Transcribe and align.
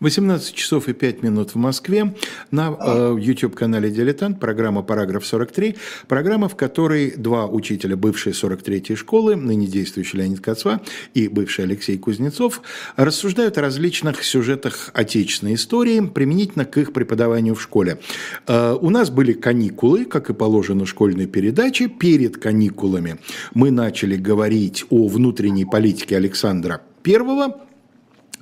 18 0.00 0.54
часов 0.54 0.88
и 0.88 0.92
5 0.92 1.22
минут 1.22 1.54
в 1.54 1.56
Москве 1.56 2.14
на 2.52 2.76
э, 2.78 3.16
YouTube-канале 3.18 3.90
«Дилетант» 3.90 4.38
программа 4.38 4.82
«Параграф 4.82 5.24
43», 5.24 5.76
программа, 6.06 6.48
в 6.48 6.54
которой 6.54 7.16
два 7.16 7.46
учителя 7.46 7.96
бывшей 7.96 8.32
43-й 8.32 8.94
школы, 8.94 9.34
ныне 9.34 9.66
действующий 9.66 10.18
Леонид 10.18 10.40
Кацва 10.40 10.80
и 11.14 11.26
бывший 11.26 11.64
Алексей 11.64 11.98
Кузнецов, 11.98 12.62
рассуждают 12.94 13.58
о 13.58 13.62
различных 13.62 14.22
сюжетах 14.22 14.90
отечественной 14.94 15.54
истории 15.54 16.00
применительно 16.00 16.64
к 16.64 16.78
их 16.78 16.92
преподаванию 16.92 17.56
в 17.56 17.62
школе. 17.62 17.98
Э, 18.46 18.76
у 18.80 18.90
нас 18.90 19.10
были 19.10 19.32
каникулы, 19.32 20.04
как 20.04 20.30
и 20.30 20.34
положено 20.34 20.86
школьной 20.86 21.26
передаче. 21.26 21.88
Перед 21.88 22.36
каникулами 22.36 23.18
мы 23.52 23.72
начали 23.72 24.14
говорить 24.16 24.84
о 24.90 25.08
внутренней 25.08 25.64
политике 25.64 26.16
Александра 26.16 26.82
Первого, 27.02 27.60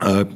э, 0.00 0.26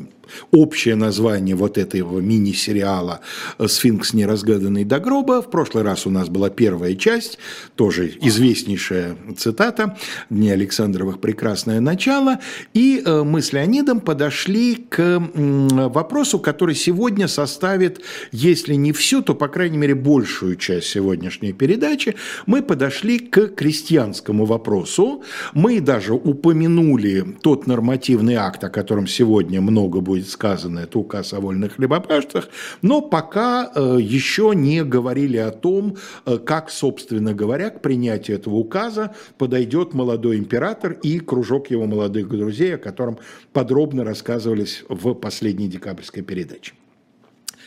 общее 0.51 0.95
название 0.95 1.57
вот 1.57 1.79
этого 1.79 2.21
мини-сериала 2.21 3.21
«Сфинкс 3.65 4.15
неразгаданный 4.15 4.85
до 4.85 4.99
гроба». 5.01 5.43
В 5.43 5.51
прошлый 5.51 5.85
раз 5.85 6.07
у 6.07 6.11
нас 6.11 6.29
была 6.29 6.51
первая 6.51 6.95
часть, 6.95 7.39
тоже 7.77 8.13
известнейшая 8.21 9.17
цитата 9.37 9.97
«Дни 10.31 10.51
Александровых. 10.51 11.21
Прекрасное 11.21 11.81
начало». 11.81 12.39
И 12.75 13.03
э, 13.05 13.23
мы 13.23 13.43
с 13.43 13.53
Леонидом 13.53 14.01
подошли 14.01 14.75
к 14.75 15.23
вопросу, 15.35 16.39
который 16.39 16.75
сегодня 16.75 17.29
составит, 17.29 18.01
если 18.33 18.75
не 18.75 18.93
всю, 18.93 19.23
то, 19.23 19.35
по 19.35 19.49
крайней 19.49 19.79
мере, 19.79 19.95
большую 19.95 20.57
часть 20.57 20.89
сегодняшней 20.89 21.53
передачи. 21.53 22.15
Мы 22.47 22.63
подошли 22.63 23.19
к 23.19 23.49
крестьянскому 23.49 24.45
вопросу. 24.45 25.23
Мы 25.55 25.81
даже 25.81 26.15
упомянули 26.15 27.37
тот 27.43 27.67
нормативный 27.67 28.35
акт, 28.35 28.65
о 28.65 28.71
котором 28.71 29.07
сегодня 29.07 29.61
много 29.61 30.01
будет 30.01 30.20
будет 30.21 30.31
сказано, 30.31 30.81
это 30.81 30.99
указ 30.99 31.33
о 31.33 31.41
вольных 31.41 31.77
хлебопашцах, 31.77 32.49
но 32.83 33.01
пока 33.01 33.71
э, 33.75 33.99
еще 34.01 34.53
не 34.55 34.85
говорили 34.85 35.39
о 35.39 35.51
том, 35.51 35.97
э, 36.27 36.39
как, 36.39 36.71
собственно 36.71 37.35
говоря, 37.35 37.71
к 37.71 37.81
принятию 37.81 38.37
этого 38.37 38.55
указа 38.55 39.15
подойдет 39.39 39.95
молодой 39.95 40.37
император 40.37 40.93
и 40.93 41.19
кружок 41.21 41.71
его 41.71 41.87
молодых 41.87 42.29
друзей, 42.29 42.75
о 42.75 42.79
котором 42.79 43.19
подробно 43.53 44.05
рассказывались 44.05 44.85
в 44.89 45.15
последней 45.15 45.69
декабрьской 45.69 46.23
передаче. 46.23 46.75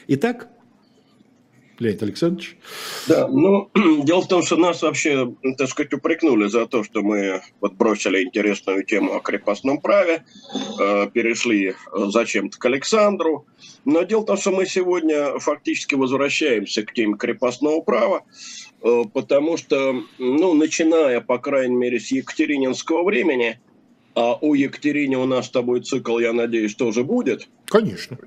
Итак, 0.08 0.48
Леонид 1.80 2.04
Александрович? 2.04 2.58
Да, 3.08 3.28
ну, 3.28 3.70
дело 4.04 4.22
в 4.22 4.28
том, 4.28 4.44
что 4.44 4.58
нас 4.58 4.82
вообще, 4.82 5.34
так 5.58 5.70
сказать, 5.70 5.94
упрекнули 5.94 6.48
за 6.48 6.66
то, 6.68 6.84
что 6.84 7.02
мы 7.02 7.42
вот 7.62 7.74
бросили 7.74 8.24
интересную 8.24 8.84
тему 8.84 9.16
о 9.16 9.20
крепостном 9.20 9.82
праве, 9.82 10.24
э, 10.80 11.10
перешли 11.12 11.76
зачем-то 11.92 12.58
к 12.58 12.66
Александру. 12.66 13.46
Но 13.86 14.04
дело 14.04 14.22
в 14.22 14.26
том, 14.26 14.38
что 14.38 14.52
мы 14.52 14.66
сегодня 14.66 15.40
фактически 15.40 15.96
возвращаемся 15.96 16.84
к 16.84 16.94
теме 16.94 17.18
крепостного 17.18 17.82
права, 17.82 18.24
э, 18.82 19.04
потому 19.14 19.58
что, 19.58 19.96
ну, 20.20 20.54
начиная, 20.54 21.22
по 21.22 21.40
крайней 21.40 21.76
мере, 21.76 22.00
с 22.00 22.12
Екатерининского 22.12 23.04
времени, 23.04 23.60
а 24.16 24.36
у 24.40 24.54
Екатерине 24.54 25.18
у 25.18 25.26
нас 25.26 25.48
с 25.48 25.50
тобой 25.50 25.82
цикл, 25.82 26.20
я 26.20 26.34
надеюсь, 26.34 26.76
тоже 26.76 27.04
будет. 27.04 27.50
Конечно 27.66 28.18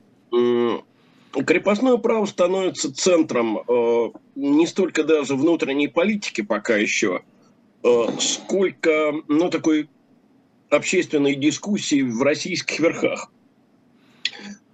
крепостное 1.45 1.97
право 1.97 2.27
становится 2.27 2.95
центром 2.95 3.59
э, 3.59 4.11
не 4.35 4.67
столько 4.67 5.05
даже 5.05 5.35
внутренней 5.35 5.89
политики 5.89 6.41
пока 6.41 6.77
еще, 6.77 7.23
э, 7.83 8.05
сколько 8.21 9.13
ну, 9.29 9.51
такой 9.51 9.89
общественной 10.71 11.35
дискуссии 11.35 12.03
в 12.03 12.23
российских 12.23 12.81
верхах. 12.81 13.31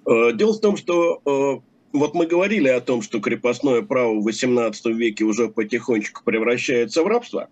Э, 0.07 0.33
дело 0.35 0.53
в 0.53 0.61
том, 0.61 0.77
что 0.77 1.21
э, 1.25 1.61
вот 1.93 2.15
мы 2.15 2.27
говорили 2.27 2.69
о 2.69 2.81
том, 2.81 3.03
что 3.03 3.21
крепостное 3.21 3.83
право 3.83 4.15
в 4.21 4.27
XVIII 4.27 4.93
веке 4.93 5.25
уже 5.25 5.49
потихонечку 5.49 6.23
превращается 6.25 7.03
в 7.03 7.07
рабство, 7.07 7.49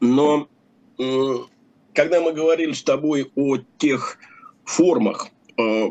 но 0.00 0.48
э, 0.98 1.34
когда 1.94 2.20
мы 2.20 2.32
говорили 2.32 2.72
с 2.72 2.82
тобой 2.82 3.30
о 3.34 3.58
тех 3.78 4.18
формах, 4.64 5.28
э, 5.56 5.88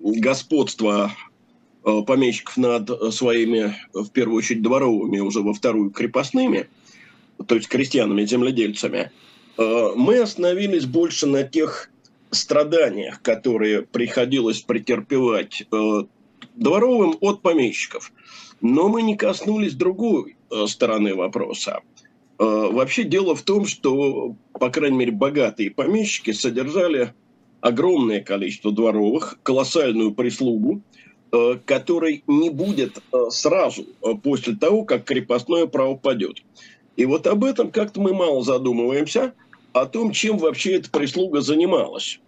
господства 0.00 1.12
э, 1.84 2.02
помещиков 2.06 2.56
над 2.56 3.14
своими, 3.14 3.74
в 3.92 4.08
первую 4.10 4.38
очередь, 4.38 4.62
дворовыми, 4.62 5.18
уже 5.18 5.40
во 5.40 5.52
вторую 5.52 5.90
крепостными, 5.90 6.68
то 7.46 7.54
есть 7.54 7.68
крестьянами-земледельцами, 7.68 9.10
э, 9.56 9.88
мы 9.96 10.18
остановились 10.18 10.86
больше 10.86 11.26
на 11.26 11.42
тех 11.44 11.90
страданиях, 12.30 13.22
которые 13.22 13.82
приходилось 13.82 14.60
претерпевать 14.60 15.62
э, 15.70 16.02
дворовым 16.54 17.16
от 17.20 17.42
помещиков. 17.42 18.12
Но 18.60 18.88
мы 18.88 19.02
не 19.02 19.16
коснулись 19.16 19.74
другой 19.74 20.36
стороны 20.66 21.14
вопроса. 21.14 21.80
Вообще 22.38 23.04
дело 23.04 23.36
в 23.36 23.42
том, 23.42 23.66
что, 23.66 24.34
по 24.52 24.68
крайней 24.68 24.96
мере, 24.96 25.12
богатые 25.12 25.70
помещики 25.70 26.32
содержали 26.32 27.14
огромное 27.60 28.20
количество 28.20 28.72
дворовых, 28.72 29.38
колоссальную 29.42 30.12
прислугу, 30.12 30.82
э, 31.32 31.58
которой 31.64 32.22
не 32.26 32.50
будет 32.50 32.98
э, 33.12 33.16
сразу 33.30 33.86
э, 34.02 34.14
после 34.22 34.54
того, 34.54 34.84
как 34.84 35.04
крепостное 35.04 35.66
право 35.66 35.96
падет. 35.96 36.42
И 36.96 37.04
вот 37.04 37.26
об 37.26 37.44
этом 37.44 37.70
как-то 37.70 38.00
мы 38.00 38.14
мало 38.14 38.42
задумываемся, 38.42 39.34
о 39.72 39.86
том, 39.86 40.12
чем 40.12 40.38
вообще 40.38 40.76
эта 40.76 40.90
прислуга 40.90 41.40
занималась. 41.40 42.20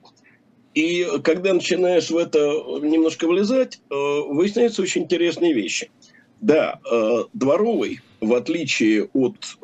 И 0.74 1.06
когда 1.24 1.52
начинаешь 1.52 2.10
в 2.10 2.16
это 2.16 2.38
немножко 2.38 3.26
влезать, 3.26 3.80
выясняются 3.88 4.82
очень 4.82 5.02
интересные 5.02 5.52
вещи. 5.52 5.90
Да, 6.40 6.78
дворовый, 7.32 8.00
в 8.20 8.34
отличие 8.34 9.08
от 9.14 9.58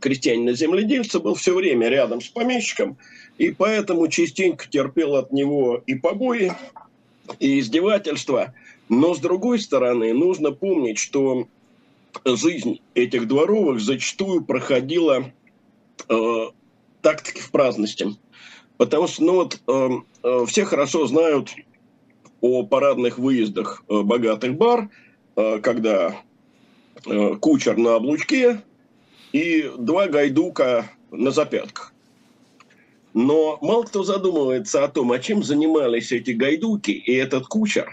крестьянина-земледельца, 0.00 1.20
был 1.20 1.34
все 1.34 1.54
время 1.54 1.88
рядом 1.88 2.20
с 2.20 2.28
помещиком– 2.28 2.96
и 3.38 3.50
поэтому 3.50 4.08
частенько 4.08 4.68
терпел 4.68 5.16
от 5.16 5.32
него 5.32 5.82
и 5.86 5.94
побои, 5.94 6.52
и 7.38 7.58
издевательства. 7.58 8.54
Но 8.88 9.14
с 9.14 9.18
другой 9.18 9.58
стороны, 9.58 10.12
нужно 10.12 10.52
помнить, 10.52 10.98
что 10.98 11.46
жизнь 12.24 12.80
этих 12.94 13.26
дворовых 13.26 13.80
зачастую 13.80 14.44
проходила 14.44 15.32
э, 16.08 16.46
так-таки 17.00 17.40
в 17.40 17.50
праздности. 17.50 18.16
Потому 18.76 19.06
что 19.06 19.24
ну 19.24 19.34
вот, 19.34 19.60
э, 19.66 19.88
э, 20.22 20.44
все 20.46 20.64
хорошо 20.64 21.06
знают 21.06 21.54
о 22.40 22.62
парадных 22.64 23.18
выездах 23.18 23.84
э, 23.88 24.02
богатых 24.02 24.54
бар, 24.54 24.90
э, 25.36 25.60
когда 25.60 26.16
э, 27.06 27.34
кучер 27.40 27.76
на 27.78 27.96
облучке 27.96 28.62
и 29.32 29.70
два 29.78 30.08
гайдука 30.08 30.90
на 31.10 31.30
запятках. 31.30 31.93
Но 33.14 33.58
мало 33.62 33.84
кто 33.84 34.02
задумывается 34.02 34.82
о 34.82 34.88
том, 34.88 35.12
а 35.12 35.20
чем 35.20 35.44
занимались 35.44 36.10
эти 36.10 36.32
гайдуки 36.32 36.90
и 36.90 37.14
этот 37.14 37.46
кучер 37.46 37.88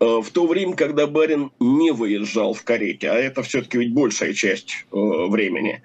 э, 0.00 0.04
в 0.04 0.28
то 0.30 0.48
время, 0.48 0.74
когда 0.74 1.06
барин 1.06 1.52
не 1.60 1.92
выезжал 1.92 2.52
в 2.52 2.64
карете, 2.64 3.08
а 3.08 3.14
это 3.14 3.44
все-таки 3.44 3.78
ведь 3.78 3.94
большая 3.94 4.32
часть 4.34 4.84
э, 4.90 4.96
времени. 4.96 5.80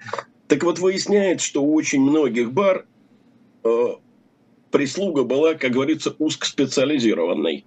Так 0.48 0.64
вот, 0.64 0.80
выясняется, 0.80 1.46
что 1.46 1.62
у 1.62 1.72
очень 1.72 2.00
многих 2.00 2.52
бар 2.52 2.84
э, 3.62 3.86
прислуга 4.72 5.22
была, 5.22 5.54
как 5.54 5.70
говорится, 5.70 6.14
узкоспециализированной. 6.18 7.64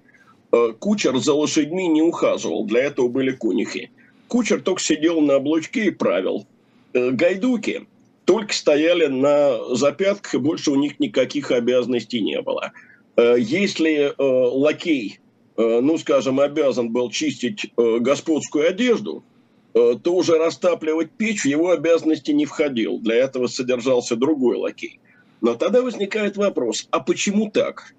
Кучер 0.79 1.17
за 1.17 1.33
лошадьми 1.33 1.87
не 1.87 2.01
ухаживал, 2.01 2.65
для 2.65 2.83
этого 2.83 3.07
были 3.07 3.31
конюхи. 3.31 3.89
Кучер 4.27 4.59
только 4.59 4.81
сидел 4.81 5.21
на 5.21 5.35
облучке 5.35 5.85
и 5.85 5.91
правил. 5.91 6.45
Гайдуки 6.93 7.87
только 8.31 8.53
стояли 8.53 9.07
на 9.07 9.75
запятках, 9.75 10.35
и 10.35 10.37
больше 10.37 10.71
у 10.71 10.75
них 10.75 11.01
никаких 11.01 11.51
обязанностей 11.51 12.21
не 12.21 12.41
было. 12.41 12.71
Э, 13.17 13.35
если 13.37 14.05
э, 14.05 14.13
лакей, 14.17 15.19
э, 15.57 15.79
ну, 15.81 15.97
скажем, 15.97 16.39
обязан 16.39 16.91
был 16.91 17.09
чистить 17.09 17.73
господскую 17.75 18.69
одежду, 18.69 19.25
то 19.73 20.13
уже 20.13 20.37
растапливать 20.37 21.11
печь 21.11 21.43
в 21.43 21.45
его 21.45 21.71
обязанности 21.71 22.31
не 22.31 22.45
входил. 22.45 22.99
Для 22.99 23.15
этого 23.15 23.47
содержался 23.47 24.15
другой 24.15 24.55
лакей. 24.55 25.01
Но 25.41 25.55
тогда 25.55 25.81
возникает 25.81 26.37
вопрос, 26.37 26.87
а 26.91 27.01
почему 27.01 27.51
так? 27.51 27.93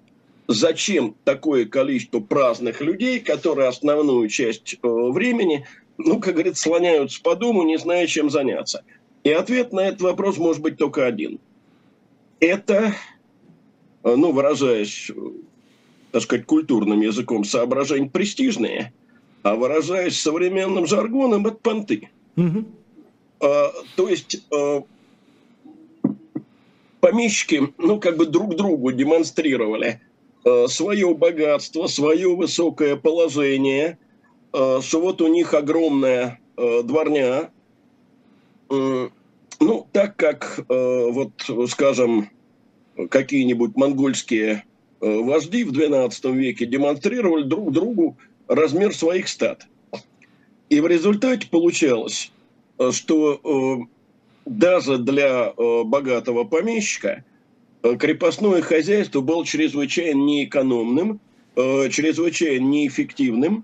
Зачем 0.47 1.15
такое 1.25 1.65
количество 1.65 2.19
праздных 2.21 2.81
людей, 2.81 3.19
которые 3.19 3.67
основную 3.67 4.29
часть 4.29 4.77
времени, 4.81 5.67
ну, 5.99 6.19
как 6.19 6.33
говорится, 6.33 6.63
слоняются 6.63 7.21
по 7.21 7.35
дому, 7.35 7.63
не 7.63 7.77
зная, 7.77 8.07
чем 8.07 8.31
заняться? 8.31 8.83
И 9.23 9.29
ответ 9.29 9.71
на 9.73 9.81
этот 9.81 10.01
вопрос 10.01 10.37
может 10.37 10.61
быть 10.61 10.77
только 10.77 11.05
один. 11.05 11.39
Это, 12.39 12.93
ну, 14.03 14.31
выражаясь, 14.31 15.09
так 16.11 16.21
сказать, 16.23 16.45
культурным 16.45 17.01
языком, 17.01 17.45
соображения 17.45 18.09
престижные, 18.09 18.93
а 19.43 19.55
выражаясь 19.55 20.19
современным 20.19 20.85
жаргоном, 20.85 21.47
это 21.47 21.57
понты. 21.57 22.09
Угу. 22.35 22.65
А, 23.41 23.71
то 23.95 24.09
есть 24.09 24.45
а, 24.51 24.83
помещики, 27.03 27.73
ну, 27.77 27.99
как 27.99 28.15
бы 28.15 28.25
друг 28.25 28.55
другу 28.55 28.93
демонстрировали 28.93 29.99
э, 30.45 30.67
свое 30.69 31.13
богатство, 31.13 31.87
свое 31.87 32.33
высокое 32.33 32.95
положение, 32.95 33.97
э, 34.53 34.79
что 34.81 35.01
вот 35.01 35.21
у 35.21 35.27
них 35.27 35.53
огромная 35.53 36.39
э, 36.55 36.81
дворня. 36.83 37.51
Э, 38.73 39.09
ну, 39.59 39.87
так 39.91 40.15
как, 40.15 40.59
э, 40.67 41.07
вот, 41.11 41.31
скажем, 41.69 42.29
какие-нибудь 43.09 43.75
монгольские 43.75 44.63
э, 44.99 45.17
вожди 45.19 45.63
в 45.63 45.71
XII 45.71 46.35
веке 46.35 46.65
демонстрировали 46.65 47.43
друг 47.43 47.71
другу 47.71 48.17
размер 48.47 48.95
своих 48.95 49.27
стад. 49.27 49.67
И 50.69 50.79
в 50.79 50.87
результате 50.87 51.47
получалось, 51.47 52.31
что 52.91 53.87
даже 54.45 54.97
для 54.97 55.53
богатого 55.55 56.45
помещика 56.45 57.23
крепостное 57.83 58.61
хозяйство 58.61 59.21
было 59.21 59.45
чрезвычайно 59.45 60.19
неэкономным, 60.23 61.19
чрезвычайно 61.55 62.65
неэффективным. 62.65 63.63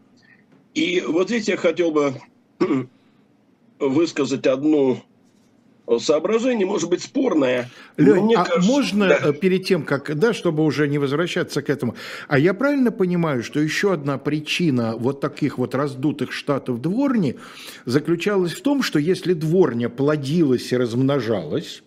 И 0.75 1.01
вот 1.01 1.29
здесь 1.29 1.47
я 1.47 1.57
хотел 1.57 1.91
бы 1.91 2.13
высказать 3.79 4.45
одну 4.47 5.03
соображение, 5.97 6.67
может 6.67 6.89
быть, 6.89 7.01
спорное. 7.01 7.69
Лень, 7.97 8.35
а 8.35 8.45
кажется, 8.45 8.71
можно 8.71 9.07
да. 9.07 9.19
Э, 9.23 9.33
перед 9.33 9.65
тем, 9.65 9.83
как, 9.83 10.17
да, 10.17 10.33
чтобы 10.33 10.63
уже 10.63 10.87
не 10.87 10.99
возвращаться 10.99 11.63
к 11.63 11.69
этому, 11.69 11.95
а 12.27 12.37
я 12.37 12.53
правильно 12.53 12.91
понимаю, 12.91 13.41
что 13.41 13.59
еще 13.59 13.93
одна 13.93 14.19
причина 14.19 14.95
вот 14.95 15.19
таких 15.19 15.57
вот 15.57 15.73
раздутых 15.73 16.31
штатов 16.31 16.79
дворни 16.81 17.37
заключалась 17.85 18.53
в 18.53 18.61
том, 18.61 18.83
что 18.83 18.99
если 18.99 19.33
дворня 19.33 19.89
плодилась 19.89 20.71
и 20.71 20.77
размножалась, 20.77 21.81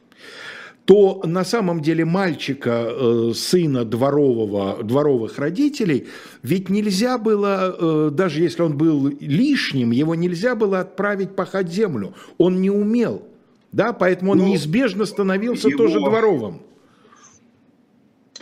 то 0.84 1.22
на 1.24 1.44
самом 1.44 1.80
деле 1.80 2.04
мальчика, 2.04 2.88
э, 2.88 3.32
сына 3.34 3.84
дворового, 3.84 4.82
дворовых 4.82 5.38
родителей, 5.38 6.08
ведь 6.42 6.68
нельзя 6.68 7.18
было, 7.18 7.76
э, 7.78 8.10
даже 8.12 8.42
если 8.42 8.62
он 8.62 8.76
был 8.76 9.08
лишним, 9.20 9.92
его 9.92 10.14
нельзя 10.14 10.56
было 10.56 10.80
отправить 10.80 11.36
пахать 11.36 11.68
землю. 11.68 12.14
Он 12.38 12.60
не 12.60 12.70
умел. 12.70 13.22
Да, 13.70 13.92
поэтому 13.92 14.32
он 14.32 14.38
ну, 14.38 14.48
неизбежно 14.48 15.06
становился 15.06 15.68
его... 15.68 15.78
тоже 15.78 16.00
дворовым. 16.00 16.62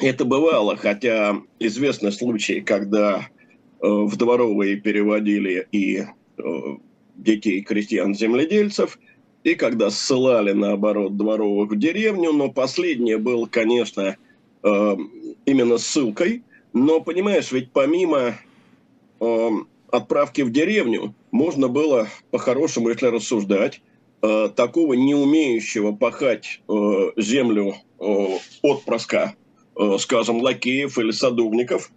Это 0.00 0.24
бывало, 0.24 0.76
хотя 0.76 1.36
известны 1.58 2.10
случаи, 2.10 2.60
когда 2.60 3.28
э, 3.80 3.86
в 3.86 4.16
дворовые 4.16 4.76
переводили 4.76 5.68
и 5.72 6.04
детей 7.16 7.60
крестьян-земледельцев, 7.62 8.98
и 9.44 9.54
когда 9.54 9.90
ссылали, 9.90 10.52
наоборот, 10.52 11.16
дворовых 11.16 11.70
в 11.70 11.78
деревню, 11.78 12.32
но 12.32 12.50
последнее 12.50 13.18
было, 13.18 13.46
конечно, 13.46 14.16
э, 14.62 14.96
именно 15.46 15.78
ссылкой. 15.78 16.42
Но, 16.72 17.00
понимаешь, 17.00 17.50
ведь 17.52 17.72
помимо 17.72 18.36
э, 19.20 19.50
отправки 19.90 20.42
в 20.42 20.52
деревню, 20.52 21.14
можно 21.30 21.68
было, 21.68 22.08
по-хорошему, 22.30 22.90
если 22.90 23.06
рассуждать, 23.06 23.80
Э, 24.22 24.50
такого 24.54 24.92
не 24.94 25.14
умеющего 25.14 25.92
пахать 25.92 26.60
э, 26.68 26.72
землю 27.16 27.76
э, 27.98 28.38
отпрыска, 28.60 29.34
э, 29.76 29.96
скажем, 29.98 30.42
лакеев 30.42 30.98
или 30.98 31.10
садовников, 31.10 31.90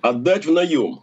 отдать 0.00 0.46
в 0.46 0.52
наем. 0.52 1.00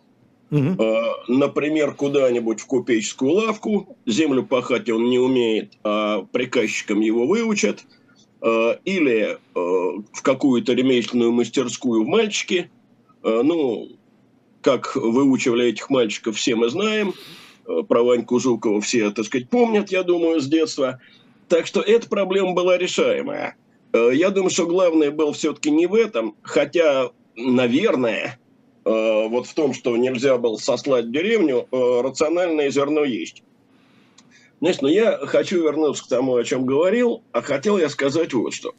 Угу. 0.53 0.83
Например, 1.29 1.95
куда-нибудь 1.95 2.59
в 2.59 2.67
купеческую 2.67 3.31
лавку, 3.31 3.97
землю 4.05 4.44
пахать 4.44 4.88
он 4.88 5.09
не 5.09 5.17
умеет, 5.17 5.73
а 5.83 6.27
приказчикам 6.31 7.01
его 7.01 7.25
выучат, 7.25 7.83
э, 8.41 8.75
или 8.85 9.31
э, 9.33 9.38
в 9.55 10.21
какую-то 10.21 10.73
ремесленную 10.73 11.31
мастерскую 11.31 12.03
в 12.03 12.07
мальчики. 12.07 12.69
Э, 13.23 13.41
ну, 13.44 13.89
как 14.61 14.95
выучивали 14.95 15.69
этих 15.69 15.89
мальчиков, 15.89 16.38
все 16.38 16.56
мы 16.56 16.69
знаем– 16.69 17.13
про 17.88 18.03
Ваньку 18.03 18.39
Жукова 18.39 18.81
все, 18.81 19.09
так 19.11 19.25
сказать, 19.25 19.49
помнят, 19.49 19.89
я 19.89 20.03
думаю, 20.03 20.41
с 20.41 20.47
детства. 20.47 20.99
Так 21.47 21.65
что 21.65 21.79
эта 21.79 22.09
проблема 22.09 22.51
была 22.51 22.77
решаемая. 22.77 23.56
Я 23.94 24.31
думаю, 24.31 24.49
что 24.49 24.65
главное 24.65 25.11
было 25.11 25.31
все-таки 25.31 25.71
не 25.71 25.88
в 25.88 25.94
этом, 25.94 26.35
хотя, 26.41 27.11
наверное, 27.38 28.38
вот 28.85 29.47
в 29.47 29.53
том, 29.53 29.74
что 29.74 29.95
нельзя 29.95 30.38
было 30.38 30.57
сослать 30.57 31.12
деревню, 31.12 31.68
рациональное 31.71 32.69
зерно 32.69 33.03
есть. 33.03 33.44
Значит, 34.59 34.81
но 34.81 34.89
я 34.89 35.18
хочу 35.18 35.63
вернуться 35.63 36.03
к 36.03 36.07
тому, 36.07 36.35
о 36.35 36.44
чем 36.44 36.65
говорил, 36.65 37.24
а 37.31 37.41
хотел 37.41 37.77
я 37.77 37.89
сказать 37.89 38.33
вот 38.33 38.53
что. 38.53 38.74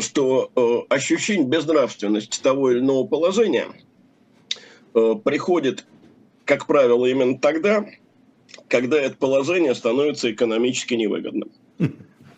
Что 0.00 0.86
ощущение 0.88 1.46
безнравственности 1.46 2.42
того 2.42 2.72
или 2.72 2.80
иного 2.80 3.06
положения 3.06 3.68
приходит 4.92 5.84
как 6.44 6.66
правило, 6.66 7.06
именно 7.06 7.38
тогда, 7.38 7.86
когда 8.68 9.00
это 9.00 9.16
положение 9.16 9.74
становится 9.74 10.30
экономически 10.30 10.94
невыгодным. 10.94 11.50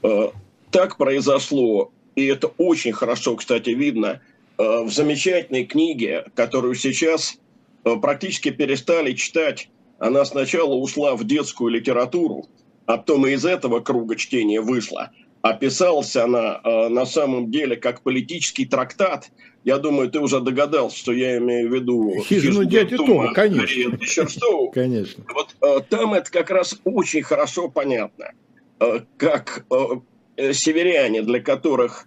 Э, 0.02 0.30
так 0.70 0.96
произошло, 0.96 1.92
и 2.14 2.26
это 2.26 2.48
очень 2.58 2.92
хорошо, 2.92 3.36
кстати, 3.36 3.70
видно 3.70 4.06
э, 4.06 4.18
в 4.58 4.90
замечательной 4.90 5.64
книге, 5.64 6.26
которую 6.34 6.74
сейчас 6.74 7.38
э, 7.84 7.96
практически 7.96 8.50
перестали 8.50 9.12
читать. 9.12 9.68
Она 9.98 10.24
сначала 10.24 10.74
ушла 10.74 11.16
в 11.16 11.24
детскую 11.24 11.70
литературу, 11.70 12.46
а 12.86 12.98
потом 12.98 13.26
и 13.26 13.32
из 13.32 13.44
этого 13.44 13.80
круга 13.80 14.16
чтения 14.16 14.60
вышла. 14.60 15.10
Описалась 15.42 16.16
она 16.16 16.60
на 16.64 17.06
самом 17.06 17.50
деле 17.50 17.76
как 17.76 18.02
политический 18.02 18.66
трактат– 18.66 19.30
я 19.66 19.78
думаю, 19.78 20.08
ты 20.08 20.20
уже 20.20 20.40
догадался, 20.40 20.96
что 20.96 21.12
я 21.12 21.38
имею 21.38 21.68
в 21.68 21.74
виду 21.74 22.22
хижину 22.22 22.64
дяди 22.64 22.96
Тома, 22.96 23.34
конечно. 23.34 23.98
Черстову. 23.98 24.70
Конечно. 24.74 25.24
Вот 25.34 25.56
э, 25.60 25.82
там 25.90 26.14
это 26.14 26.30
как 26.30 26.50
раз 26.50 26.78
очень 26.84 27.24
хорошо 27.24 27.68
понятно, 27.68 28.30
э, 28.78 29.00
как 29.16 29.66
э, 29.68 30.52
северяне, 30.52 31.22
для 31.22 31.40
которых 31.40 32.06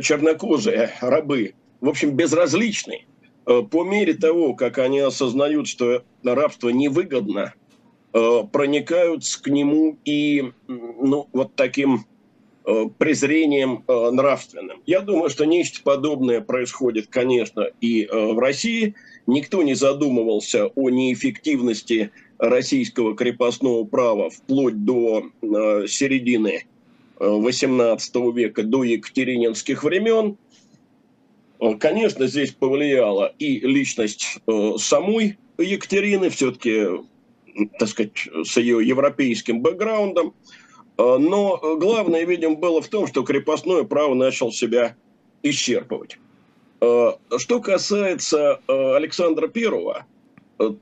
чернокожие 0.00 0.92
рабы, 1.00 1.54
в 1.80 1.88
общем, 1.88 2.12
безразличны, 2.12 3.06
по 3.44 3.84
мере 3.84 4.14
того, 4.14 4.54
как 4.54 4.78
они 4.78 5.00
осознают, 5.00 5.66
что 5.66 6.04
рабство 6.22 6.68
невыгодно, 6.68 7.54
проникаются 8.12 9.42
к 9.42 9.48
нему 9.48 9.98
и 10.04 10.52
ну, 10.68 11.28
вот 11.32 11.54
таким 11.56 12.04
Э, 12.64 12.84
презрением 12.96 13.82
э, 13.88 14.10
нравственным. 14.12 14.82
Я 14.86 15.00
думаю, 15.00 15.30
что 15.30 15.44
нечто 15.44 15.82
подобное 15.82 16.40
происходит, 16.40 17.08
конечно, 17.08 17.66
и 17.80 18.04
э, 18.04 18.08
в 18.32 18.38
России. 18.38 18.94
Никто 19.26 19.64
не 19.64 19.74
задумывался 19.74 20.66
о 20.66 20.88
неэффективности 20.88 22.12
российского 22.38 23.16
крепостного 23.16 23.82
права 23.84 24.30
вплоть 24.30 24.84
до 24.84 25.24
середины 25.88 26.66
XVIII 27.22 28.32
века, 28.32 28.62
до 28.62 28.82
екатерининских 28.82 29.84
времен. 29.84 30.36
Конечно, 31.78 32.26
здесь 32.26 32.50
повлияла 32.50 33.32
и 33.38 33.60
личность 33.60 34.38
самой 34.78 35.38
Екатерины, 35.58 36.30
все-таки, 36.30 36.86
так 37.78 37.88
сказать, 37.88 38.28
с 38.44 38.56
ее 38.56 38.86
европейским 38.86 39.60
бэкграундом. 39.60 40.34
Э, 40.98 41.16
но 41.18 41.58
главное, 41.76 42.24
видимо, 42.24 42.56
было 42.56 42.80
в 42.80 42.88
том, 42.88 43.06
что 43.06 43.22
крепостное 43.22 43.84
право 43.84 44.14
начал 44.14 44.52
себя 44.52 44.96
исчерпывать. 45.42 46.18
Э, 46.80 47.12
что 47.38 47.60
касается 47.60 48.60
э, 48.66 48.94
Александра 48.96 49.48
Первого, 49.48 50.06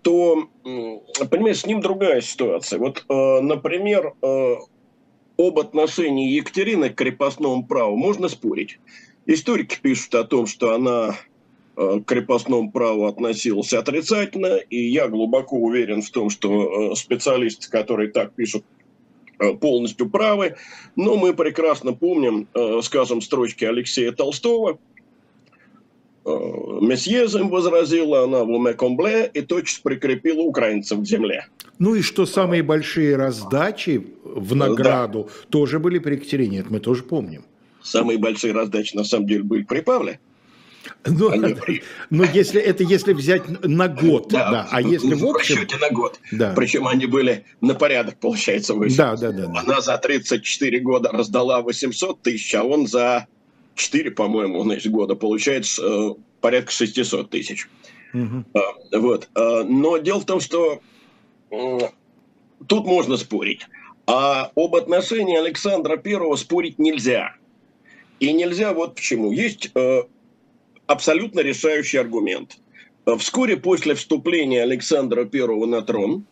то, 0.03 0.49
понимаешь, 1.31 1.61
с 1.61 1.67
ним 1.67 1.81
другая 1.81 2.21
ситуация. 2.21 2.79
Вот, 2.79 3.03
например, 3.09 4.13
об 5.49 5.59
отношении 5.59 6.33
Екатерины 6.33 6.91
к 6.91 6.97
крепостному 6.97 7.65
праву 7.67 7.97
можно 7.97 8.29
спорить. 8.29 8.79
Историки 9.27 9.79
пишут 9.81 10.15
о 10.15 10.25
том, 10.25 10.47
что 10.47 10.75
она 10.75 11.17
к 11.77 12.05
крепостному 12.05 12.71
праву 12.71 13.07
относилась 13.07 13.73
отрицательно, 13.73 14.57
и 14.57 14.77
я 14.91 15.09
глубоко 15.09 15.57
уверен 15.57 16.03
в 16.03 16.11
том, 16.11 16.29
что 16.29 16.95
специалисты, 16.95 17.71
которые 17.71 18.11
так 18.11 18.35
пишут, 18.35 18.65
Э, 19.41 19.55
полностью 19.55 20.11
правы, 20.11 20.57
но 20.97 21.17
мы 21.17 21.33
прекрасно 21.33 21.95
помним, 21.95 22.47
э, 22.53 22.81
скажем, 22.83 23.23
строчки 23.23 23.65
Алексея 23.65 24.13
Толстого, 24.13 24.79
э, 26.31 26.85
Месье 26.85 27.25
им 27.25 27.49
возразила 27.49 28.25
она 28.25 28.45
в 28.45 28.51
уме 28.51 28.75
комбле 28.75 29.31
и 29.33 29.41
точно 29.41 29.81
прикрепила 29.83 30.41
украинцев 30.41 31.01
к 31.01 31.05
земле. 31.05 31.47
Ну 31.79 31.95
и 31.95 32.03
что 32.03 32.27
самые 32.27 32.63
большие 32.63 33.17
раздачи 33.17 34.07
в 34.25 34.55
награду 34.55 35.25
да. 35.29 35.49
тоже 35.51 35.79
были 35.79 35.99
при 35.99 36.15
Екатерине, 36.15 36.59
это 36.61 36.73
мы 36.73 36.81
тоже 36.81 37.03
помним. 37.03 37.45
Самые 37.83 38.19
большие 38.19 38.53
раздачи 38.53 38.95
на 38.95 39.05
самом 39.05 39.27
деле 39.27 39.43
были 39.43 39.63
при 39.63 39.81
Павле. 39.81 40.21
Ну, 41.07 41.31
Они... 41.31 41.57
ну, 42.11 42.25
если 42.33 42.61
это 42.61 42.85
если 42.85 43.13
взять 43.13 43.43
на 43.65 43.89
год, 43.89 44.29
да, 44.31 44.51
да. 44.51 44.69
а 44.71 44.81
если 44.81 45.15
в 45.15 45.25
общем... 45.25 45.57
расчете 45.57 45.77
на 45.77 45.91
год. 45.91 46.21
Да. 46.33 46.53
Причем 46.57 46.87
они 46.87 47.07
были 47.07 47.45
на 47.61 47.75
порядок, 47.75 48.19
получается, 48.19 48.75
выше. 48.75 48.97
Да, 48.97 49.17
да, 49.17 49.31
да. 49.33 49.53
Она 49.57 49.81
за 49.81 49.97
34 49.99 50.81
года 50.81 51.11
раздала 51.11 51.63
800 51.63 52.23
тысяч, 52.23 52.55
а 52.55 52.65
он 52.65 52.87
за 52.87 53.27
4, 53.75 54.11
по-моему, 54.11 54.63
значит, 54.63 54.93
года, 54.93 55.15
получается 55.15 55.83
э, 55.83 56.15
порядка 56.41 56.73
600 56.73 57.31
тысяч. 57.31 57.69
Угу. 58.13 58.45
Вот. 59.01 59.29
Но 59.35 59.99
дело 59.99 60.21
в 60.21 60.27
том, 60.27 60.41
что 60.41 60.81
тут 61.49 62.87
можно 62.87 63.17
спорить. 63.17 63.67
А 64.07 64.51
об 64.57 64.75
отношении 64.75 65.39
Александра 65.39 65.97
Первого 65.97 66.35
спорить 66.35 66.79
нельзя. 66.81 67.37
И 68.19 68.33
нельзя 68.33 68.75
вот 68.75 68.97
почему. 68.97 69.31
Есть 69.31 69.71
э, 69.75 70.03
абсолютно 70.87 71.41
решающий 71.41 71.99
аргумент. 71.99 72.59
Вскоре 73.19 73.57
после 73.57 73.95
вступления 73.95 74.63
Александра 74.63 75.25
Первого 75.25 75.67
на 75.67 75.83
трон 75.83 76.25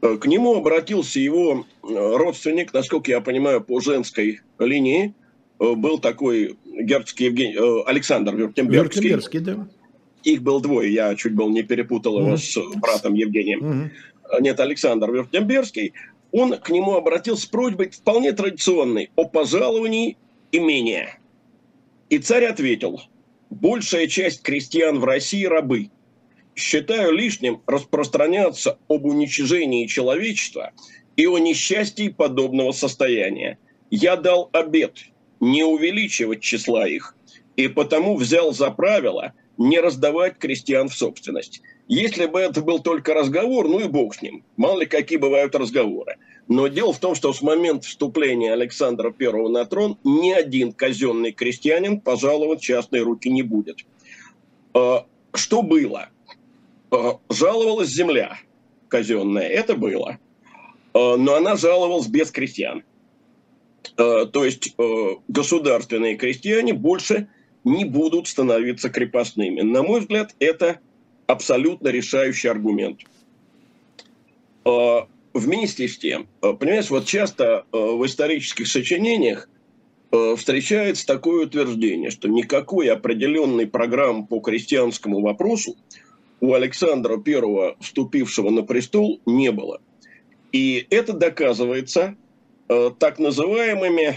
к 0.00 0.26
нему 0.26 0.54
обратился 0.54 1.18
его 1.18 1.64
родственник, 1.82 2.72
насколько 2.72 3.10
я 3.10 3.20
понимаю, 3.20 3.62
по 3.62 3.80
женской 3.80 4.40
линии, 4.58 5.14
был 5.58 5.98
такой 5.98 6.56
герцог 6.76 7.18
Евгений, 7.20 7.56
Александр 7.86 8.34
Вюртембергский. 8.34 9.10
Вюртембергский, 9.10 9.40
да. 9.40 9.68
Их 10.24 10.42
был 10.42 10.60
двое, 10.60 10.92
я 10.92 11.14
чуть 11.14 11.34
был 11.34 11.50
не 11.50 11.62
перепутал 11.62 12.18
его 12.18 12.34
mm 12.34 12.36
с 12.36 12.76
братом 12.76 13.14
Евгением. 13.14 13.60
mm 13.60 13.90
Нет, 14.40 14.60
Александр 14.60 15.10
Вюртембергский. 15.10 15.92
Он 16.32 16.58
к 16.58 16.70
нему 16.70 16.94
обратился 16.94 17.42
с 17.42 17.46
просьбой 17.46 17.90
вполне 17.90 18.32
традиционной 18.32 19.10
о 19.14 19.26
пожаловании 19.26 20.16
имения. 20.52 21.18
И 22.10 22.18
царь 22.18 22.44
ответил, 22.44 23.00
большая 23.50 24.06
часть 24.06 24.42
крестьян 24.42 24.98
в 24.98 25.04
России 25.04 25.44
рабы. 25.44 25.90
Считаю 26.54 27.12
лишним 27.12 27.62
распространяться 27.66 28.78
об 28.88 29.04
уничижении 29.04 29.86
человечества 29.86 30.72
и 31.16 31.26
о 31.26 31.38
несчастье 31.38 32.10
подобного 32.10 32.72
состояния. 32.72 33.58
Я 33.90 34.16
дал 34.16 34.50
обет 34.52 34.98
не 35.40 35.64
увеличивать 35.64 36.40
числа 36.40 36.88
их, 36.88 37.14
и 37.56 37.68
потому 37.68 38.16
взял 38.16 38.52
за 38.52 38.70
правило– 38.70 39.32
не 39.58 39.80
раздавать 39.80 40.38
крестьян 40.38 40.88
в 40.88 40.94
собственность. 40.94 41.62
Если 41.88 42.26
бы 42.26 42.40
это 42.40 42.62
был 42.62 42.80
только 42.80 43.14
разговор, 43.14 43.68
ну 43.68 43.80
и 43.80 43.88
бог 43.88 44.14
с 44.14 44.22
ним. 44.22 44.44
Мало 44.56 44.80
ли 44.80 44.86
какие 44.86 45.18
бывают 45.18 45.54
разговоры. 45.54 46.16
Но 46.48 46.68
дело 46.68 46.92
в 46.92 46.98
том, 46.98 47.14
что 47.14 47.32
с 47.32 47.42
момента 47.42 47.86
вступления 47.86 48.52
Александра 48.52 49.14
I 49.18 49.48
на 49.48 49.64
трон 49.64 49.98
ни 50.04 50.30
один 50.32 50.72
казенный 50.72 51.32
крестьянин 51.32 52.00
пожаловать 52.00 52.60
частные 52.60 53.02
руки 53.02 53.30
не 53.30 53.42
будет. 53.42 53.78
А, 54.74 55.06
что 55.34 55.62
было? 55.62 56.08
А, 56.90 57.18
жаловалась 57.30 57.88
земля 57.88 58.38
казенная, 58.88 59.48
это 59.48 59.74
было. 59.74 60.18
А, 60.92 61.16
но 61.16 61.34
она 61.34 61.56
жаловалась 61.56 62.06
без 62.06 62.30
крестьян. 62.30 62.84
То 63.94 64.44
есть 64.44 64.74
государственные 65.28 66.16
крестьяне 66.16 66.72
больше 66.72 67.28
не 67.64 67.84
будут 67.84 68.28
становиться 68.28 68.88
крепостными. 68.90 69.60
На 69.60 69.82
мой 69.82 70.00
взгляд, 70.00 70.34
это 70.38 70.80
абсолютно 71.26 71.88
решающий 71.88 72.48
аргумент. 72.48 73.00
Вместе 75.32 75.86
с 75.86 75.98
тем, 75.98 76.28
понимаешь, 76.40 76.88
вот 76.88 77.04
часто 77.04 77.66
а, 77.70 77.76
в 77.76 78.06
исторических 78.06 78.66
сочинениях 78.66 79.50
встречается 80.10 81.06
такое 81.06 81.44
утверждение, 81.44 82.10
что 82.10 82.28
никакой 82.28 82.88
определенной 82.88 83.66
программы 83.66 84.26
по 84.26 84.40
крестьянскому 84.40 85.20
вопросу 85.20 85.76
у 86.40 86.54
Александра 86.54 87.20
I, 87.24 87.76
вступившего 87.80 88.50
на 88.50 88.62
престол, 88.62 89.20
не 89.26 89.52
было. 89.52 89.80
И 90.52 90.86
это 90.90 91.12
доказывается 91.12 92.16
так 92.68 93.18
называемыми 93.18 94.16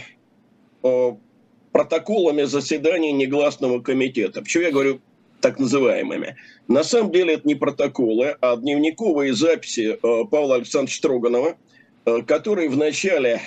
протоколами 1.72 2.44
заседаний 2.44 3.12
негласного 3.12 3.80
комитета. 3.80 4.42
Почему 4.42 4.64
я 4.64 4.72
говорю 4.72 5.02
так 5.42 5.60
называемыми? 5.60 6.36
На 6.68 6.84
самом 6.84 7.12
деле 7.12 7.36
это 7.36 7.48
не 7.48 7.56
протоколы, 7.56 8.36
а 8.42 8.58
дневниковые 8.58 9.34
записи 9.34 9.98
э, 10.02 10.26
Павла 10.30 10.56
Александровича 10.56 10.98
Строганова, 10.98 11.58
э, 12.06 12.22
который 12.24 12.68
в 12.68 12.78
начале 12.78 13.42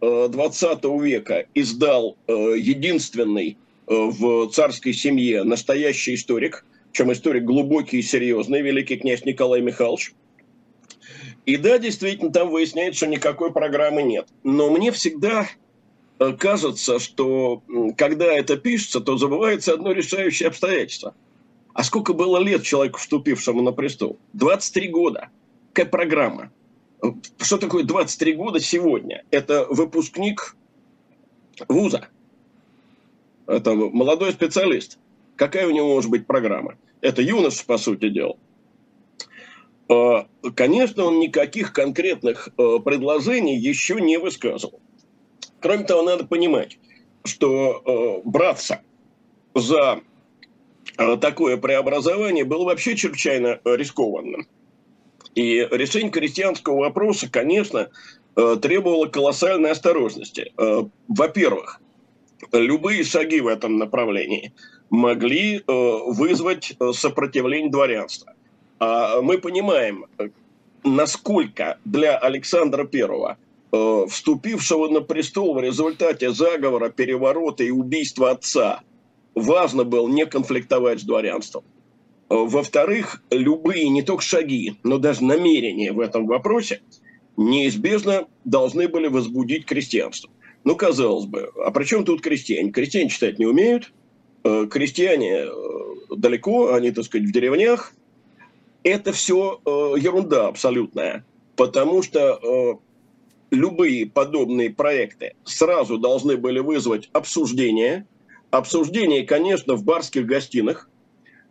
20 0.00 0.84
э, 0.84 0.98
века 1.02 1.46
издал 1.54 2.16
единственный 2.26 3.56
в 3.86 4.48
царской 4.50 4.92
семье 4.92 5.42
настоящий 5.42 6.14
историк, 6.14 6.64
чем 6.92 7.12
историк 7.12 7.44
глубокий 7.44 7.98
и 7.98 8.02
серьезный, 8.02 8.62
великий 8.62 8.96
князь 8.96 9.24
Николай 9.24 9.60
Михайлович. 9.60 10.12
И 11.46 11.56
да, 11.56 11.78
действительно, 11.78 12.32
там 12.32 12.50
выясняется, 12.50 12.98
что 12.98 13.06
никакой 13.06 13.52
программы 13.52 14.02
нет. 14.02 14.28
Но 14.44 14.70
мне 14.70 14.92
всегда 14.92 15.48
Э, 16.20 16.34
кажется, 16.34 16.98
что 16.98 17.62
когда 17.96 18.26
это 18.26 18.56
пишется, 18.56 19.00
то 19.00 19.16
забывается 19.16 19.72
одно 19.72 19.92
решающее 19.92 20.48
обстоятельство. 20.48 21.14
А 21.72 21.82
сколько 21.82 22.12
было 22.12 22.38
лет 22.38 22.62
человеку, 22.62 22.98
вступившему 22.98 23.62
на 23.62 23.72
престол? 23.72 24.18
23 24.34 24.88
года. 24.88 25.30
Какая 25.72 25.90
программа? 25.90 26.52
Что 27.38 27.56
такое 27.56 27.84
23 27.84 28.34
года 28.34 28.60
сегодня? 28.60 29.24
Это 29.30 29.66
выпускник 29.70 30.56
вуза. 31.68 32.08
Это 33.46 33.74
молодой 33.74 34.32
специалист. 34.32 34.98
Какая 35.36 35.66
у 35.66 35.70
него 35.70 35.94
может 35.94 36.10
быть 36.10 36.26
программа? 36.26 36.76
Это 37.00 37.22
юнош, 37.22 37.64
по 37.64 37.78
сути 37.78 38.10
дела. 38.10 38.36
Э, 39.90 40.22
конечно, 40.54 41.04
он 41.04 41.18
никаких 41.18 41.72
конкретных 41.72 42.48
э, 42.56 42.78
предложений 42.84 43.58
еще 43.58 44.00
не 44.00 44.18
высказывал. 44.18 44.80
Кроме 45.60 45.84
того, 45.84 46.02
надо 46.02 46.24
понимать, 46.24 46.78
что 47.24 48.22
э, 48.24 48.28
браться 48.28 48.80
за 49.54 50.00
такое 51.20 51.56
преобразование 51.56 52.44
было 52.44 52.64
вообще 52.64 52.94
чрезвычайно 52.94 53.60
рискованным. 53.64 54.46
И 55.34 55.66
решение 55.70 56.10
крестьянского 56.10 56.78
вопроса, 56.80 57.30
конечно, 57.30 57.88
требовало 58.34 59.06
колоссальной 59.06 59.70
осторожности. 59.70 60.52
Во-первых, 61.08 61.80
любые 62.52 63.04
шаги 63.04 63.40
в 63.40 63.46
этом 63.46 63.78
направлении 63.78 64.52
могли 64.90 65.62
вызвать 65.66 66.76
сопротивление 66.92 67.70
дворянства. 67.70 68.34
А 68.80 69.20
мы 69.22 69.38
понимаем, 69.38 70.06
насколько 70.82 71.78
для 71.84 72.18
Александра 72.18 72.84
Первого 72.84 73.38
Э, 73.72 74.06
вступившего 74.08 74.88
на 74.88 75.00
престол 75.00 75.54
в 75.54 75.60
результате 75.60 76.32
заговора, 76.32 76.88
переворота 76.90 77.62
и 77.62 77.70
убийства 77.70 78.30
отца, 78.30 78.80
важно 79.36 79.84
было 79.84 80.08
не 80.08 80.26
конфликтовать 80.26 81.00
с 81.00 81.04
дворянством. 81.04 81.62
Э, 82.28 82.34
во-вторых, 82.34 83.22
любые 83.30 83.88
не 83.88 84.02
только 84.02 84.24
шаги, 84.24 84.76
но 84.82 84.98
даже 84.98 85.22
намерения 85.22 85.92
в 85.92 86.00
этом 86.00 86.26
вопросе 86.26 86.80
неизбежно 87.36 88.26
должны 88.44 88.88
были 88.88 89.06
возбудить 89.06 89.66
крестьянство. 89.66 90.30
Ну, 90.64 90.74
казалось 90.74 91.26
бы, 91.26 91.52
а 91.64 91.70
при 91.70 91.84
чем 91.84 92.04
тут 92.04 92.22
крестьяне? 92.22 92.72
Крестьяне 92.72 93.08
читать 93.08 93.38
не 93.38 93.46
умеют, 93.46 93.92
э, 94.42 94.66
крестьяне 94.68 95.44
далеко, 96.10 96.74
они, 96.74 96.90
так 96.90 97.04
сказать, 97.04 97.28
в 97.28 97.32
деревнях. 97.32 97.94
Это 98.82 99.12
все 99.12 99.60
ерунда 99.66 100.48
абсолютная, 100.48 101.24
потому 101.56 102.02
что 102.02 102.80
любые 103.50 104.06
подобные 104.06 104.70
проекты 104.70 105.34
сразу 105.44 105.98
должны 105.98 106.36
были 106.36 106.60
вызвать 106.60 107.10
обсуждение. 107.12 108.06
Обсуждение, 108.50 109.24
конечно, 109.24 109.74
в 109.74 109.84
барских 109.84 110.26
гостинах, 110.26 110.88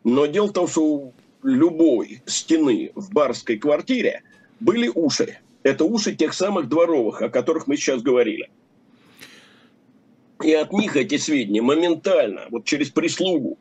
но 0.03 0.25
дело 0.25 0.48
в 0.48 0.53
том, 0.53 0.67
что 0.67 0.83
у 0.83 1.13
любой 1.43 2.21
стены 2.25 2.91
в 2.95 3.13
барской 3.13 3.57
квартире 3.57 4.24
были 4.59 4.89
уши. 4.93 5.38
Это 5.63 5.86
уши 5.86 6.15
тех 6.15 6.33
самых 6.33 6.67
дворовых, 6.67 7.21
о 7.21 7.29
которых 7.29 7.67
мы 7.67 7.77
сейчас 7.77 8.01
говорили. 8.01 8.50
И 10.43 10.53
от 10.53 10.71
них 10.71 10.95
эти 10.95 11.17
сведения 11.17 11.62
моментально, 11.62 12.48
вот 12.50 12.63
через 12.63 12.89
прислугу, 12.89 13.57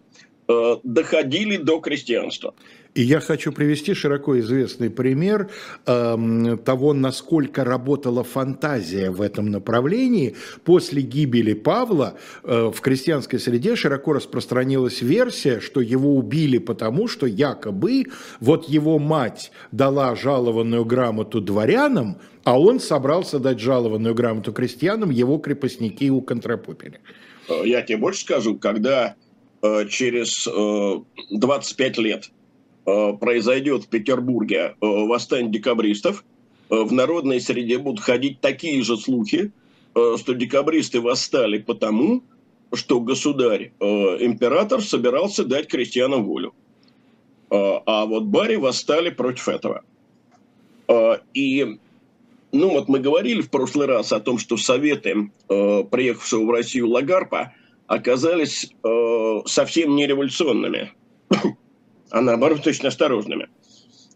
э, 0.47 0.77
доходили 0.85 1.57
до 1.57 1.81
крестьянства. 1.81 2.55
И 2.99 3.03
я 3.03 3.21
хочу 3.21 3.53
привести 3.53 3.95
широко 3.95 4.41
известный 4.41 4.91
пример 4.91 5.49
э, 5.87 6.57
того, 6.65 6.93
насколько 6.95 7.63
работала 7.63 8.25
фантазия 8.25 9.13
в 9.13 9.23
этом 9.23 9.53
направлении. 9.53 10.35
После 10.65 11.03
гибели 11.03 11.53
Павла 11.53 12.15
э, 12.43 12.73
в 12.75 12.81
крестьянской 12.81 13.39
среде 13.39 13.77
широко 13.77 14.15
распространилась 14.15 15.01
версия, 15.01 15.61
что 15.61 15.81
его 15.81 16.17
убили 16.17 16.59
потому, 16.59 17.07
что 17.07 17.27
якобы 17.27 18.07
вот 18.41 18.69
его 18.69 18.99
мать 18.99 19.53
дала 19.71 20.17
жалованную 20.17 20.85
грамоту 20.85 21.41
дворянам, 21.41 22.19
а 22.43 22.59
он 22.59 22.81
собрался 22.81 23.39
дать 23.39 23.61
жалованную 23.61 24.17
грамоту 24.17 24.53
крестьянам, 24.53 25.11
его 25.11 25.39
крепостники 25.39 26.11
уконтропупили. 26.11 26.99
Я 27.65 27.83
тебе 27.83 27.99
больше 27.99 28.23
скажу, 28.23 28.59
когда 28.59 29.15
э, 29.63 29.87
через 29.89 30.49
э, 30.49 31.01
25 31.31 31.99
лет 31.99 32.31
произойдет 33.21 33.85
в 33.85 33.89
Петербурге 33.89 34.59
э, 34.59 34.75
восстание 34.81 35.51
декабристов, 35.51 36.25
э, 36.71 36.77
в 36.77 36.93
народной 36.93 37.41
среде 37.41 37.79
будут 37.79 38.01
ходить 38.01 38.41
такие 38.41 38.83
же 38.83 38.97
слухи, 38.97 39.53
что 39.95 40.33
декабристы 40.35 41.01
восстали 41.01 41.59
потому, 41.59 42.23
что 42.73 43.01
государь, 43.01 43.73
э, 43.81 43.85
император 43.85 44.83
собирался 44.83 45.45
дать 45.45 45.69
крестьянам 45.69 46.25
волю. 46.25 46.55
Э, 47.51 47.81
а 47.87 48.07
вот 48.07 48.25
бари 48.25 48.57
восстали 48.57 49.11
против 49.11 49.49
этого. 49.49 49.83
Э, 50.89 51.19
и 51.35 51.79
ну 52.53 52.71
вот 52.71 52.89
мы 52.89 52.99
говорили 52.99 53.41
в 53.41 53.51
прошлый 53.51 53.87
раз 53.87 54.13
о 54.13 54.21
том, 54.21 54.39
что 54.39 54.57
советы 54.57 55.31
э, 55.49 55.85
приехавшего 55.91 56.45
в 56.45 56.51
Россию 56.51 56.89
Лагарпа 56.89 57.55
оказались 57.87 58.71
э, 58.85 59.41
совсем 59.47 59.97
не 59.97 60.07
революционными, 60.07 60.93
а 62.11 62.21
наоборот 62.21 62.63
точно 62.63 62.89
осторожными. 62.89 63.49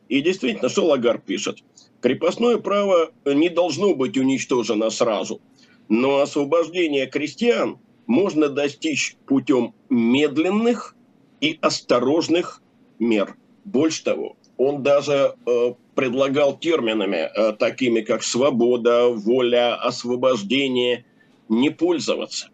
И 0.08 0.20
действительно, 0.20 0.68
что 0.68 0.86
пишет? 1.18 1.58
Крепостное 2.00 2.58
право 2.58 3.12
не 3.24 3.48
должно 3.48 3.94
быть 3.94 4.16
уничтожено 4.16 4.90
сразу, 4.90 5.40
но 5.88 6.18
освобождение 6.18 7.06
крестьян 7.06 7.78
можно 8.06 8.48
достичь 8.48 9.16
путем 9.26 9.74
медленных 9.88 10.96
и 11.40 11.58
осторожных 11.60 12.60
мер. 12.98 13.36
Больше 13.64 14.02
того, 14.02 14.36
он 14.58 14.82
даже 14.82 15.34
э, 15.46 15.74
предлагал 15.94 16.58
терминами, 16.58 17.30
э, 17.34 17.52
такими 17.52 18.00
как 18.00 18.22
свобода, 18.22 19.08
воля, 19.08 19.76
освобождение, 19.76 21.04
не 21.48 21.70
пользоваться. 21.70 22.48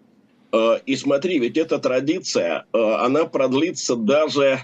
Э, 0.52 0.78
и 0.84 0.96
смотри, 0.96 1.38
ведь 1.38 1.56
эта 1.56 1.78
традиция, 1.78 2.66
э, 2.72 2.78
она 2.78 3.24
продлится 3.24 3.96
даже 3.96 4.60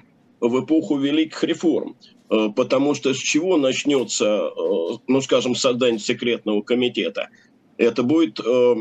в 0.48 0.64
эпоху 0.64 0.96
великих 0.98 1.42
реформ. 1.44 1.96
Э, 2.30 2.48
потому 2.54 2.94
что 2.94 3.14
с 3.14 3.18
чего 3.18 3.56
начнется, 3.56 4.24
э, 4.24 4.98
ну, 5.06 5.20
скажем, 5.20 5.54
создание 5.54 5.98
секретного 5.98 6.62
комитета? 6.62 7.28
Это 7.76 8.02
будет 8.02 8.40
э, 8.40 8.74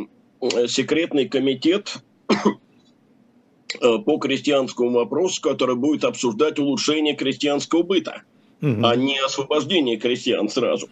секретный 0.67 1.27
комитет 1.27 1.97
по 4.05 4.17
крестьянскому 4.17 4.91
вопросу, 4.91 5.41
который 5.41 5.75
будет 5.75 6.03
обсуждать 6.03 6.59
улучшение 6.59 7.15
крестьянского 7.15 7.81
быта 7.81 8.21
угу. 8.63 8.85
а 8.85 8.95
не 8.95 9.19
освобождение 9.19 9.97
крестьян 9.97 10.49
сразу. 10.49 10.89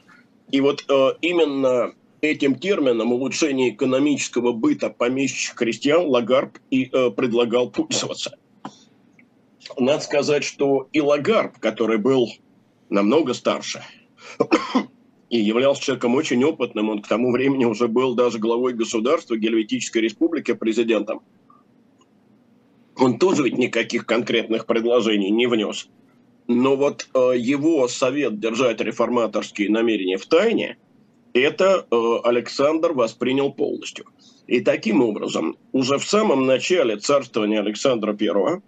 И 0.52 0.60
вот 0.60 0.84
э, 0.88 1.14
именно 1.22 1.94
этим 2.20 2.56
термином 2.56 3.14
улучшение 3.14 3.70
экономического 3.72 4.52
быта 4.52 4.90
помещичьих 4.90 5.56
крестьян 5.56 6.06
Лагарб 6.06 6.58
и 6.70 6.90
э, 6.92 7.10
предлагал 7.12 7.70
пользоваться. 7.72 8.38
Надо 9.78 10.04
сказать, 10.04 10.44
что 10.44 10.88
и 10.92 11.02
Лагарб, 11.02 11.60
который 11.60 11.98
был 11.98 12.30
намного 12.90 13.34
старше 13.34 13.84
и 15.30 15.40
являлся 15.40 15.82
человеком 15.82 16.16
очень 16.16 16.44
опытным, 16.44 16.90
он 16.90 17.02
к 17.02 17.08
тому 17.08 17.32
времени 17.32 17.66
уже 17.66 17.88
был 17.88 18.16
даже 18.16 18.38
главой 18.38 18.74
государства 18.74 19.38
Гельветической 19.38 20.02
республики, 20.02 20.54
президентом, 20.54 21.22
он 22.98 23.18
тоже 23.18 23.44
ведь 23.44 23.58
никаких 23.58 24.06
конкретных 24.06 24.66
предложений 24.66 25.32
не 25.32 25.48
внес. 25.48 25.88
Но 26.48 26.76
вот 26.76 27.08
э, 27.14 27.34
его 27.38 27.88
совет 27.88 28.40
держать 28.40 28.82
реформаторские 28.82 29.70
намерения 29.70 30.18
в 30.18 30.26
тайне, 30.26 30.78
это 31.34 31.88
э, 31.90 32.16
Александр 32.24 32.92
воспринял 32.92 33.54
полностью. 33.54 34.06
И 34.48 34.60
таким 34.60 35.02
образом, 35.02 35.58
уже 35.72 35.98
в 35.98 36.04
самом 36.04 36.46
начале 36.46 36.98
царствования 36.98 37.62
Александра 37.62 38.16
I 38.20 38.62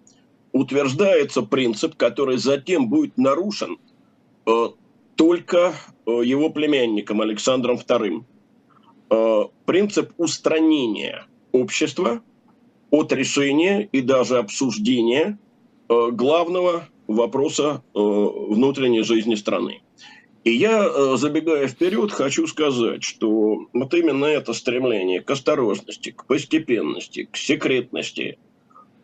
утверждается 0.54 1.42
принцип, 1.42 1.96
который 1.96 2.38
затем 2.38 2.88
будет 2.88 3.18
нарушен 3.18 3.76
э, 4.46 4.68
только 5.16 5.74
э, 6.06 6.10
его 6.24 6.48
племянником 6.48 7.20
Александром 7.20 7.76
II. 7.76 8.24
Э, 9.10 9.42
принцип 9.66 10.12
устранения 10.16 11.26
общества 11.52 12.22
от 12.90 13.12
решения 13.12 13.88
и 13.90 14.00
даже 14.00 14.38
обсуждения 14.38 15.38
э, 15.88 16.10
главного 16.12 16.88
вопроса 17.08 17.82
э, 17.92 17.98
внутренней 17.98 19.02
жизни 19.02 19.34
страны. 19.34 19.82
И 20.44 20.52
я, 20.52 20.84
э, 20.84 21.16
забегая 21.16 21.66
вперед, 21.66 22.12
хочу 22.12 22.46
сказать, 22.46 23.02
что 23.02 23.66
вот 23.72 23.92
именно 23.92 24.26
это 24.26 24.52
стремление 24.52 25.20
к 25.20 25.30
осторожности, 25.30 26.12
к 26.12 26.26
постепенности, 26.26 27.24
к 27.24 27.36
секретности, 27.36 28.38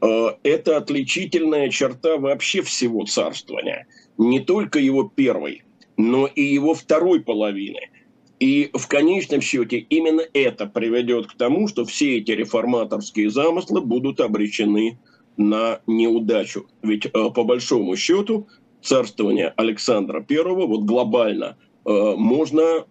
это 0.01 0.77
отличительная 0.77 1.69
черта 1.69 2.17
вообще 2.17 2.63
всего 2.63 3.05
царствования. 3.05 3.87
Не 4.17 4.41
только 4.41 4.79
его 4.79 5.05
первой, 5.05 5.63
но 5.97 6.27
и 6.27 6.43
его 6.43 6.75
второй 6.75 7.21
половины. 7.21 7.91
И 8.39 8.71
в 8.73 8.89
конечном 8.89 9.43
счете 9.43 9.79
именно 9.79 10.23
это 10.33 10.67
приведет 10.67 11.27
к 11.27 11.35
тому, 11.37 11.69
что 11.69 11.85
все 11.85 12.17
эти 12.17 12.31
реформаторские 12.31 13.31
замыслы 13.31 13.83
будут 13.83 14.21
обречены 14.21 14.99
на 15.37 15.81
неудачу. 15.87 16.67
Ведь 16.83 17.07
э, 17.07 17.11
по 17.13 17.45
большому 17.45 17.97
счету 17.97 18.49
царствование 18.83 19.53
Александра 19.57 20.25
I 20.29 20.43
вот 20.43 20.85
глобально 20.85 21.59
э, 21.85 22.15
можно 22.17 22.87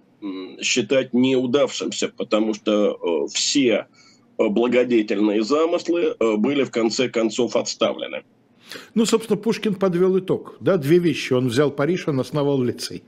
считать 0.62 1.14
неудавшимся, 1.14 2.10
потому 2.10 2.54
что 2.54 2.92
э, 2.92 3.28
все 3.34 3.88
благодетельные 4.40 5.44
замыслы 5.44 6.16
были 6.20 6.64
в 6.64 6.72
конце 6.72 7.10
концов 7.10 7.56
отставлены. 7.56 8.24
Ну, 8.94 9.06
собственно, 9.06 9.38
Пушкин 9.38 9.76
подвел 9.76 10.18
итог. 10.18 10.56
Да, 10.60 10.78
две 10.78 11.00
вещи. 11.00 11.34
Он 11.34 11.50
взял 11.50 11.72
Париж, 11.72 12.08
он 12.08 12.20
основал 12.20 12.62
лицей. 12.62 13.04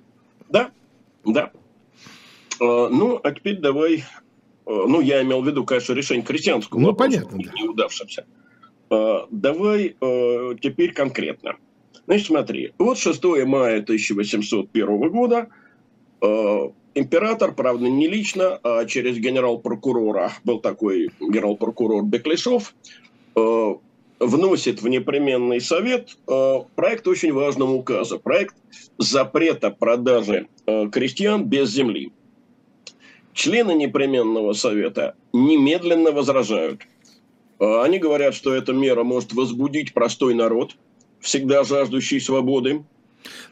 Да, 0.49 0.71
да. 1.25 1.51
Ну, 2.59 3.19
а 3.23 3.31
теперь 3.31 3.59
давай... 3.59 4.03
Ну, 4.65 5.01
я 5.01 5.21
имел 5.23 5.41
в 5.41 5.47
виду, 5.47 5.65
конечно, 5.65 5.93
решение 5.93 6.25
крестьянского 6.25 6.79
ну, 6.79 6.87
вопроса, 6.87 7.21
понятно, 7.21 7.39
да. 7.43 7.51
неудавшимся. 7.53 8.25
Давай 8.89 9.95
э, 9.99 10.55
теперь 10.61 10.93
конкретно. 10.93 11.55
Значит, 12.05 12.27
смотри, 12.27 12.73
вот 12.77 12.97
6 12.97 13.23
мая 13.45 13.81
1801 13.81 15.09
года 15.09 15.47
э, 16.21 16.69
император, 16.95 17.53
правда, 17.53 17.87
не 17.87 18.07
лично, 18.07 18.59
а 18.63 18.85
через 18.85 19.17
генерал-прокурора, 19.17 20.33
был 20.43 20.59
такой 20.59 21.09
генерал-прокурор 21.19 22.03
Беклешов, 22.03 22.73
э, 23.35 23.75
вносит 24.19 24.81
в 24.81 24.87
непременный 24.87 25.59
совет 25.59 26.17
проект 26.75 27.07
очень 27.07 27.33
важного 27.33 27.71
указа, 27.71 28.19
проект 28.19 28.55
запрета 28.99 29.71
продажи 29.71 30.47
крестьян 30.91 31.45
без 31.45 31.71
земли. 31.71 32.11
Члены 33.33 33.71
непременного 33.71 34.53
совета 34.53 35.15
немедленно 35.33 36.11
возражают– 36.11 36.81
они 37.61 37.99
говорят, 37.99 38.33
что 38.33 38.55
эта 38.55 38.73
мера 38.73 39.03
может 39.03 39.33
возбудить 39.33 39.93
простой 39.93 40.33
народ, 40.33 40.75
всегда 41.19 41.63
жаждущий 41.63 42.19
свободы. 42.19 42.83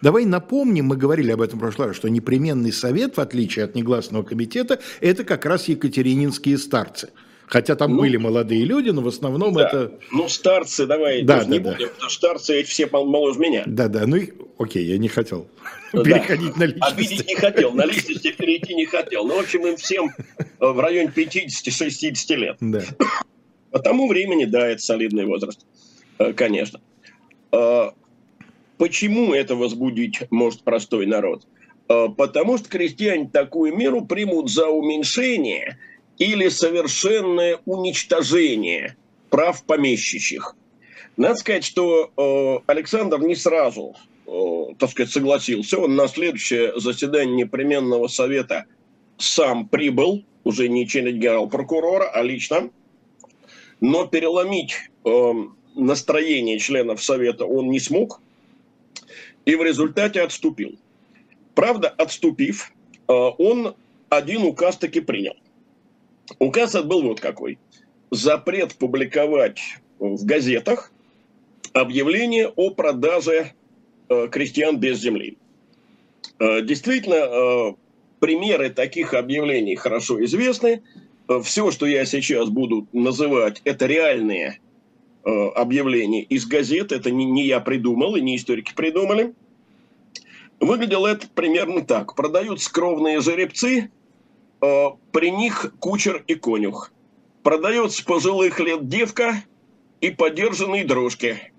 Давай 0.02 0.26
напомним, 0.26 0.86
мы 0.86 0.98
говорили 0.98 1.32
об 1.32 1.42
этом 1.42 1.60
в 1.60 1.62
прошлый 1.62 1.90
раз, 1.90 1.98
что 1.98 2.10
непременный 2.10 2.72
совет, 2.72 3.18
в 3.18 3.22
отличие 3.22 3.66
от 3.66 3.76
негласного 3.76 4.24
комитета, 4.24 4.80
это 5.02 5.24
как 5.24 5.46
раз 5.46 5.68
екатерининские 5.68 6.58
старцы. 6.58 7.10
Хотя 7.50 7.76
там 7.76 7.96
ну, 7.96 8.02
были 8.02 8.18
молодые 8.18 8.64
люди, 8.64 8.90
но 8.90 9.02
в 9.02 9.08
основном 9.08 9.56
да. 9.56 9.68
это... 9.68 9.92
Ну, 10.12 10.30
старцы, 10.30 10.86
давай 10.86 11.24
да, 11.24 11.40
да, 11.40 11.46
не 11.46 11.60
да. 11.60 11.72
будем, 11.72 11.90
потому 11.90 12.10
что 12.10 12.20
старцы 12.20 12.60
эти 12.60 12.70
все 12.70 12.88
моложе 12.88 13.40
меня. 13.40 13.64
Да-да, 13.66 14.06
ну 14.06 14.18
окей, 14.60 14.86
я 14.86 15.00
не 15.00 15.08
хотел 15.08 15.48
да. 15.92 16.04
переходить 16.04 16.56
на 16.58 16.66
личности. 16.66 16.94
Обидеть 16.94 17.28
не 17.28 17.36
хотел, 17.36 17.72
на 17.72 17.86
личности 17.86 18.32
перейти 18.32 18.76
не 18.76 18.86
хотел. 18.86 19.26
Ну, 19.26 19.36
в 19.36 19.40
общем, 19.40 19.66
им 19.66 19.78
всем 19.78 20.12
в 20.60 20.80
районе 20.80 21.12
50-60 21.16 22.36
лет. 22.36 22.58
Да. 22.62 22.84
По 23.72 23.80
тому 23.80 24.08
времени, 24.08 24.46
да, 24.46 24.68
это 24.68 24.82
солидный 24.82 25.26
возраст, 25.26 25.66
э, 26.20 26.34
конечно. 26.34 26.80
Э, 28.80 28.84
почему 28.84 29.34
это 29.34 29.56
возбудить 29.56 30.22
может 30.32 30.64
простой 30.64 31.06
народ? 31.06 31.46
Э, 31.88 32.08
потому 32.16 32.58
что 32.58 32.70
крестьяне 32.70 33.30
такую 33.30 33.76
меру 33.76 34.06
примут 34.06 34.50
за 34.50 34.68
уменьшение 34.68 35.78
или 36.18 36.50
совершенное 36.50 37.60
уничтожение 37.66 38.96
прав 39.30 39.64
помещичьих. 39.64 40.56
Надо 41.18 41.36
сказать, 41.36 41.66
что 41.66 42.64
Александр 42.66 43.20
не 43.20 43.36
сразу, 43.36 43.94
так 44.26 44.90
сказать, 44.90 45.12
согласился. 45.12 45.78
Он 45.78 45.96
на 45.96 46.08
следующее 46.08 46.80
заседание 46.80 47.36
непременного 47.36 48.08
совета 48.08 48.66
сам 49.18 49.68
прибыл, 49.68 50.24
уже 50.46 50.70
не 50.70 50.88
через 50.88 51.14
генерал-прокурора, 51.16 52.10
а 52.10 52.22
лично– 52.22 52.70
но 53.82 54.06
переломить 54.06 54.76
э, 55.06 55.34
настроение 55.76 56.60
членов 56.60 57.04
Совета 57.04 57.46
он 57.46 57.70
не 57.70 57.80
смог 57.80 58.22
и 59.50 59.56
в 59.56 59.64
результате 59.64 60.22
отступил. 60.22 60.78
Правда, 61.56 61.90
отступив, 61.90 62.72
э, 63.08 63.12
он 63.12 63.76
один 64.10 64.44
указ 64.44 64.78
таки 64.78 65.02
принял. 65.02 65.36
Указ 66.38 66.76
был 66.84 67.02
вот 67.02 67.20
какой. 67.20 67.58
Запрет 68.12 68.76
публиковать 68.76 69.60
в 69.98 70.24
газетах 70.24 70.92
объявление 71.74 72.48
о 72.48 72.70
продаже 72.70 73.54
э, 74.10 74.28
крестьян 74.32 74.78
без 74.78 75.00
земли. 75.00 75.40
Э, 76.38 76.62
действительно, 76.62 77.76
примеры 78.20 78.70
таких 78.70 79.16
объявлений 79.16 79.76
хорошо 79.76 80.24
известны. 80.26 80.84
все, 81.44 81.72
что 81.72 81.88
я 81.88 82.06
сейчас 82.06 82.50
буду 82.50 82.88
называть, 82.94 83.62
это 83.66 83.88
реальные 83.88 84.60
э, 85.26 85.30
объявления 85.56 86.24
из 86.24 86.46
газет, 86.46 86.92
это 86.92 87.12
не, 87.12 87.26
не 87.26 87.46
я 87.46 87.60
придумал 87.60 88.16
и 88.16 88.22
не 88.22 88.36
историки 88.36 88.74
придумали. 88.74 89.34
Выглядело 90.60 91.08
это 91.08 91.28
примерно 91.28 91.86
так. 91.86 92.16
Продают 92.16 92.62
скромные 92.62 93.22
жеребцы, 93.22 93.90
э, 94.62 94.86
при 95.12 95.32
них 95.32 95.74
кучер 95.80 96.24
и 96.28 96.36
конюх. 96.36 96.92
Продается 97.44 98.04
пожилых 98.04 98.60
лет 98.60 98.88
девка 98.88 99.44
и 100.02 100.12
подержанные 100.12 100.86
дрожки. 100.86 101.52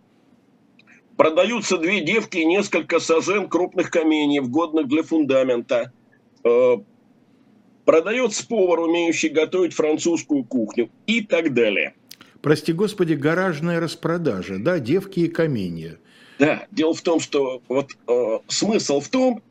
Продаются 1.17 1.77
две 1.79 2.01
девки 2.01 2.39
и 2.39 2.47
несколько 2.47 2.99
сажен 3.01 3.49
крупных 3.49 3.91
каменьев, 3.91 4.49
годных 4.51 4.89
для 4.89 5.03
фундамента. 5.03 5.93
Э, 6.45 6.77
продается 7.85 8.47
повар, 8.47 8.81
умеющий 8.81 9.31
готовить 9.31 9.75
французскую 9.75 10.45
кухню 10.45 10.91
и 11.07 11.23
так 11.23 11.55
далее. 11.55 11.95
Прости 12.43 12.73
господи, 12.73 13.15
гаражная 13.15 13.81
распродажа, 13.81 14.59
да, 14.59 14.79
девки 14.79 15.21
и 15.21 15.29
каменья. 15.29 15.99
Да, 16.39 16.67
дело 16.71 16.95
в 16.95 17.03
том, 17.03 17.21
что 17.21 17.63
вот 17.69 17.91
э, 18.07 18.39
смысл 18.49 19.01
в 19.01 19.09
том, 19.09 19.43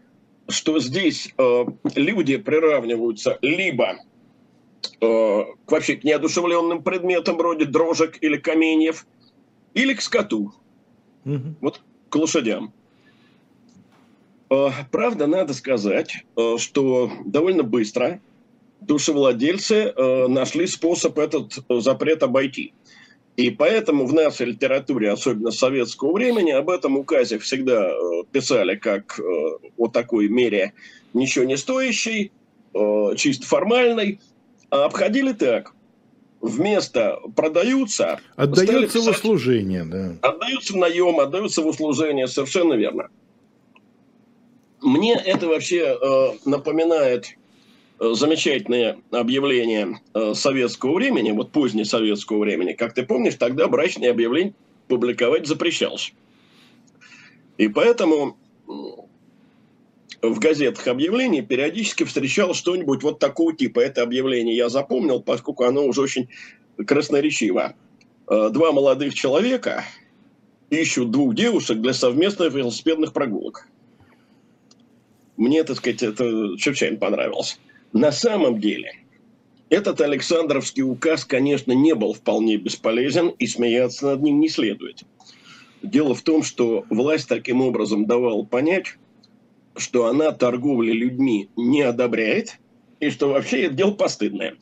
что 0.48 0.80
здесь 0.80 1.32
э, 1.38 1.66
люди 1.96 2.38
приравниваются 2.38 3.38
либо 3.44 3.98
э, 5.00 5.44
вообще 5.68 5.98
к 5.98 6.04
неодушевленным 6.04 6.82
предметам 6.82 7.38
вроде 7.38 7.66
дрожек 7.66 8.18
или 8.22 8.38
каменьев, 8.38 9.06
или 9.76 9.94
к 9.94 10.02
скоту. 10.02 10.54
Угу. 11.26 11.56
Вот 11.62 11.82
к 12.10 12.16
лошадям. 12.16 12.74
Э, 14.50 14.70
правда, 14.92 15.28
надо 15.28 15.54
сказать, 15.54 16.26
э, 16.36 16.56
что 16.58 17.12
довольно 17.24 17.62
быстро 17.62 18.20
душевладельцы 18.82 19.94
э, 19.96 20.28
нашли 20.28 20.68
способ 20.68 21.18
этот 21.20 21.54
запрет 21.70 22.24
обойти. 22.24 22.74
И 23.38 23.52
поэтому 23.52 24.06
в 24.06 24.14
нашей 24.14 24.48
литературе, 24.48 25.12
особенно 25.12 25.52
советского 25.52 26.14
времени, 26.14 26.52
об 26.52 26.70
этом 26.70 26.98
указе 26.98 27.40
всегда 27.40 27.90
писали 28.34 28.76
как 28.76 29.18
о 29.78 29.88
такой 29.88 30.28
мере 30.28 30.74
ничего 31.14 31.46
не 31.46 31.56
стоящей, 31.56 32.34
чисто 33.16 33.48
формальной, 33.48 34.20
а 34.70 34.86
обходили 34.86 35.32
так 35.32 35.74
вместо 36.42 37.20
продаются... 37.36 38.20
Отдаются 38.36 39.00
в 39.00 39.08
услужение, 39.08 39.84
да. 39.84 40.16
Отдаются 40.22 40.74
в 40.74 40.78
наем, 40.78 41.20
отдаются 41.20 41.62
в 41.62 41.68
услужение, 41.68 42.28
совершенно 42.28 42.74
верно. 42.74 43.10
Мне 44.82 45.14
это 45.14 45.48
вообще 45.48 45.98
э, 46.02 46.38
напоминает 46.46 47.26
э, 47.28 47.39
замечательное 48.00 49.00
объявление 49.12 50.00
э, 50.14 50.34
советского 50.34 50.96
времени, 50.96 51.32
вот 51.32 51.52
позднее 51.52 51.86
советского 51.86 52.40
времени. 52.40 52.74
Как 52.74 52.94
ты 52.94 53.04
помнишь, 53.04 53.36
тогда 53.36 53.68
брачные 53.68 54.12
объявления 54.12 54.54
публиковать 54.88 55.48
запрещалось. 55.48 56.14
И 57.58 57.68
поэтому 57.68 58.38
в 60.22 60.40
газетах 60.40 60.88
объявлений 60.88 61.42
периодически 61.42 62.04
встречал 62.04 62.54
что-нибудь 62.54 63.04
вот 63.04 63.20
такого 63.20 63.54
типа. 63.54 63.80
Это 63.80 64.02
объявление 64.02 64.56
я 64.56 64.70
запомнил, 64.70 65.22
поскольку 65.22 65.66
оно 65.66 65.86
уже 65.86 66.02
очень 66.02 66.30
красноречиво. 66.86 67.76
Э, 68.28 68.50
два 68.50 68.72
молодых 68.72 69.14
человека 69.14 69.84
ищут 70.70 71.12
двух 71.12 71.36
девушек 71.36 71.80
для 71.80 71.94
совместных 71.94 72.54
велосипедных 72.54 73.12
прогулок. 73.12 73.68
Мне, 75.36 75.64
так 75.64 75.78
сказать, 75.78 76.04
это 76.04 76.58
чрезвычайно 76.58 76.98
понравилось. 76.98 77.60
На 77.94 78.12
самом 78.12 78.60
деле, 78.60 78.94
этот 79.70 80.02
Александровский 80.02 80.84
указ, 80.84 81.26
конечно, 81.26 81.72
не 81.72 81.96
был 81.96 82.14
вполне 82.14 82.58
бесполезен, 82.58 83.30
и 83.30 83.48
смеяться 83.48 84.08
над 84.08 84.22
ним 84.22 84.40
не 84.40 84.50
следует. 84.50 85.04
Дело 85.82 86.14
в 86.14 86.22
том, 86.22 86.44
что 86.44 86.86
власть 86.90 87.28
таким 87.28 87.62
образом 87.62 88.06
давала 88.06 88.44
понять, 88.44 88.98
что 89.76 90.08
она 90.08 90.32
торговли 90.32 90.92
людьми 90.92 91.50
не 91.56 91.82
одобряет, 91.82 92.60
и 93.00 93.10
что 93.10 93.30
вообще 93.30 93.64
это 93.64 93.76
дело 93.76 93.92
постыдное. 93.92 94.56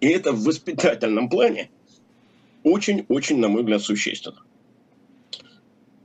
И 0.00 0.08
это 0.08 0.32
в 0.32 0.44
воспитательном 0.44 1.28
плане 1.28 1.70
очень-очень, 2.62 3.38
на 3.38 3.48
мой 3.48 3.62
взгляд, 3.62 3.82
существенно. 3.82 4.42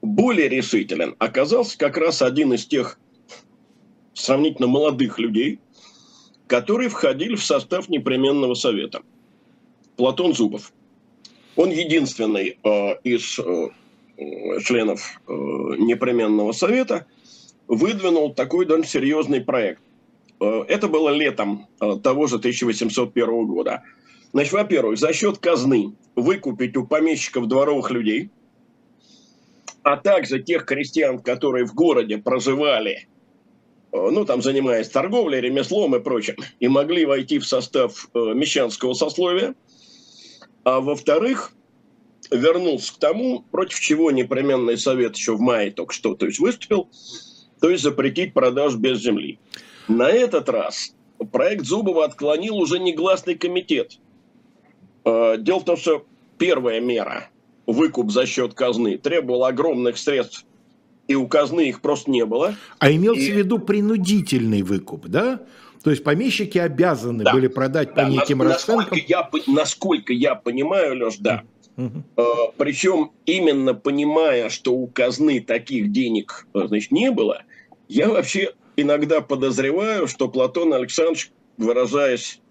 Более 0.02 0.48
решителен 0.48 1.16
оказался 1.20 1.78
как 1.78 1.98
раз 1.98 2.22
один 2.22 2.54
из 2.54 2.66
тех 2.66 3.00
сравнительно 4.18 4.68
молодых 4.68 5.20
людей, 5.20 5.60
которые 6.48 6.90
входили 6.90 7.36
в 7.36 7.44
состав 7.44 7.90
непременного 7.90 8.54
совета. 8.54 9.02
Платон 9.96 10.34
Зубов. 10.34 10.72
Он 11.56 11.70
единственный 11.70 12.58
э, 12.64 12.96
из 13.04 13.40
э, 13.40 13.70
членов 14.64 15.22
э, 15.28 15.32
непременного 15.32 16.52
совета 16.52 17.06
выдвинул 17.68 18.34
такой 18.34 18.66
довольно 18.66 18.86
серьезный 18.86 19.42
проект. 19.42 19.82
Э, 20.40 20.64
это 20.68 20.88
было 20.88 21.10
летом 21.10 21.68
э, 21.82 21.98
того 22.04 22.28
же 22.28 22.36
1801 22.36 23.48
года. 23.48 23.84
Значит, 24.34 24.54
во-первых, 24.54 25.00
за 25.00 25.14
счет 25.14 25.40
казны 25.40 25.96
выкупить 26.16 26.78
у 26.78 26.86
помещиков 26.86 27.48
дворовых 27.48 27.90
людей, 27.92 28.30
а 29.84 29.98
также 29.98 30.44
тех 30.44 30.66
крестьян, 30.66 31.20
которые 31.20 31.66
в 31.66 31.74
городе 31.74 32.18
проживали, 32.18 33.08
ну, 34.12 34.26
там, 34.26 34.42
занимаясь 34.42 34.90
торговлей, 34.90 35.42
ремеслом 35.42 35.96
и 35.96 36.00
прочим, 36.00 36.36
и 36.60 36.68
могли 36.68 37.06
войти 37.06 37.40
в 37.40 37.46
состав 37.46 38.10
мещанского 38.14 38.94
сословия. 38.94 39.56
А 40.64 40.80
во-вторых, 40.82 41.54
вернулся 42.32 42.94
к 42.94 42.98
тому, 42.98 43.44
против 43.52 43.80
чего 43.80 44.12
непременный 44.12 44.78
совет 44.78 45.16
еще 45.16 45.36
в 45.36 45.40
мае 45.40 45.72
только 45.72 45.94
что 45.94 46.16
то 46.16 46.26
есть 46.26 46.40
выступил, 46.40 46.90
то 47.60 47.70
есть 47.70 47.84
запретить 47.84 48.34
продажу 48.34 48.78
без 48.78 49.00
земли. 49.00 49.40
На 49.88 50.10
этот 50.10 50.50
раз 50.50 50.94
проект 51.32 51.66
Зубова 51.66 52.06
отклонил 52.06 52.58
уже 52.58 52.80
негласный 52.80 53.36
комитет. 53.36 54.00
А, 55.06 55.38
дело 55.38 55.60
в 55.60 55.66
том, 55.66 55.78
что 55.78 56.06
первая 56.38 56.80
мера, 56.80 57.30
выкуп 57.66 58.12
за 58.12 58.26
счет 58.26 58.54
казны, 58.54 58.98
требовала 58.98 59.50
огромных 59.50 59.98
средств, 59.98 60.46
и 61.08 61.16
у 61.16 61.28
казны 61.28 61.70
их 61.70 61.82
просто 61.82 62.12
не 62.12 62.26
было. 62.26 62.56
А 62.80 62.92
имелся 62.92 63.22
и... 63.22 63.32
в 63.32 63.36
виду 63.36 63.60
принудительный 63.60 64.62
выкуп, 64.62 65.08
да? 65.08 65.42
То 65.84 65.92
есть 65.92 66.04
помещики 66.04 66.58
обязаны 66.58 67.24
да. 67.24 67.32
были 67.32 67.48
продать 67.48 67.94
да, 67.94 68.04
по 68.04 68.10
неким 68.10 68.42
расценкам? 68.42 68.90
Насколько 68.90 69.06
я, 69.08 69.30
насколько 69.48 70.14
я 70.14 70.36
понимаю, 70.36 70.98
Леш, 70.98 71.18
да. 71.18 71.44
Угу. 71.78 72.04
Причем 72.58 73.12
именно 73.26 73.74
понимая, 73.74 74.50
что 74.50 74.74
у 74.74 74.88
казны 74.88 75.40
таких 75.40 75.92
денег 75.92 76.48
э, 76.54 76.68
значит, 76.68 76.92
не 76.92 77.12
было, 77.12 77.44
я 77.88 78.10
вообще 78.10 78.54
иногда 78.76 79.22
подозреваю, 79.22 80.08
что 80.08 80.28
Платон 80.28 80.74
Александрович, 80.74 81.32
выражаясь 81.58 82.42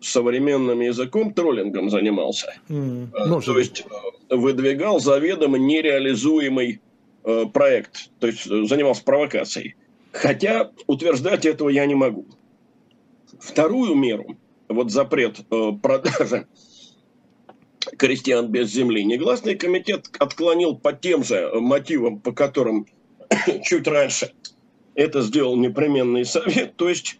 современным 0.00 0.80
языком, 0.80 1.34
троллингом 1.34 1.90
занимался. 1.90 2.54
Mm, 2.68 3.42
То 3.44 3.58
есть 3.58 3.84
выдвигал 4.30 5.00
заведомо 5.00 5.58
нереализуемый 5.58 6.80
проект, 7.52 8.10
то 8.20 8.26
есть 8.26 8.44
занимался 8.44 9.02
провокацией. 9.04 9.74
Хотя 10.12 10.70
утверждать 10.86 11.44
этого 11.44 11.68
я 11.68 11.84
не 11.86 11.94
могу. 11.94 12.26
Вторую 13.40 13.94
меру, 13.94 14.36
вот 14.68 14.90
запрет 14.90 15.40
продажи 15.82 16.46
крестьян 17.98 18.48
без 18.48 18.70
земли. 18.70 19.04
Негласный 19.04 19.56
комитет 19.56 20.08
отклонил 20.18 20.76
по 20.76 20.92
тем 20.92 21.24
же 21.24 21.50
мотивам, 21.54 22.20
по 22.20 22.32
которым 22.32 22.86
чуть 23.64 23.86
раньше 23.86 24.32
это 24.94 25.22
сделал 25.22 25.56
непременный 25.56 26.24
совет, 26.24 26.76
то 26.76 26.88
есть 26.88 27.18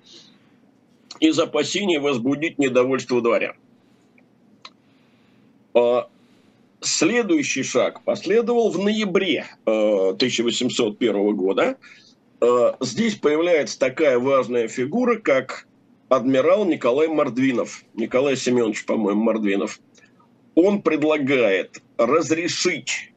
из 1.21 1.39
опасений 1.39 1.99
возбудить 1.99 2.59
недовольство 2.59 3.21
дворян. 3.21 3.55
Следующий 6.87 7.63
шаг 7.63 8.05
последовал 8.05 8.71
в 8.71 8.79
ноябре 8.79 9.47
1801 9.65 11.17
а, 11.17 11.33
года. 11.33 11.77
А, 12.41 12.77
здесь 12.81 13.17
появляется 13.17 13.79
такая 13.79 14.19
важная 14.19 14.69
фигура, 14.69 15.17
как 15.17 15.67
адмирал 16.09 16.65
Николай 16.65 17.09
Мордвинов. 17.09 17.85
Николай 17.95 18.37
Семенович, 18.37 18.85
по-моему, 18.87 19.23
Мордвинов– 19.23 19.81
он 20.57 20.81
предлагает 20.81 21.83
разрешить 21.99 23.13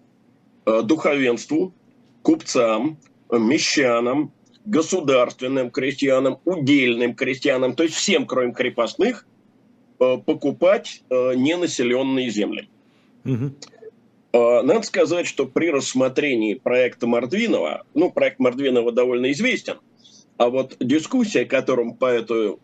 э, 0.65 0.81
духовенству, 0.83 1.73
купцам, 2.21 2.99
мещанам, 3.31 4.33
государственным 4.65 5.71
крестьянам, 5.71 6.39
удельным 6.43 7.15
крестьянам, 7.15 7.75
то 7.75 7.83
есть 7.83 7.95
всем, 7.95 8.27
кроме 8.27 8.53
крепостных, 8.53 9.25
э, 9.99 10.17
покупать 10.17 11.01
э, 11.09 11.33
ненаселенные 11.35 12.29
земли. 12.29 12.69
Угу. 13.25 13.51
Надо 14.31 14.81
сказать, 14.83 15.25
что 15.27 15.45
при 15.45 15.71
рассмотрении 15.71 16.53
проекта 16.53 17.07
Мордвинова, 17.07 17.83
ну, 17.95 18.11
проект 18.11 18.39
Мордвинова 18.39 18.91
довольно 18.91 19.31
известен, 19.31 19.79
а 20.37 20.49
вот 20.49 20.77
дискуссия, 20.79 21.45
которым 21.45 21.95
по 21.95 22.05
эту 22.05 22.59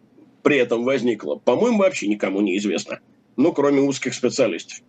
при 0.46 0.58
этом 0.58 0.84
возникло, 0.84 1.38
по-моему, 1.38 1.80
вообще 1.80 2.08
никому 2.08 2.40
не 2.40 2.58
известно. 2.60 3.00
Ну, 3.36 3.52
кроме 3.52 3.82
узких 3.82 4.14
специалистов. 4.14 4.80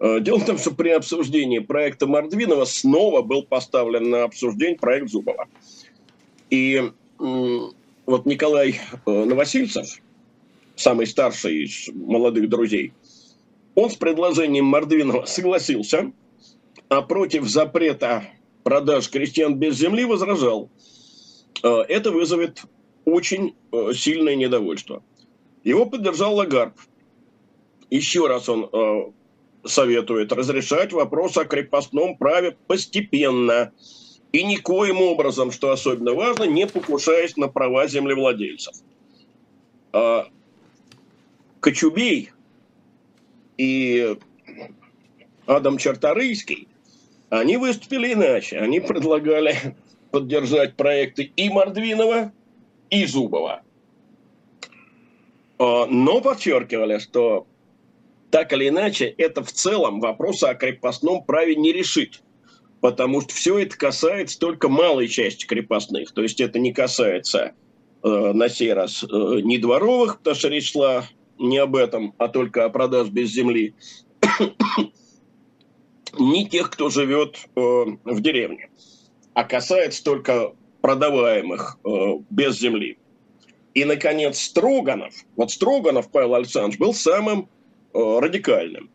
Э, 0.00 0.18
дело 0.20 0.38
в 0.38 0.44
том, 0.44 0.58
что 0.58 0.72
при 0.72 0.88
обсуждении 0.88 1.60
проекта 1.60 2.08
Мордвинова 2.08 2.64
снова 2.64 3.22
был 3.22 3.44
поставлен 3.44 4.10
на 4.10 4.24
обсуждение 4.24 4.76
проект 4.76 5.08
Зубова. 5.08 5.46
И 6.50 6.90
вот 7.18 8.26
Николай 8.26 8.80
э, 9.06 9.10
Новосильцев, 9.10 9.86
самый 10.74 11.06
старший 11.06 11.64
из 11.64 11.88
молодых 11.94 12.48
друзей, 12.48 12.92
он 13.76 13.90
с 13.90 13.94
предложением 13.94 14.64
Мордвинова 14.64 15.26
согласился, 15.26 16.10
а 16.88 17.02
против 17.02 17.44
запрета 17.46 18.24
продаж 18.64 19.08
крестьян 19.08 19.54
без 19.54 19.76
земли 19.76 20.04
возражал. 20.04 20.70
Э, 21.62 21.82
это 21.88 22.10
вызовет 22.10 22.62
очень 23.04 23.54
сильное 23.94 24.34
недовольство. 24.34 25.04
Его 25.62 25.86
поддержал 25.86 26.34
Лагарб. 26.34 26.74
Еще 27.90 28.26
раз 28.26 28.48
он 28.48 29.14
советует 29.64 30.32
разрешать 30.32 30.92
вопрос 30.92 31.36
о 31.36 31.44
крепостном 31.44 32.16
праве 32.16 32.56
постепенно 32.66 33.72
и 34.32 34.42
никоим 34.42 35.00
образом, 35.00 35.52
что 35.52 35.70
особенно 35.70 36.14
важно, 36.14 36.44
не 36.44 36.66
покушаясь 36.66 37.36
на 37.36 37.48
права 37.48 37.86
землевладельцев. 37.86 38.74
А 39.92 40.28
Кочубей 41.60 42.30
и 43.56 44.16
Адам 45.46 45.78
Чарторийский, 45.78 46.68
они 47.30 47.56
выступили 47.56 48.12
иначе. 48.12 48.58
Они 48.58 48.80
предлагали 48.80 49.76
поддержать 50.10 50.74
проекты 50.76 51.32
и 51.36 51.48
Мордвинова, 51.48 52.32
и 52.90 53.06
Зубова. 53.06 53.62
А, 55.58 55.86
но 55.86 56.20
подчеркивали, 56.20 56.98
что 56.98 57.46
так 58.30 58.52
или 58.52 58.68
иначе, 58.68 59.06
это 59.06 59.42
в 59.42 59.52
целом 59.52 60.00
вопрос 60.00 60.42
о 60.42 60.54
крепостном 60.54 61.24
праве 61.24 61.56
не 61.56 61.72
решит. 61.72 62.22
Потому 62.80 63.22
что 63.22 63.34
все 63.34 63.58
это 63.58 63.76
касается 63.76 64.38
только 64.38 64.68
малой 64.68 65.08
части 65.08 65.46
крепостных. 65.46 66.12
То 66.12 66.22
есть 66.22 66.40
это 66.40 66.58
не 66.58 66.72
касается 66.72 67.52
э, 68.02 68.08
на 68.08 68.48
сей 68.48 68.72
раз 68.74 69.02
э, 69.02 69.06
не 69.42 69.58
дворовых, 69.58 70.18
потому 70.18 70.36
что 70.36 70.48
речь 70.48 70.72
шла 70.72 71.06
не 71.38 71.58
об 71.58 71.76
этом, 71.76 72.14
а 72.18 72.28
только 72.28 72.64
о 72.64 72.70
продаж 72.70 73.08
без 73.08 73.30
земли, 73.30 73.74
не 76.18 76.48
тех, 76.48 76.70
кто 76.70 76.88
живет 76.88 77.36
э, 77.54 77.60
в 77.60 78.20
деревне, 78.20 78.70
а 79.34 79.44
касается 79.44 80.02
только 80.04 80.52
продаваемых 80.80 81.78
э, 81.84 81.88
без 82.30 82.58
земли. 82.58 82.98
И, 83.74 83.84
наконец, 83.84 84.38
Строганов, 84.38 85.14
вот 85.36 85.50
Строганов 85.50 86.10
Павел 86.10 86.34
Александрович 86.34 86.78
был 86.78 86.94
самым 86.94 87.48
Э, 87.96 88.18
радикальным. 88.20 88.90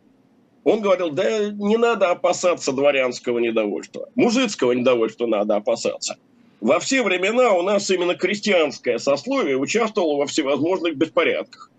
Он 0.62 0.80
говорил, 0.80 1.10
да 1.10 1.50
не 1.50 1.76
надо 1.76 2.12
опасаться 2.12 2.70
дворянского 2.70 3.40
недовольства. 3.40 4.08
Мужицкого 4.14 4.70
недовольства 4.70 5.26
надо 5.26 5.56
опасаться. 5.56 6.18
Во 6.60 6.78
все 6.78 7.02
времена 7.02 7.50
у 7.54 7.62
нас 7.62 7.90
именно 7.90 8.14
крестьянское 8.14 9.00
сословие 9.00 9.56
участвовало 9.56 10.18
во 10.18 10.26
всевозможных 10.26 10.96
беспорядках. 10.96 11.71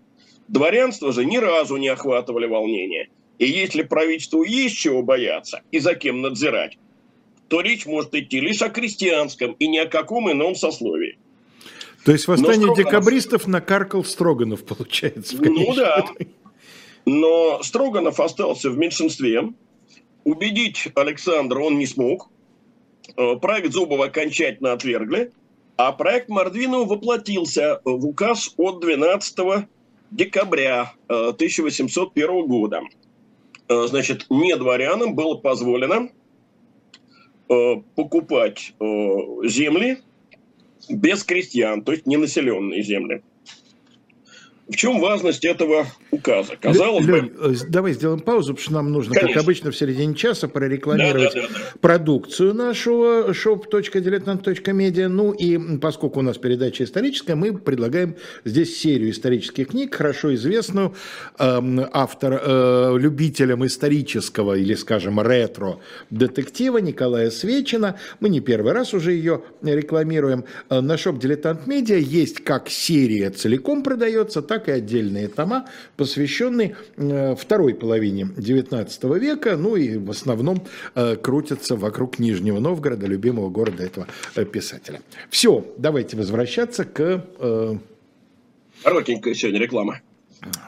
Дворянство 0.48 1.12
же 1.12 1.24
ни 1.24 1.36
разу 1.38 1.76
не 1.76 1.88
охватывали 1.88 2.46
волнения. 2.46 3.08
И 3.38 3.46
если 3.46 3.82
правительству 3.82 4.42
есть 4.42 4.76
чего 4.76 5.02
бояться 5.02 5.62
и 5.70 5.78
за 5.78 5.94
кем 5.94 6.20
надзирать, 6.22 6.78
то 7.48 7.60
речь 7.60 7.86
может 7.86 8.14
идти 8.14 8.40
лишь 8.40 8.62
о 8.62 8.68
крестьянском 8.68 9.52
и 9.58 9.66
ни 9.66 9.78
о 9.78 9.86
каком 9.86 10.30
ином 10.30 10.54
сословии. 10.54 11.18
То 12.04 12.12
есть 12.12 12.28
восстание 12.28 12.72
Строганов... 12.72 12.78
декабристов 12.78 13.46
накаркал 13.46 14.04
Строганов, 14.04 14.64
получается. 14.64 15.36
ну 15.40 15.74
да. 15.74 16.06
Но 17.06 17.62
Строганов 17.62 18.20
остался 18.20 18.70
в 18.70 18.78
меньшинстве. 18.78 19.52
Убедить 20.24 20.88
Александра 20.94 21.60
он 21.60 21.78
не 21.78 21.86
смог. 21.86 22.28
Э, 23.16 23.36
Править 23.36 23.72
Зубова 23.72 24.06
окончательно 24.06 24.72
отвергли. 24.72 25.32
А 25.76 25.92
проект 25.92 26.28
Мордвинова 26.28 26.84
воплотился 26.84 27.80
в 27.84 28.06
указ 28.06 28.54
от 28.56 28.80
12 28.80 29.66
декабря 30.14 30.92
1801 31.08 32.30
э, 32.30 32.46
года. 32.46 32.82
Э, 33.68 33.86
значит, 33.88 34.26
не 34.30 34.56
дворянам 34.56 35.14
было 35.14 35.36
позволено 35.36 36.08
покупать 37.94 38.72
земли 38.80 39.98
без 40.88 41.22
крестьян, 41.24 41.82
то 41.82 41.92
есть 41.92 42.06
ненаселенные 42.06 42.82
земли. 42.82 43.22
В 44.66 44.76
чем 44.76 44.98
важность 44.98 45.44
этого 45.44 45.86
указа? 46.10 46.56
Казалось 46.58 47.04
Лень, 47.04 47.26
бы... 47.26 47.52
Э, 47.52 47.54
давай 47.68 47.92
сделаем 47.92 48.20
паузу, 48.20 48.54
потому 48.54 48.62
что 48.62 48.72
нам 48.72 48.92
нужно, 48.92 49.14
Конечно. 49.14 49.34
как 49.34 49.42
обычно, 49.42 49.70
в 49.70 49.76
середине 49.76 50.14
часа 50.14 50.48
прорекламировать 50.48 51.34
да, 51.34 51.42
да, 51.42 51.48
да, 51.48 51.54
да. 51.54 51.78
продукцию 51.80 52.54
нашего 52.54 53.30
shop.diletant.media. 53.32 55.08
Ну 55.08 55.32
и 55.32 55.78
поскольку 55.78 56.20
у 56.20 56.22
нас 56.22 56.38
передача 56.38 56.84
историческая, 56.84 57.34
мы 57.34 57.58
предлагаем 57.58 58.16
здесь 58.46 58.80
серию 58.80 59.10
исторических 59.10 59.68
книг, 59.68 59.94
хорошо 59.94 60.34
известную 60.34 60.94
э, 61.38 61.88
автор, 61.92 62.40
э, 62.42 62.96
любителям 62.98 63.66
исторического 63.66 64.54
или, 64.54 64.74
скажем, 64.74 65.20
ретро-детектива 65.20 66.78
Николая 66.78 67.30
Свечина. 67.30 67.98
Мы 68.20 68.30
не 68.30 68.40
первый 68.40 68.72
раз 68.72 68.94
уже 68.94 69.12
ее 69.12 69.42
рекламируем. 69.62 70.46
Э, 70.70 70.80
на 70.80 70.94
shop 70.94 71.20
Diletant 71.20 71.66
Media 71.66 71.98
есть 71.98 72.42
как 72.42 72.70
серия 72.70 73.28
целиком 73.28 73.82
продается, 73.82 74.40
так 74.40 74.53
так 74.54 74.68
и 74.68 74.72
отдельные 74.72 75.26
тома, 75.26 75.68
посвященные 75.96 76.76
э, 76.96 77.34
второй 77.34 77.74
половине 77.74 78.22
XIX 78.22 79.18
века, 79.18 79.56
ну 79.56 79.74
и 79.74 79.96
в 79.96 80.10
основном 80.10 80.62
э, 80.94 81.16
крутятся 81.16 81.74
вокруг 81.74 82.20
Нижнего 82.20 82.60
Новгорода, 82.60 83.06
любимого 83.06 83.50
города 83.50 83.82
этого 83.82 84.06
э, 84.36 84.44
писателя. 84.44 85.00
Все, 85.28 85.64
давайте 85.76 86.16
возвращаться 86.16 86.84
к... 86.84 87.24
Коротенькая 88.84 89.34
сегодня 89.34 89.60
реклама. 89.60 90.00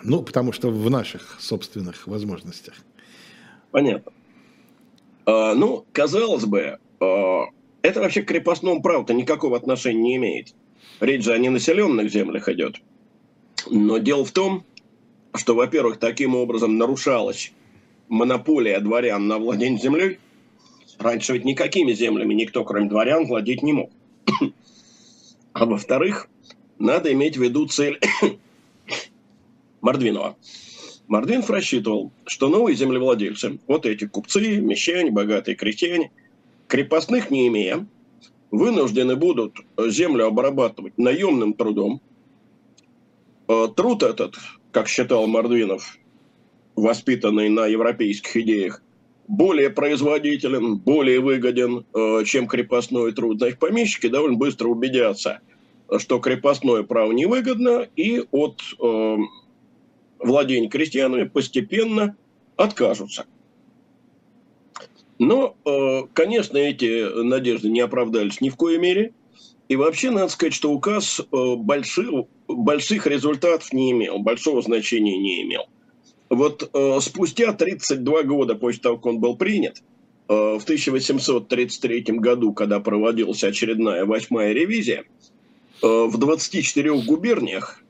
Ну, 0.03 0.22
потому 0.22 0.51
что 0.53 0.70
в 0.70 0.90
наших 0.90 1.37
собственных 1.38 2.09
возможностях. 2.09 2.75
Понятно. 3.70 4.12
А, 5.27 5.55
ну, 5.55 5.85
казалось 5.92 6.44
бы, 6.44 6.79
это 6.99 8.01
вообще 8.01 8.22
к 8.22 8.29
крепостному 8.29 8.83
праву-то 8.83 9.14
никакого 9.14 9.57
отношения 9.57 10.03
не 10.03 10.16
имеет. 10.16 10.55
Речь 10.99 11.22
же 11.22 11.33
о 11.33 11.38
ненаселенных 11.38 12.11
землях 12.11 12.49
идет. 12.49 12.81
Но 13.70 13.98
дело 13.98 14.24
в 14.24 14.33
том, 14.33 14.64
что, 15.35 15.55
во-первых, 15.55 15.98
таким 15.98 16.35
образом 16.35 16.79
нарушалась 16.79 17.52
монополия 18.09 18.81
дворян 18.81 19.26
на 19.26 19.38
владение 19.38 19.81
землей. 19.81 20.18
Раньше 20.98 21.35
ведь 21.35 21.44
никакими 21.44 21.92
землями 21.92 22.35
никто, 22.35 22.64
кроме 22.64 22.88
дворян, 22.88 23.26
владеть 23.26 23.62
не 23.62 23.72
мог. 23.72 23.90
А 25.52 25.64
во-вторых, 25.64 26.29
надо 26.79 27.12
иметь 27.12 27.37
в 27.37 27.42
виду 27.42 27.66
цель 27.66 27.98
Мордвинова. 29.81 30.37
Мордвинов 31.09 31.48
рассчитывал, 31.50 32.12
что 32.26 32.48
новые 32.48 32.76
землевладельцы, 32.76 33.59
вот 33.66 33.87
эти 33.87 34.07
купцы, 34.07 34.61
мещане, 34.61 35.11
богатые 35.11 35.55
крестьяне, 35.55 36.11
крепостных 36.66 37.31
не 37.31 37.46
имея, 37.48 37.87
вынуждены 38.50 39.16
будут 39.16 39.59
землю 39.79 40.26
обрабатывать 40.26 40.98
наемным 40.98 41.55
трудом, 41.55 42.00
труд 43.46 44.02
этот, 44.02 44.37
как 44.72 44.88
считал 44.88 45.26
Мордвинов, 45.26 45.98
воспитанный 46.74 47.48
на 47.48 47.66
европейских 47.66 48.37
идеях, 48.37 48.82
более 49.28 49.70
производителен, 49.70 50.76
более 50.76 51.20
выгоден, 51.20 51.85
э, 51.94 52.24
чем 52.24 52.46
крепостной 52.46 53.12
труд. 53.12 53.38
Значит, 53.38 53.59
помещики 53.59 54.09
довольно 54.09 54.37
быстро 54.37 54.68
убедятся, 54.68 55.40
что 55.98 56.18
крепостное 56.18 56.82
право 56.82 57.12
невыгодно, 57.12 57.88
и 57.96 58.24
от 58.30 58.61
э, 58.80 59.16
владения 60.18 60.68
крестьянами 60.68 61.24
постепенно 61.24 62.16
откажутся. 62.56 63.26
Но, 65.18 65.56
конечно, 66.12 66.59
эти 66.59 67.22
надежды 67.22 67.70
не 67.70 67.80
оправдались 67.80 68.42
ни 68.42 68.50
в 68.50 68.56
коей 68.56 68.78
мере. 68.78 69.14
И 69.68 69.76
вообще, 69.76 70.11
надо 70.11 70.29
сказать, 70.29 70.55
что 70.55 70.72
указ 70.72 71.20
больших, 71.31 72.11
больших 72.46 73.07
результатов 73.07 73.72
не 73.72 73.90
имел, 73.92 74.18
большого 74.20 74.62
значения 74.62 75.18
не 75.18 75.42
имел. 75.42 75.66
Вот 76.29 76.68
э, 76.72 76.98
спустя 77.00 77.52
32 77.52 78.22
года 78.24 78.57
после 78.57 78.81
того, 78.81 78.96
как 78.96 79.07
он 79.07 79.20
был 79.20 79.37
принят, 79.37 79.83
э, 80.29 80.33
в 80.33 80.62
1833 80.62 82.02
году, 82.18 82.52
когда 82.52 82.81
проводилась 82.81 83.44
очередная 83.44 84.05
восьмая 84.05 84.52
ревизия, 84.52 85.05
э, 85.83 85.87
в 85.87 86.18
24 86.18 87.02
губерниях 87.02 87.83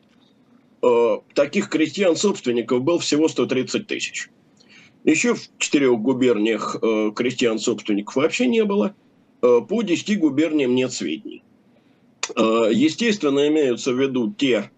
э, 0.83 1.19
таких 1.35 1.71
крестьян-собственников 1.71 2.83
был 2.83 2.99
всего 2.99 3.29
130 3.29 3.87
тысяч. 3.87 4.29
Еще 5.05 5.35
в 5.35 5.49
четырех 5.59 5.99
губерниях 5.99 6.77
э, 6.83 7.13
крестьян-собственников 7.15 8.17
вообще 8.17 8.49
не 8.49 8.65
было. 8.65 8.95
Э, 9.41 9.61
по 9.67 9.81
10 9.81 10.19
губерниям 10.19 10.75
нет 10.75 10.93
сведений. 10.93 11.43
Э, 12.35 12.71
естественно, 12.73 13.47
имеются 13.49 13.93
в 13.93 14.01
виду 14.01 14.33
те 14.33 14.71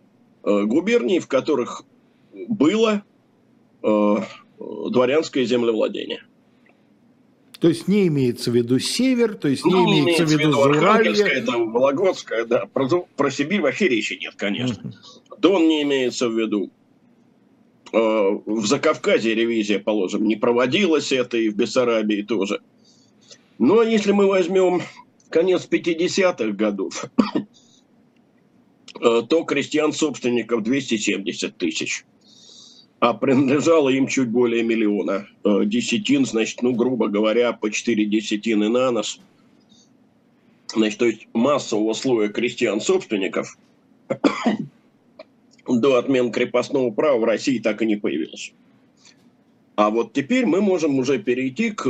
э, 0.45 0.63
губерний, 0.65 1.19
в 1.19 1.29
которых 1.29 1.85
было 2.49 3.03
э, 3.83 4.17
дворянское 4.59 5.45
землевладение. 5.45 6.23
То 7.61 7.69
есть 7.69 7.89
не 7.89 8.07
имеется 8.07 8.51
в 8.51 8.55
виду 8.55 8.79
север, 8.79 9.35
то 9.35 9.49
есть 9.49 9.65
не, 9.65 9.73
не 9.73 9.77
ну, 9.77 9.85
имеется, 9.85 10.25
имеется 10.25 10.37
в 10.37 10.41
виду 10.41 10.53
Зауралье. 10.53 11.27
Это 11.27 11.53
Вологодская, 11.59 12.45
да. 12.45 12.67
Про, 12.67 13.09
про 13.17 13.31
Сибирь 13.31 13.61
вообще 13.61 13.89
речи 13.89 14.19
нет, 14.21 14.35
конечно. 14.37 14.81
Uh-huh. 14.81 15.39
Дон 15.39 15.67
не 15.67 15.83
имеется 15.83 16.29
в 16.29 16.39
виду. 16.39 16.71
В 17.91 18.67
Закавказье 18.67 19.35
ревизия, 19.35 19.79
положим, 19.79 20.29
не 20.29 20.37
проводилась 20.37 21.11
это, 21.11 21.39
и 21.39 21.49
в 21.49 21.57
Бессарабии 21.57 22.21
тоже. 22.21 22.61
Но 23.59 23.83
если 23.83 24.13
мы 24.13 24.27
возьмем 24.27 24.83
конец 25.31 25.69
50-х 25.71 26.53
годов, 26.53 27.05
э, 29.01 29.23
то 29.29 29.45
крестьян-собственников 29.45 30.63
270 30.63 31.57
тысяч 31.57 32.05
а 33.01 33.15
принадлежало 33.15 33.91
им 33.91 34.07
чуть 34.09 34.29
более 34.29 34.63
миллиона. 34.63 35.29
Э, 35.45 35.65
десятин, 35.65 36.27
значит, 36.27 36.63
ну, 36.63 36.75
грубо 36.75 37.09
говоря, 37.09 37.53
по 37.53 37.71
4 37.71 38.05
десятины 38.07 38.69
на 38.69 38.91
нос. 38.91 39.21
Значит, 40.75 40.99
то 40.99 41.07
есть 41.07 41.29
массового 41.33 41.93
слоя 41.93 42.29
крестьян-собственников 42.29 43.57
до 45.69 45.97
отмен 45.97 46.33
крепостного 46.33 46.91
права 46.91 47.19
в 47.19 47.25
России 47.25 47.59
так 47.59 47.83
и 47.83 47.87
не 47.87 47.97
появилось. 47.97 48.53
А 49.77 49.91
вот 49.91 50.13
теперь 50.13 50.45
мы 50.45 50.61
можем 50.61 50.99
уже 50.99 51.19
перейти 51.21 51.71
к 51.71 51.89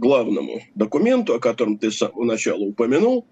главному 0.00 0.62
документу, 0.74 1.34
о 1.34 1.38
котором 1.38 1.78
ты 1.78 1.92
с 1.92 1.98
самого 1.98 2.64
упомянул, 2.64 3.26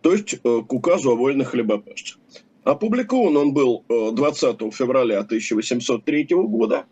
то 0.00 0.12
есть 0.12 0.34
э, 0.34 0.38
к 0.66 0.72
указу 0.72 1.10
о 1.10 1.16
вольных 1.16 1.48
хлебопашцах. 1.48 2.18
Опубликован 2.64 3.36
он 3.36 3.52
был 3.52 3.84
20 3.88 4.62
э, 4.62 4.70
февраля 4.70 5.18
1803 5.18 6.28
года. 6.30 6.86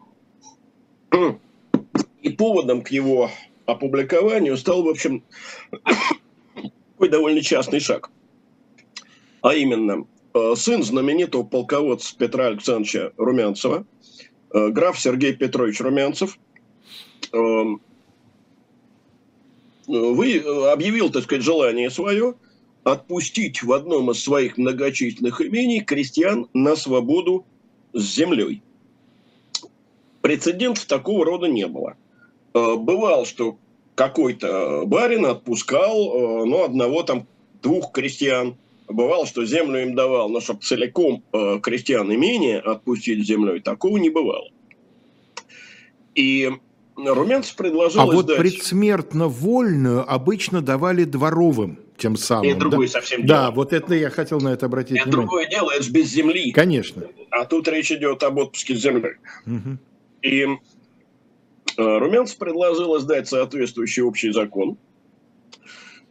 И 2.23 2.29
поводом 2.31 2.83
к 2.83 2.89
его 2.89 3.31
опубликованию 3.67 4.57
стал, 4.57 4.83
в 4.83 4.89
общем, 4.89 5.23
такой 6.93 7.09
довольно 7.09 7.41
частный 7.41 7.81
шаг. 7.81 8.11
А 9.43 9.55
именно, 9.55 10.07
э, 10.35 10.55
сын 10.57 10.83
знаменитого 10.83 11.45
полководца 11.45 12.17
Петра 12.19 12.47
Александровича 12.47 13.13
Румянцева, 13.17 13.87
граф 14.53 14.99
Сергей 14.99 15.33
Петрович 15.33 15.81
Румянцев, 15.81 16.37
вы 19.91 20.39
объявил, 20.71 21.11
так 21.11 21.25
сказать, 21.25 21.45
желание 21.45 21.91
свое– 21.91 22.35
отпустить 22.85 23.63
в 23.63 23.73
одном 23.73 24.11
из 24.11 24.23
своих 24.23 24.57
многочисленных 24.57 25.41
имений 25.41 25.81
крестьян 25.81 26.49
на 26.55 26.77
свободу 26.77 27.45
с 27.93 28.03
землей. 28.03 28.63
Прецедентов 30.23 30.85
такого 30.87 31.25
рода 31.25 31.47
не 31.47 31.67
было. 31.67 31.97
Э, 32.55 32.77
бывало, 32.77 33.25
что 33.27 33.59
какой-то 33.95 34.85
барин 34.87 35.27
отпускал, 35.27 35.97
э, 35.97 36.45
ну, 36.47 36.65
одного 36.65 37.03
там, 37.03 37.27
двух 37.63 37.93
крестьян. 37.93 38.57
Бывало, 38.89 39.27
что 39.27 39.45
землю 39.45 39.83
им 39.83 39.95
давал, 39.95 40.29
но 40.29 40.41
чтобы 40.41 40.61
целиком 40.63 41.23
э, 41.33 41.61
крестьян 41.63 42.13
имение 42.13 42.59
отпустить 42.59 43.27
землей, 43.27 43.61
такого 43.61 43.99
не 43.99 44.11
бывало. 44.11 44.49
И 46.15 46.51
Румянцев 47.07 47.57
предложил 47.57 48.01
А 48.01 48.05
издать... 48.05 48.17
вот 48.17 48.37
предсмертно 48.37 49.29
вольную 49.29 50.11
обычно 50.11 50.63
давали 50.63 51.05
дворовым 51.05 51.79
тем 51.97 52.17
самым. 52.17 52.51
И 52.51 52.55
другое 52.55 52.87
да? 52.87 52.93
совсем 52.93 53.27
дело. 53.27 53.39
Да, 53.39 53.51
вот 53.51 53.73
это 53.73 53.95
я 53.95 54.11
хотел 54.11 54.41
на 54.41 54.49
это 54.49 54.67
обратить 54.67 54.97
это 54.97 55.05
внимание. 55.05 55.27
другое 55.27 55.49
дело, 55.49 55.71
это 55.71 55.83
же 55.83 55.91
без 55.91 56.09
земли. 56.09 56.53
Конечно. 56.53 57.05
А 57.31 57.45
тут 57.45 57.69
речь 57.69 57.93
идет 57.93 58.23
об 58.23 58.39
отпуске 58.39 58.75
земли. 58.75 59.17
Угу. 59.47 59.79
И 60.23 60.43
э, 60.43 60.49
Румянцев 61.77 62.39
предложил 62.39 62.97
издать 62.99 63.29
соответствующий 63.29 64.03
общий 64.03 64.33
закон. 64.33 64.79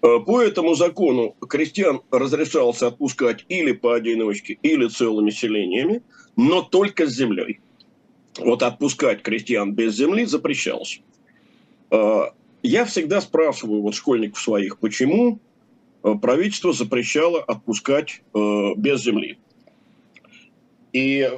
Э, 0.01 0.19
по 0.25 0.41
этому 0.41 0.75
закону 0.75 1.35
крестьян 1.47 2.01
разрешалось 2.11 2.81
отпускать 2.81 3.45
или 3.49 3.73
поодиночке, 3.73 4.57
или 4.61 4.87
целыми 4.87 5.29
селениями, 5.29 6.03
но 6.35 6.61
только 6.61 7.07
с 7.07 7.11
землей. 7.11 7.59
Вот 8.37 8.63
отпускать 8.63 9.21
крестьян 9.21 9.73
без 9.73 9.95
земли 9.95 10.25
запрещалось. 10.25 11.01
Э, 11.91 12.25
я 12.63 12.85
всегда 12.85 13.21
спрашиваю 13.21 13.81
вот 13.81 13.95
школьников 13.95 14.39
своих, 14.39 14.77
почему 14.79 15.39
Э, 16.03 16.15
правительство 16.15 16.73
запрещало 16.73 17.41
отпускать 17.41 18.21
э, 18.33 18.73
без 18.75 19.01
земли. 19.01 19.37
И, 20.93 21.29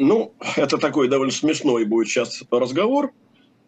ну, 0.00 0.32
это 0.56 0.78
такой 0.78 1.08
довольно 1.08 1.32
смешной 1.32 1.84
будет 1.84 2.08
сейчас 2.08 2.42
разговор, 2.50 3.12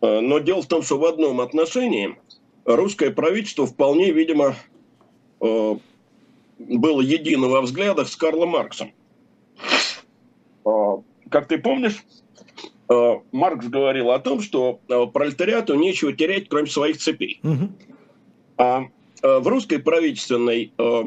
но 0.01 0.41
дело 0.41 0.61
в 0.61 0.67
том, 0.67 0.83
что 0.83 0.99
в 0.99 1.05
одном 1.05 1.41
отношении 1.41 2.19
русское 2.65 3.13
правительство 3.13 3.65
вполне, 3.65 4.11
видимо, 4.11 4.57
было 5.39 7.01
едино 7.01 7.47
во 7.47 7.63
взглядах 7.63 8.09
с 8.09 8.17
Карлом 8.17 8.49
Марксом. 8.51 8.91
Как 10.65 11.47
ты 11.47 11.59
помнишь, 11.59 12.05
Маркс 12.89 13.67
говорил 13.67 14.11
о 14.11 14.19
том, 14.19 14.41
что 14.41 14.81
пролетариату 15.13 15.75
нечего 15.75 16.13
терять, 16.13 16.49
кроме 16.49 16.67
своих 16.67 16.99
цепей. 16.99 17.41
Угу. 17.43 17.69
А 18.59 18.85
Э, 19.25 19.39
в 19.39 19.49
русской 19.49 19.79
правительственной 19.79 20.71
э, 20.77 21.03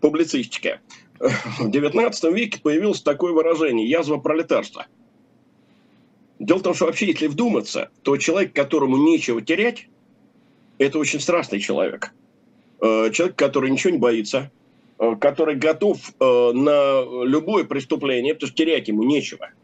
публицистике 0.00 0.80
в 1.18 1.68
XIX 1.68 2.32
веке 2.32 2.60
появилось 2.62 3.02
такое 3.02 3.32
выражение 3.32 3.90
«язва 3.90 4.18
пролетарства». 4.18 4.86
Дело 6.38 6.58
в 6.58 6.62
том, 6.62 6.74
что 6.74 6.86
вообще, 6.86 7.06
если 7.06 7.26
вдуматься, 7.26 7.90
то 8.02 8.16
человек, 8.16 8.54
которому 8.54 8.96
нечего 8.96 9.42
терять, 9.42 9.88
это 10.78 10.98
очень 10.98 11.18
страстный 11.18 11.58
человек. 11.58 12.14
Э, 12.80 13.10
человек, 13.12 13.34
который 13.34 13.70
ничего 13.70 13.92
не 13.92 13.98
боится, 13.98 14.50
который 15.18 15.56
готов 15.56 15.98
на 16.20 17.24
любое 17.24 17.64
преступление, 17.64 18.34
потому 18.34 18.48
что 18.48 18.56
терять 18.56 18.86
ему 18.88 19.02
нечего– 19.02 19.48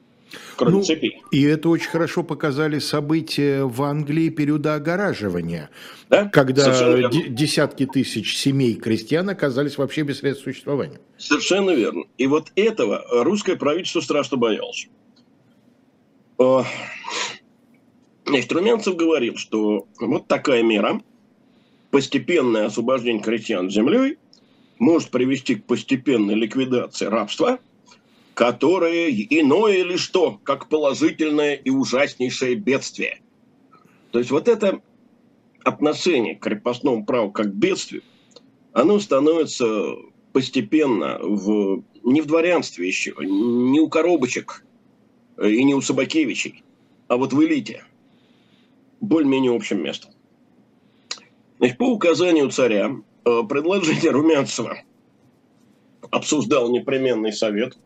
кроме 0.56 0.76
ну, 0.76 0.82
цепей. 0.82 1.22
И 1.30 1.42
это 1.42 1.68
очень 1.68 1.88
хорошо 1.88 2.22
показали 2.22 2.78
события 2.78 3.64
в 3.64 3.82
Англии 3.82 4.28
периода 4.28 4.74
огораживания, 4.74 5.70
да? 6.08 6.28
когда 6.28 7.10
десятки 7.28 7.86
тысяч 7.86 8.36
семей 8.36 8.74
крестьян 8.74 9.28
оказались 9.28 9.78
вообще 9.78 10.02
без 10.02 10.18
средств 10.18 10.44
существования. 10.44 11.00
Совершенно 11.18 11.70
верно. 11.70 12.04
И 12.18 12.26
вот 12.26 12.52
этого 12.56 13.04
русское 13.24 13.56
правительство 13.56 14.00
страшно 14.00 14.36
боялось. 14.36 14.88
Значит, 18.26 18.52
Румянцев 18.52 18.96
говорил, 18.96 19.36
что 19.36 19.86
вот 20.00 20.26
такая 20.26 20.62
мера, 20.62 21.00
постепенное 21.90 22.66
освобождение 22.66 23.22
крестьян 23.22 23.70
землей, 23.70 24.18
может 24.78 25.10
привести 25.10 25.54
к 25.54 25.64
постепенной 25.64 26.34
ликвидации 26.34 27.06
рабства– 27.06 27.58
которое 28.36 29.08
иное 29.10 29.82
ли 29.82 29.96
что, 29.96 30.38
как 30.44 30.68
положительное 30.68 31.54
и 31.54 31.70
ужаснейшее 31.70 32.54
бедствие. 32.54 33.22
То 34.10 34.18
есть 34.18 34.30
вот 34.30 34.46
это 34.46 34.82
отношение 35.64 36.36
к 36.36 36.42
крепостному 36.42 37.06
праву 37.06 37.30
как 37.30 37.46
к 37.46 37.54
бедствию, 37.54 38.02
оно 38.74 39.00
становится 39.00 39.94
постепенно 40.34 41.18
в, 41.18 41.82
не 42.04 42.20
в 42.20 42.26
дворянстве 42.26 42.86
еще, 42.86 43.14
не 43.20 43.80
у 43.80 43.88
коробочек 43.88 44.66
и 45.42 45.64
не 45.64 45.74
у 45.74 45.80
Собакевичей, 45.80 46.62
а 47.08 47.16
вот 47.16 47.32
в 47.32 47.42
элите, 47.42 47.84
более-менее 49.00 49.56
общим 49.56 49.82
местом. 49.82 50.10
Значит, 51.56 51.78
по 51.78 51.90
указанию 51.90 52.50
царя 52.50 52.90
э, 53.24 53.42
предложение 53.48 54.10
Румянцева 54.10 54.82
обсуждал 56.10 56.70
непременный 56.70 57.32
совет– 57.32 57.78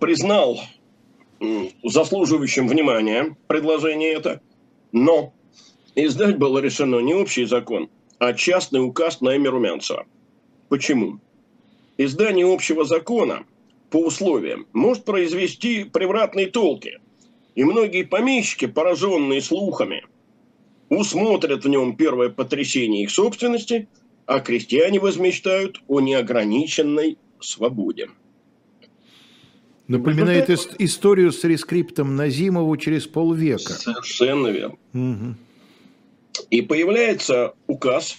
признал 0.00 0.60
заслуживающим 1.82 2.68
внимания 2.68 3.36
предложение 3.46 4.12
это, 4.12 4.40
но 4.92 5.32
издать 5.94 6.38
было 6.38 6.58
решено 6.58 7.00
не 7.00 7.14
общий 7.14 7.44
закон, 7.44 7.88
а 8.18 8.32
частный 8.32 8.84
указ 8.84 9.20
на 9.20 9.34
имя 9.34 9.50
Румянцева. 9.50 10.06
Почему? 10.68 11.20
Издание 11.98 12.52
общего 12.52 12.84
закона 12.84 13.44
по 13.90 13.98
условиям 13.98 14.66
может 14.72 15.04
произвести 15.04 15.84
превратные 15.84 16.46
толки. 16.46 17.00
И 17.54 17.62
многие 17.62 18.02
помещики, 18.02 18.66
пораженные 18.66 19.40
слухами, 19.40 20.04
усмотрят 20.88 21.64
в 21.64 21.68
нем 21.68 21.96
первое 21.96 22.28
потрясение 22.28 23.04
их 23.04 23.10
собственности, 23.10 23.88
а 24.26 24.40
крестьяне 24.40 24.98
возмечтают 24.98 25.80
о 25.86 26.00
неограниченной 26.00 27.18
свободе. 27.40 28.08
Напоминает 29.86 30.48
ну, 30.48 30.54
ис- 30.54 30.74
историю 30.78 31.30
с 31.30 31.44
рескриптом 31.44 32.16
Назимову 32.16 32.76
через 32.76 33.06
полвека. 33.06 33.74
Совершенно 33.74 34.48
верно. 34.48 34.76
Угу. 34.94 35.34
И 36.50 36.62
появляется 36.62 37.54
указ, 37.66 38.16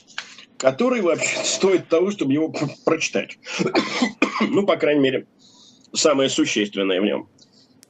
который 0.57 1.01
вообще 1.01 1.37
стоит 1.43 1.87
того, 1.87 2.11
чтобы 2.11 2.33
его 2.33 2.53
прочитать. 2.85 3.39
ну, 4.41 4.65
по 4.65 4.77
крайней 4.77 5.01
мере, 5.01 5.27
самое 5.93 6.29
существенное 6.29 7.01
в 7.01 7.05
нем. 7.05 7.27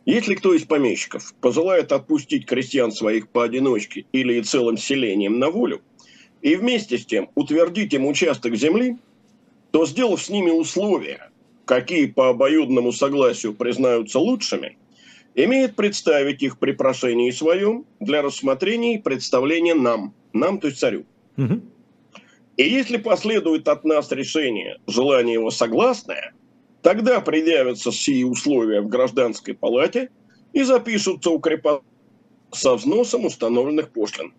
Если 0.05 0.36
кто 0.36 0.53
из 0.53 0.63
помещиков 0.63 1.34
пожелает 1.41 1.91
отпустить 1.91 2.45
крестьян 2.45 2.91
своих 2.91 3.28
поодиночке 3.28 4.05
или 4.11 4.36
и 4.36 4.43
целым 4.43 4.78
селением 4.78 5.39
на 5.39 5.49
волю, 5.49 5.82
и 6.43 6.55
вместе 6.55 6.99
с 6.99 7.05
тем 7.05 7.30
утвердить 7.34 7.93
им 7.93 8.05
участок 8.05 8.55
земли, 8.55 8.97
то, 9.71 9.86
сделав 9.88 10.21
с 10.21 10.30
ними 10.30 10.51
условия, 10.51 11.32
какие 11.66 12.05
по 12.05 12.30
обоюдному 12.30 12.91
согласию 12.91 13.53
признаются 13.53 14.20
лучшими, 14.20 14.78
имеет 15.34 15.76
представить 15.76 16.41
их 16.43 16.57
при 16.59 16.72
прошении 16.72 17.32
своем 17.32 17.86
для 17.99 18.22
рассмотрения 18.22 18.95
и 18.95 19.01
представления 19.01 19.74
нам, 19.74 20.13
нам, 20.34 20.59
то 20.59 20.68
есть 20.68 20.80
царю. 20.80 21.05
Угу. 21.38 21.61
И 22.57 22.63
если 22.63 22.97
последует 22.97 23.68
от 23.68 23.84
нас 23.84 24.11
решение, 24.11 24.78
желание 24.88 25.34
его 25.34 25.51
согласное, 25.51 26.34
тогда 26.82 27.20
предъявятся 27.20 27.91
сие 27.91 28.26
условия 28.26 28.82
в 28.82 28.88
гражданской 28.88 29.53
палате 29.53 30.09
и 30.53 30.63
запишутся 30.63 31.32
у 31.32 31.41
со 32.51 32.76
взносом 32.76 33.26
установленных 33.26 33.89
пошлин. 33.89 34.34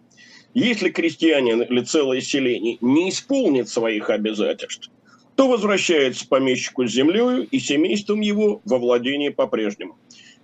Если 0.54 0.88
крестьянин 0.88 1.60
или 1.60 1.82
целое 1.82 2.22
селение 2.22 2.78
не 2.80 3.10
исполнит 3.10 3.68
своих 3.68 4.08
обязательств, 4.08 4.90
то 5.36 5.48
возвращается 5.48 6.26
помещику 6.26 6.86
с 6.86 6.92
землею 6.92 7.46
и 7.46 7.58
семейством 7.60 8.20
его 8.22 8.62
во 8.64 8.78
владение 8.78 9.30
по-прежнему. 9.30 9.98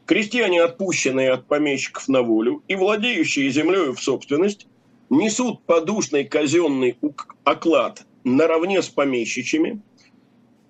Крестьяне, 0.05 0.63
отпущенные 0.63 1.33
от 1.33 1.47
помещиков 1.47 2.09
на 2.09 2.23
волю 2.23 2.63
и 2.69 2.75
владеющие 2.75 3.51
землею 3.51 3.95
в 3.95 4.03
собственность, 4.03 4.67
несут 5.09 5.63
подушный 5.65 6.25
казенный 6.25 6.97
оклад 7.45 8.05
наравне 8.25 8.83
с 8.83 8.89
помещичьими, 8.89 9.81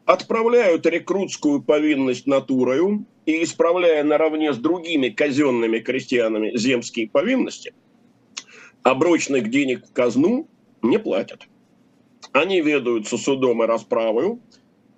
отправляют 0.04 0.86
рекрутскую 0.86 1.60
повинность 1.60 2.26
натурою 2.26 3.04
и, 3.26 3.42
исправляя 3.42 4.04
наравне 4.04 4.52
с 4.52 4.56
другими 4.56 5.08
казенными 5.08 5.80
крестьянами 5.80 6.56
земские 6.56 7.08
повинности, 7.08 7.74
оброчных 8.82 9.50
денег 9.50 9.86
в 9.86 9.92
казну 9.92 10.48
не 10.82 10.98
платят. 10.98 11.48
Они 12.30 12.60
ведаются 12.60 13.18
судом 13.18 13.62
и 13.62 13.66
расправою 13.66 14.40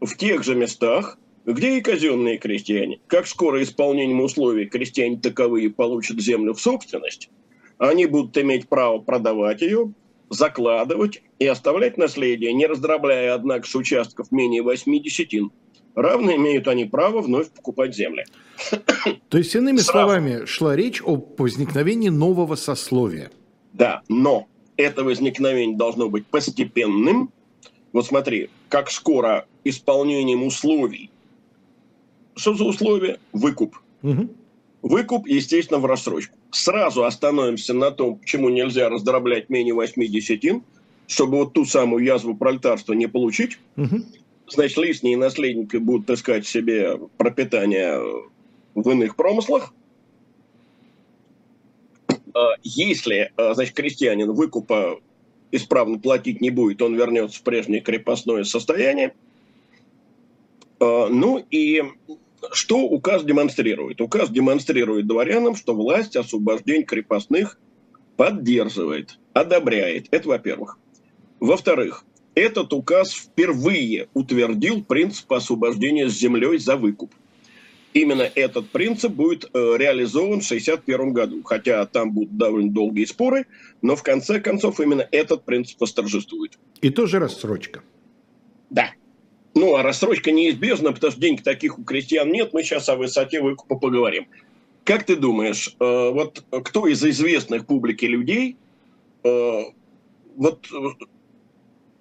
в 0.00 0.16
тех 0.16 0.44
же 0.44 0.54
местах, 0.54 1.18
где 1.46 1.78
и 1.78 1.80
казенные 1.80 2.38
крестьяне. 2.38 3.00
Как 3.06 3.26
скоро 3.26 3.62
исполнением 3.62 4.20
условий 4.20 4.66
крестьяне 4.66 5.18
таковые 5.18 5.70
получат 5.70 6.20
землю 6.20 6.54
в 6.54 6.60
собственность, 6.60 7.30
они 7.78 8.06
будут 8.06 8.36
иметь 8.38 8.68
право 8.68 8.98
продавать 8.98 9.62
ее, 9.62 9.92
закладывать 10.30 11.22
и 11.38 11.46
оставлять 11.46 11.98
наследие, 11.98 12.52
не 12.52 12.66
раздробляя, 12.66 13.34
однако, 13.34 13.66
с 13.66 13.74
участков 13.74 14.30
менее 14.30 14.62
8 14.62 15.02
десятин. 15.02 15.50
Равно 15.94 16.34
имеют 16.34 16.66
они 16.66 16.86
право 16.86 17.20
вновь 17.20 17.50
покупать 17.50 17.94
земли. 17.94 18.24
То 19.28 19.38
есть, 19.38 19.54
иными 19.54 19.76
Сразу. 19.76 19.92
словами, 19.92 20.44
шла 20.44 20.74
речь 20.74 21.00
о 21.04 21.16
возникновении 21.38 22.08
нового 22.08 22.56
сословия. 22.56 23.30
Да, 23.72 24.02
но 24.08 24.48
это 24.76 25.04
возникновение 25.04 25.76
должно 25.76 26.08
быть 26.08 26.26
постепенным. 26.26 27.30
Вот 27.92 28.06
смотри, 28.06 28.50
как 28.68 28.90
скоро 28.90 29.46
исполнением 29.64 30.44
условий. 30.44 31.10
Что 32.36 32.54
за 32.54 32.64
условия? 32.64 33.18
Выкуп. 33.32 33.76
Угу. 34.02 34.28
Выкуп, 34.82 35.26
естественно, 35.26 35.78
в 35.78 35.86
рассрочку. 35.86 36.36
Сразу 36.50 37.04
остановимся 37.04 37.72
на 37.72 37.90
том, 37.90 38.16
почему 38.16 38.48
нельзя 38.48 38.88
раздроблять 38.88 39.48
менее 39.48 39.74
8 39.74 40.06
десятин, 40.06 40.62
чтобы 41.06 41.38
вот 41.38 41.52
ту 41.52 41.64
самую 41.64 42.04
язву 42.04 42.34
пролетарства 42.34 42.92
не 42.92 43.06
получить. 43.06 43.58
Угу. 43.76 44.02
Значит, 44.48 44.76
лишние 44.78 45.16
наследники 45.16 45.76
будут 45.76 46.10
искать 46.10 46.46
себе 46.46 46.98
пропитание 47.16 47.98
в 48.74 48.90
иных 48.90 49.16
промыслах. 49.16 49.72
А 52.34 52.54
если, 52.62 53.32
а, 53.36 53.54
значит, 53.54 53.74
крестьянин 53.74 54.32
выкупа 54.32 55.00
исправно 55.52 55.98
платить 55.98 56.40
не 56.40 56.50
будет, 56.50 56.82
он 56.82 56.96
вернется 56.96 57.38
в 57.38 57.42
прежнее 57.42 57.80
крепостное 57.80 58.44
состояние. 58.44 59.14
А, 60.80 61.08
ну 61.08 61.44
и 61.50 61.82
что 62.52 62.80
указ 62.80 63.24
демонстрирует? 63.24 64.00
Указ 64.00 64.30
демонстрирует 64.30 65.06
дворянам, 65.06 65.54
что 65.54 65.74
власть 65.74 66.16
освобождение 66.16 66.84
крепостных 66.84 67.58
поддерживает, 68.16 69.18
одобряет. 69.32 70.08
Это 70.10 70.28
во-первых. 70.28 70.78
Во-вторых, 71.40 72.04
этот 72.34 72.72
указ 72.72 73.12
впервые 73.12 74.08
утвердил 74.12 74.82
принцип 74.82 75.32
освобождения 75.32 76.08
с 76.08 76.18
землей 76.18 76.58
за 76.58 76.76
выкуп. 76.76 77.12
Именно 77.94 78.22
этот 78.34 78.68
принцип 78.70 79.12
будет 79.12 79.44
э, 79.44 79.48
реализован 79.78 80.40
в 80.40 80.46
1961 80.50 81.12
году, 81.12 81.42
хотя 81.44 81.86
там 81.86 82.10
будут 82.10 82.36
довольно 82.36 82.72
долгие 82.72 83.04
споры, 83.04 83.46
но 83.82 83.94
в 83.94 84.02
конце 84.02 84.40
концов 84.40 84.80
именно 84.80 85.06
этот 85.12 85.44
принцип 85.44 85.80
восторжествует. 85.80 86.58
И 86.80 86.90
тоже 86.90 87.20
рассрочка. 87.20 87.84
Да. 88.68 88.90
Ну, 89.54 89.76
а 89.76 89.84
рассрочка 89.84 90.32
неизбежна, 90.32 90.92
потому 90.92 91.12
что 91.12 91.20
денег 91.20 91.44
таких 91.44 91.78
у 91.78 91.84
крестьян 91.84 92.28
нет. 92.32 92.52
Мы 92.52 92.64
сейчас 92.64 92.88
о 92.88 92.96
высоте 92.96 93.40
выкупа 93.40 93.76
поговорим. 93.76 94.26
Как 94.82 95.04
ты 95.04 95.14
думаешь, 95.14 95.76
э, 95.78 96.10
вот 96.10 96.44
кто 96.50 96.88
из 96.88 97.02
известных 97.04 97.64
публике 97.64 98.08
людей 98.08 98.56
э, 99.22 99.62
вот 100.34 100.66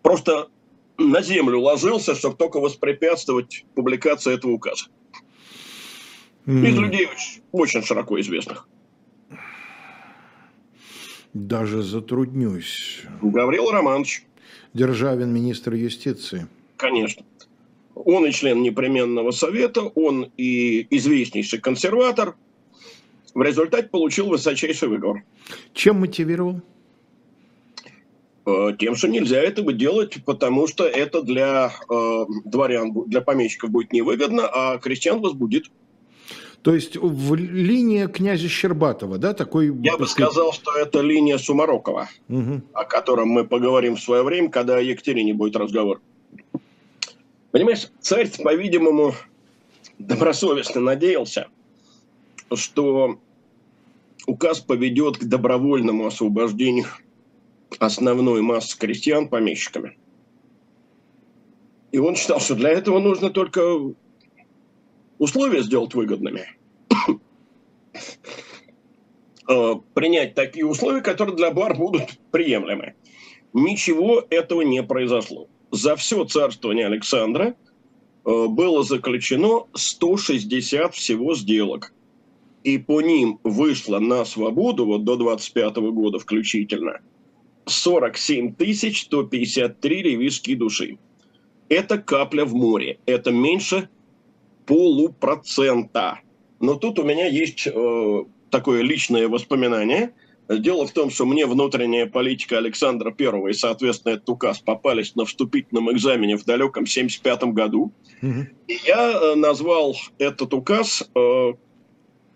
просто 0.02 0.50
на 0.98 1.22
землю 1.22 1.60
ложился, 1.60 2.16
чтобы 2.16 2.36
только 2.36 2.60
воспрепятствовать 2.60 3.64
публикации 3.76 4.34
этого 4.34 4.54
указа? 4.54 4.86
Mm. 6.46 6.68
Из 6.68 6.78
людей 6.78 7.08
очень, 7.08 7.42
очень 7.52 7.84
широко 7.84 8.20
известных. 8.20 8.68
Даже 11.34 11.82
затруднюсь. 11.82 13.02
Гаврил 13.22 13.72
Романович. 13.72 14.26
Державин, 14.74 15.34
министр 15.34 15.74
юстиции. 15.74 16.48
Конечно. 16.78 17.26
Он 17.96 18.26
и 18.26 18.32
член 18.32 18.62
непременного 18.62 19.32
совета, 19.32 19.82
он 19.82 20.32
и 20.36 20.88
известнейший 20.90 21.60
консерватор. 21.60 22.36
В 23.34 23.42
результате 23.42 23.88
получил 23.88 24.28
высочайший 24.28 24.90
выговор. 24.90 25.24
Чем 25.74 26.00
мотивировал? 26.00 26.62
Э, 28.46 28.70
тем, 28.78 28.96
что 28.96 29.08
нельзя 29.08 29.40
этого 29.40 29.74
делать, 29.74 30.24
потому 30.26 30.68
что 30.68 30.86
это 30.86 31.22
для 31.22 31.72
э, 31.90 32.26
дворян, 32.46 32.92
для 33.06 33.22
помещиков 33.22 33.70
будет 33.70 33.94
невыгодно, 33.94 34.48
а 34.48 34.78
крестьян 34.80 35.22
возбудит. 35.22 35.72
То 36.64 36.74
есть 36.74 36.96
в 36.96 37.36
линия 37.36 38.08
князя 38.08 38.48
Щербатова, 38.48 39.18
да, 39.18 39.34
такой... 39.34 39.76
Я 39.84 39.98
бы 39.98 40.08
сказал, 40.08 40.54
что 40.54 40.72
это 40.78 41.02
линия 41.02 41.38
Сумарокова, 41.38 42.08
угу. 42.30 42.62
о 42.74 42.86
котором 42.86 43.28
мы 43.28 43.44
поговорим 43.44 43.98
в 43.98 44.02
свое 44.02 44.24
время, 44.24 44.50
когда 44.50 44.78
о 44.78 44.82
Екатерине 44.82 45.34
будет 45.34 45.58
разговор. 45.58 46.02
Понимаешь, 47.52 47.90
царь, 48.00 48.32
по-видимому, 48.42 49.14
добросовестно 50.00 50.80
надеялся, 50.80 51.48
что 52.56 53.20
указ 54.26 54.62
поведет 54.62 55.18
к 55.18 55.26
добровольному 55.26 56.08
освобождению 56.08 56.88
основной 57.78 58.42
массы 58.42 58.78
крестьян 58.78 59.28
помещиками. 59.28 59.98
И 61.92 61.98
он 61.98 62.16
считал, 62.16 62.40
что 62.40 62.56
для 62.56 62.70
этого 62.70 63.00
нужно 63.00 63.32
только 63.32 63.94
условия 65.24 65.62
сделать 65.62 65.94
выгодными. 65.94 66.48
Э, 69.46 69.74
принять 69.94 70.36
такие 70.36 70.66
условия, 70.66 71.02
которые 71.02 71.36
для 71.36 71.52
бар 71.52 71.76
будут 71.76 72.18
приемлемы. 72.32 72.94
Ничего 73.52 74.26
этого 74.30 74.62
не 74.62 74.82
произошло 74.82 75.50
за 75.74 75.96
все 75.96 76.24
царствование 76.26 76.86
Александра 76.86 77.56
э, 78.26 78.46
было 78.48 78.84
заключено 78.84 79.66
160 79.74 80.94
всего 80.94 81.34
сделок. 81.36 81.94
И 82.64 82.78
по 82.78 83.02
ним 83.02 83.40
вышло 83.44 84.00
на 84.00 84.24
свободу, 84.24 84.86
вот 84.86 85.04
до 85.04 85.16
25 85.16 85.76
года 85.78 86.20
включительно, 86.20 87.02
47 87.66 88.54
153 88.56 90.02
ревизские 90.04 90.58
души. 90.58 91.00
Это 91.70 91.98
капля 91.98 92.46
в 92.46 92.54
море. 92.54 93.00
Это 93.08 93.32
меньше 93.32 93.90
полупроцента. 94.66 96.20
Но 96.60 96.76
тут 96.76 97.00
у 97.00 97.04
меня 97.04 97.28
есть 97.28 97.68
э, 97.68 98.24
такое 98.50 98.82
личное 98.82 99.28
воспоминание– 99.28 100.14
Дело 100.50 100.86
в 100.86 100.92
том, 100.92 101.10
что 101.10 101.26
мне 101.26 101.46
внутренняя 101.46 102.06
политика 102.06 102.58
Александра 102.58 103.16
I 103.18 103.50
и, 103.50 103.54
соответственно, 103.54 104.14
этот 104.14 104.30
указ 104.30 104.60
попались 104.60 105.16
на 105.16 105.26
вступительном 105.26 105.92
экзамене 105.92 106.38
в 106.38 106.44
далеком 106.44 106.84
1975 106.84 107.54
году. 107.54 107.94
Угу. 108.22 108.48
И 108.68 108.80
я 108.86 109.12
э, 109.12 109.36
назвал 109.36 109.96
этот 110.18 110.54
указ, 110.54 111.10
э, 111.16 111.54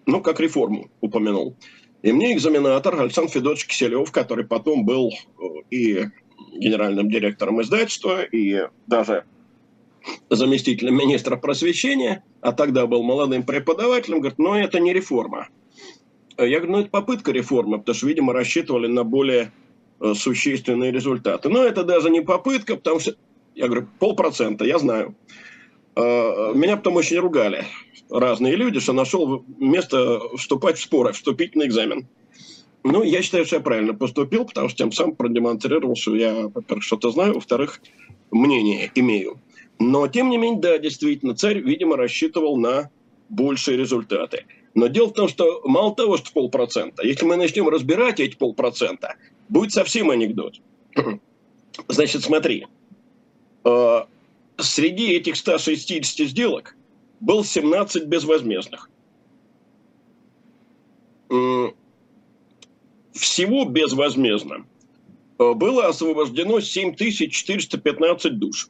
ну, 0.05 0.21
как 0.21 0.39
реформу 0.39 0.89
упомянул. 1.01 1.55
И 2.01 2.13
мне 2.13 2.33
экзаменатор 2.33 2.99
Александр 2.99 3.31
Федорович 3.31 3.65
Киселев, 3.65 4.11
который 4.11 4.45
потом 4.45 4.85
был 4.85 5.11
э, 5.11 5.43
и 5.69 6.05
генеральным 6.53 7.09
директором 7.11 7.61
издательства, 7.61 8.23
и 8.23 8.67
даже 8.87 9.25
заместителем 10.29 10.95
министра 10.95 11.35
просвещения, 11.37 12.23
а 12.41 12.51
тогда 12.51 12.87
был 12.87 13.03
молодым 13.03 13.43
преподавателем, 13.43 14.19
говорит, 14.19 14.39
но 14.39 14.57
это 14.57 14.79
не 14.79 14.93
реформа. 14.93 15.47
Я 16.37 16.59
говорю, 16.59 16.71
ну 16.71 16.79
это 16.81 16.89
попытка 16.89 17.31
реформы, 17.31 17.79
потому 17.79 17.95
что, 17.95 18.07
видимо, 18.07 18.33
рассчитывали 18.33 18.87
на 18.87 19.03
более 19.03 19.51
э, 19.99 20.13
существенные 20.13 20.91
результаты. 20.91 21.49
Но 21.49 21.63
это 21.63 21.83
даже 21.83 22.09
не 22.09 22.21
попытка, 22.21 22.75
потому 22.75 22.99
что, 22.99 23.15
я 23.55 23.65
говорю, 23.67 23.87
полпроцента, 23.99 24.63
я 24.63 24.77
знаю. 24.77 25.15
Э, 25.95 26.51
меня 26.53 26.77
потом 26.77 26.97
очень 26.97 27.17
ругали 27.17 27.65
разные 28.09 28.55
люди, 28.55 28.79
что 28.79 28.93
нашел 28.93 29.43
место 29.57 30.19
вступать 30.37 30.77
в 30.77 30.83
споры, 30.83 31.13
вступить 31.13 31.55
на 31.55 31.65
экзамен. 31.65 32.07
Ну, 32.83 33.03
я 33.03 33.21
считаю, 33.21 33.45
что 33.45 33.57
я 33.57 33.61
правильно 33.61 33.93
поступил, 33.93 34.45
потому 34.45 34.69
что 34.69 34.77
тем 34.77 34.91
самым 34.91 35.15
продемонстрировал, 35.15 35.95
что 35.95 36.15
я, 36.15 36.47
во-первых, 36.47 36.83
что-то 36.83 37.11
знаю, 37.11 37.33
во-вторых, 37.33 37.81
мнение 38.31 38.91
имею. 38.95 39.39
Но, 39.79 40.07
тем 40.07 40.29
не 40.29 40.37
менее, 40.37 40.59
да, 40.59 40.77
действительно, 40.77 41.35
царь, 41.35 41.59
видимо, 41.59 41.97
рассчитывал 41.97 42.57
на 42.57 42.89
большие 43.29 43.77
результаты. 43.77 44.45
Но 44.73 44.87
дело 44.87 45.07
в 45.07 45.13
том, 45.13 45.27
что 45.27 45.61
мало 45.65 45.95
того, 45.95 46.17
что 46.17 46.31
полпроцента, 46.31 47.05
если 47.05 47.25
мы 47.25 47.35
начнем 47.35 47.67
разбирать 47.67 48.19
эти 48.19 48.35
полпроцента, 48.35 49.15
будет 49.49 49.71
совсем 49.71 50.09
анекдот. 50.09 50.55
Значит, 51.87 52.23
смотри, 52.23 52.67
э, 53.63 53.99
среди 54.57 55.11
этих 55.13 55.35
160 55.35 56.27
сделок 56.27 56.75
был 57.19 57.43
17 57.43 58.05
безвозмездных. 58.05 58.89
Всего 63.13 63.65
безвозмездно 63.65 64.65
э, 65.39 65.53
было 65.53 65.87
освобождено 65.87 66.59
7415 66.59 68.37
душ. 68.37 68.69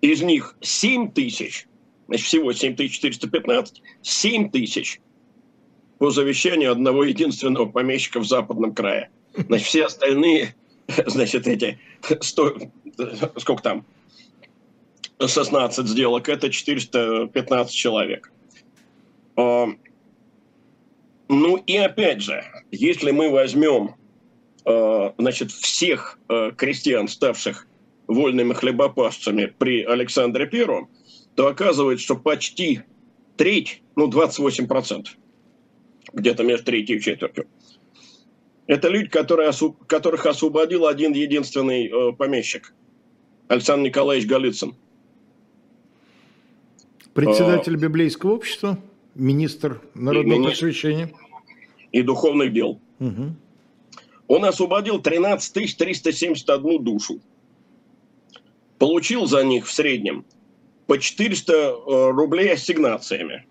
Из 0.00 0.22
них 0.22 0.56
7 0.60 1.12
тысяч, 1.12 1.66
значит, 2.06 2.26
всего 2.26 2.52
7415, 2.52 3.82
7 4.02 4.50
тысяч 4.50 5.00
по 5.98 6.10
завещанию 6.10 6.72
одного 6.72 7.04
единственного 7.04 7.66
помещика 7.66 8.20
в 8.20 8.26
западном 8.26 8.74
крае. 8.74 9.10
Значит, 9.36 9.66
все 9.66 9.84
остальные, 9.84 10.54
значит, 11.06 11.46
эти 11.46 11.78
100, 12.20 12.58
сколько 13.36 13.62
там, 13.62 13.84
16 15.20 15.86
сделок, 15.86 16.28
это 16.28 16.50
415 16.50 17.74
человек. 17.74 18.32
А, 19.36 19.66
ну 21.28 21.56
и 21.58 21.76
опять 21.76 22.22
же, 22.22 22.42
если 22.70 23.10
мы 23.10 23.30
возьмем 23.30 23.96
а, 24.64 25.14
значит, 25.18 25.50
всех 25.52 26.18
а, 26.28 26.52
крестьян, 26.52 27.08
ставших 27.08 27.66
вольными 28.10 28.52
хлебопашцами 28.52 29.46
при 29.46 29.84
Александре 29.84 30.46
Первом, 30.46 30.90
то 31.36 31.46
оказывается, 31.46 32.04
что 32.04 32.16
почти 32.16 32.82
треть, 33.36 33.82
ну 33.94 34.10
28%, 34.10 35.06
где-то 36.12 36.42
между 36.42 36.66
третьей 36.66 36.96
и 36.96 37.00
четвертью, 37.00 37.46
это 38.66 38.88
люди, 38.88 39.08
которые, 39.08 39.52
которых 39.86 40.26
освободил 40.26 40.86
один 40.86 41.12
единственный 41.12 41.86
э, 41.86 42.12
помещик, 42.12 42.74
Александр 43.48 43.88
Николаевич 43.88 44.28
Голицын. 44.28 44.74
Председатель 47.14 47.74
а, 47.74 47.78
библейского 47.78 48.32
общества, 48.32 48.78
министр 49.14 49.80
народного 49.94 50.40
и 50.40 50.44
просвещения. 50.44 51.12
И 51.92 52.02
духовных 52.02 52.52
дел. 52.52 52.80
Угу. 53.00 53.34
Он 54.28 54.44
освободил 54.44 55.00
13 55.00 55.76
371 55.76 56.84
душу. 56.84 57.20
Получил 58.80 59.26
за 59.26 59.44
них 59.44 59.66
в 59.66 59.72
среднем 59.72 60.24
по 60.86 60.98
400 60.98 61.52
э, 61.52 62.10
рублей 62.12 62.54
ассигнациями. 62.54 63.46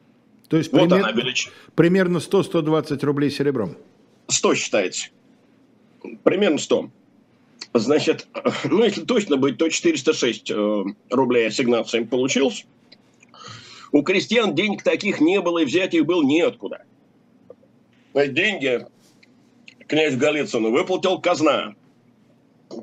То 0.50 0.58
есть 0.58 0.72
вот 0.72 0.90
пример, 0.90 1.06
она 1.06 1.12
величина. 1.12 1.54
примерно 1.76 2.18
100-120 2.18 3.06
рублей 3.06 3.30
серебром. 3.30 3.78
100 4.28 4.56
считается. 4.56 5.10
Примерно 6.24 6.58
100. 6.58 6.90
Значит, 7.76 8.28
ну 8.64 8.84
если 8.84 9.04
точно 9.06 9.38
быть, 9.38 9.60
то 9.60 9.70
406 9.70 10.50
э, 10.50 10.84
рублей 11.12 11.48
ассигнациями 11.48 12.06
получилось. 12.06 12.66
У 13.92 14.02
крестьян 14.02 14.56
денег 14.56 14.82
таких 14.82 15.22
не 15.22 15.40
было, 15.42 15.60
и 15.60 15.66
взять 15.66 15.94
их 15.94 16.08
было 16.08 16.24
неоткуда. 16.24 16.86
Деньги 18.16 18.88
князь 19.88 20.16
Голицыну 20.16 20.72
выплатил 20.72 21.20
казна 21.20 21.76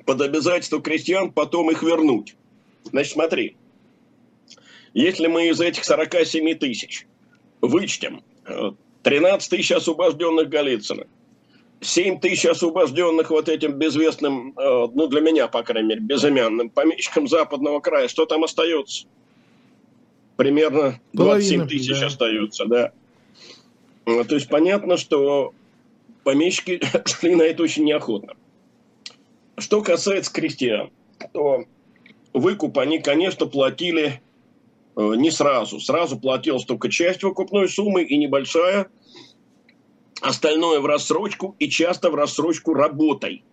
под 0.04 0.20
обязательство 0.20 0.80
крестьян 0.80 1.32
потом 1.32 1.70
их 1.70 1.82
вернуть. 1.82 2.36
Значит, 2.84 3.12
смотри, 3.12 3.56
если 4.94 5.26
мы 5.26 5.48
из 5.48 5.60
этих 5.60 5.84
47 5.84 6.54
тысяч 6.54 7.06
вычтем 7.60 8.22
13 9.02 9.52
э, 9.52 9.56
тысяч 9.56 9.72
освобожденных 9.72 10.48
Голицына, 10.48 11.06
7 11.80 12.20
тысяч 12.20 12.46
освобожденных 12.46 13.30
вот 13.30 13.48
этим 13.48 13.72
безвестным, 13.72 14.54
э, 14.56 14.88
ну 14.94 15.06
для 15.08 15.20
меня, 15.20 15.48
по 15.48 15.62
крайней 15.62 15.88
мере, 15.88 16.00
безымянным 16.00 16.70
помещикам 16.70 17.28
западного 17.28 17.80
края, 17.80 18.08
что 18.08 18.26
там 18.26 18.44
остается? 18.44 19.06
примерно 20.36 21.00
27 21.14 21.66
тысяч 21.66 21.98
да. 21.98 22.06
остаются, 22.06 22.66
да. 22.66 22.92
Ну, 24.04 24.24
то 24.24 24.36
есть 24.36 24.48
понятно, 24.48 24.96
что 24.96 25.52
помещики 26.22 26.80
шли 27.06 27.34
на 27.34 27.42
это 27.42 27.62
очень 27.62 27.84
неохотно. 27.84 28.34
Что 29.58 29.82
касается 29.82 30.32
крестьян, 30.32 30.90
то 31.32 31.64
выкуп 32.32 32.78
они, 32.78 32.98
конечно, 32.98 33.46
платили 33.46 34.20
э, 34.96 35.12
не 35.16 35.30
сразу. 35.30 35.80
Сразу 35.80 36.18
платилась 36.18 36.64
только 36.64 36.90
часть 36.90 37.22
выкупной 37.22 37.68
суммы 37.68 38.02
и 38.02 38.18
небольшая, 38.18 38.88
остальное 40.20 40.80
в 40.80 40.86
рассрочку 40.86 41.56
и 41.58 41.68
часто 41.68 42.10
в 42.10 42.14
рассрочку 42.14 42.74
работой. 42.74 43.44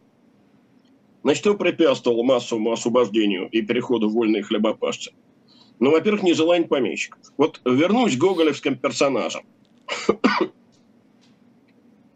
Значит, 1.23 1.41
что 1.41 1.55
препятствовало 1.55 2.23
массовому 2.23 2.73
освобождению 2.73 3.47
и 3.49 3.61
переходу 3.61 4.09
в 4.09 4.13
вольные 4.13 4.43
хлебопашцы? 4.43 5.13
Ну, 5.79 5.91
во-первых, 5.91 6.23
нежелание 6.23 6.67
помещиков. 6.67 7.19
Вот 7.37 7.61
вернусь 7.65 8.15
к 8.15 8.19
гоголевским 8.19 8.77
персонажам. 8.77 9.43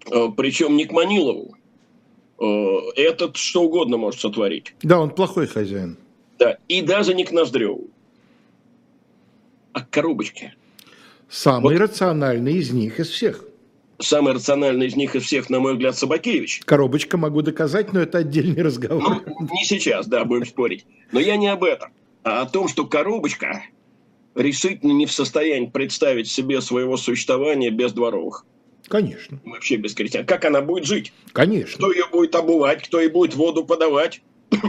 Э, 0.09 0.29
Причем 0.37 0.77
не 0.77 0.85
к 0.85 0.93
Манилову. 0.93 1.56
Э, 2.39 2.45
этот 2.95 3.37
что 3.37 3.63
угодно 3.63 3.97
может 3.97 4.21
сотворить. 4.21 4.73
Да, 4.81 4.99
он 4.99 5.09
плохой 5.09 5.47
хозяин. 5.47 5.97
Да, 6.39 6.57
и 6.67 6.81
даже 6.81 7.13
не 7.13 7.25
к 7.25 7.31
Ноздреву, 7.31 7.89
а 9.73 9.81
к 9.81 9.89
коробочке. 9.89 10.55
Самый 11.29 11.75
вот. 11.75 11.81
рациональный 11.81 12.53
из 12.53 12.71
них, 12.71 12.99
из 12.99 13.09
всех. 13.09 13.43
Самый 13.99 14.33
рациональный 14.33 14.85
из 14.85 14.95
них 14.95 15.15
из 15.15 15.23
всех, 15.23 15.49
на 15.49 15.59
мой 15.59 15.73
взгляд, 15.73 15.97
Собакевич. 15.97 16.61
Коробочка 16.65 17.17
могу 17.17 17.41
доказать, 17.41 17.93
но 17.93 17.99
это 17.99 18.19
отдельный 18.19 18.61
разговор. 18.61 19.23
Ну, 19.25 19.47
не 19.51 19.65
сейчас, 19.65 20.05
да, 20.05 20.23
будем 20.23 20.45
спорить. 20.45 20.85
Но 21.11 21.19
я 21.19 21.35
не 21.35 21.47
об 21.47 21.63
этом 21.63 21.91
а 22.27 22.41
о 22.41 22.45
том, 22.45 22.67
что 22.67 22.85
коробочка 22.85 23.63
решительно 24.35 24.91
не 24.91 25.05
в 25.05 25.11
состоянии 25.13 25.67
представить 25.67 26.29
себе 26.29 26.59
своего 26.61 26.97
существования 26.97 27.69
без 27.69 27.93
дворовых. 27.93 28.45
Конечно. 28.87 29.39
Вообще 29.43 29.75
без 29.75 29.93
крестьян. 29.93 30.25
Как 30.25 30.45
она 30.45 30.61
будет 30.61 30.85
жить? 30.85 31.13
Конечно. 31.33 31.77
Кто 31.77 31.91
ее 31.91 32.05
будет 32.11 32.35
обувать, 32.35 32.83
кто 32.83 32.99
ей 32.99 33.09
будет 33.09 33.35
воду 33.35 33.65
подавать? 33.65 34.21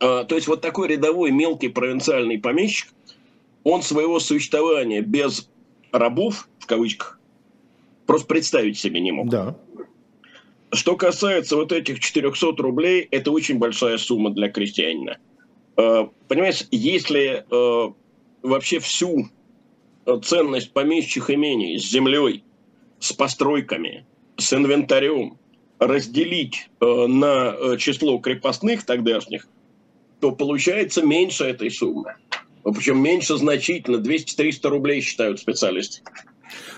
а, 0.00 0.24
то 0.24 0.34
есть 0.34 0.48
вот 0.48 0.60
такой 0.60 0.88
рядовой 0.88 1.30
мелкий 1.30 1.68
провинциальный 1.68 2.38
помещик, 2.38 2.88
он 3.64 3.82
своего 3.82 4.18
существования 4.18 5.00
без 5.00 5.48
рабов, 5.92 6.48
в 6.58 6.66
кавычках, 6.66 7.18
просто 8.06 8.26
представить 8.26 8.78
себе 8.78 9.00
не 9.00 9.12
мог. 9.12 9.28
Да. 9.28 9.56
Что 10.72 10.96
касается 10.96 11.56
вот 11.56 11.72
этих 11.72 12.00
400 12.00 12.62
рублей, 12.62 13.06
это 13.10 13.30
очень 13.30 13.58
большая 13.58 13.96
сумма 13.96 14.30
для 14.30 14.50
крестьянина. 14.50 15.18
Э, 15.76 16.08
понимаешь, 16.26 16.66
если 16.70 17.44
э, 17.50 17.92
вообще 18.42 18.80
всю 18.80 19.28
ценность 20.22 20.72
помещичьих 20.72 21.30
имений 21.30 21.78
с 21.78 21.90
землей, 21.90 22.44
с 23.00 23.12
постройками, 23.12 24.06
с 24.36 24.52
инвентарем 24.52 25.38
разделить 25.78 26.68
на 26.80 27.76
число 27.78 28.18
крепостных 28.18 28.84
тогдашних, 28.84 29.46
то 30.20 30.32
получается 30.32 31.02
меньше 31.02 31.44
этой 31.44 31.70
суммы. 31.70 32.14
Причем 32.64 33.00
меньше 33.00 33.36
значительно, 33.36 33.96
200-300 33.96 34.68
рублей 34.68 35.00
считают 35.00 35.40
специалисты. 35.40 36.02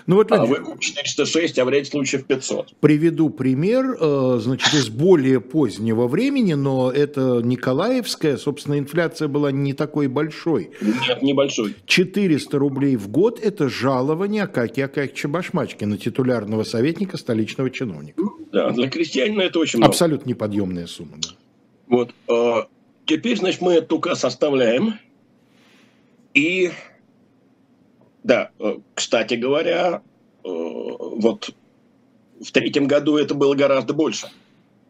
Ну, 0.07 0.15
вот, 0.15 0.31
а 0.31 0.45
выкуп 0.45 0.79
406, 0.79 1.59
а 1.59 1.65
в 1.65 1.69
ряде 1.69 1.85
случаев 1.85 2.25
500. 2.25 2.75
Приведу 2.79 3.29
пример, 3.29 3.97
э, 3.99 4.39
значит, 4.41 4.73
из 4.73 4.89
более 4.89 5.39
позднего 5.39 6.07
времени, 6.07 6.53
но 6.53 6.91
это 6.91 7.41
Николаевская, 7.43 8.37
собственно, 8.37 8.77
инфляция 8.79 9.27
была 9.27 9.51
не 9.51 9.73
такой 9.73 10.07
большой. 10.07 10.71
Нет, 10.81 11.21
небольшой. 11.21 11.75
400 11.85 12.57
рублей 12.57 12.95
в 12.95 13.09
год– 13.09 13.39
это 13.43 13.69
жалование 13.69 14.43
Акакия 14.43 14.85
Акакича 14.85 15.27
Башмачкина, 15.27 15.97
титулярного 15.97 16.63
советника 16.63 17.17
столичного 17.17 17.69
чиновника. 17.69 18.21
Да, 18.51 18.71
для 18.71 18.89
крестьянина 18.89 19.41
это 19.41 19.59
очень 19.59 19.79
много. 19.79 19.91
Абсолютно 19.91 20.29
неподъемная 20.29 20.87
сумма. 20.87 21.17
Да. 21.21 21.29
Вот. 21.87 22.13
Э, 22.29 22.65
теперь, 23.05 23.37
значит, 23.37 23.61
мы 23.61 23.73
этот 23.73 23.91
указ 23.93 24.23
оставляем. 24.25 24.95
И, 26.33 26.71
да, 28.23 28.51
э, 28.59 28.77
кстати 28.93 29.33
говоря, 29.35 30.01
э, 30.43 30.47
вот 30.47 31.53
в 32.39 32.51
третьем 32.51 32.87
году 32.87 33.17
это 33.17 33.33
было 33.33 33.55
гораздо 33.55 33.93
больше. 33.93 34.27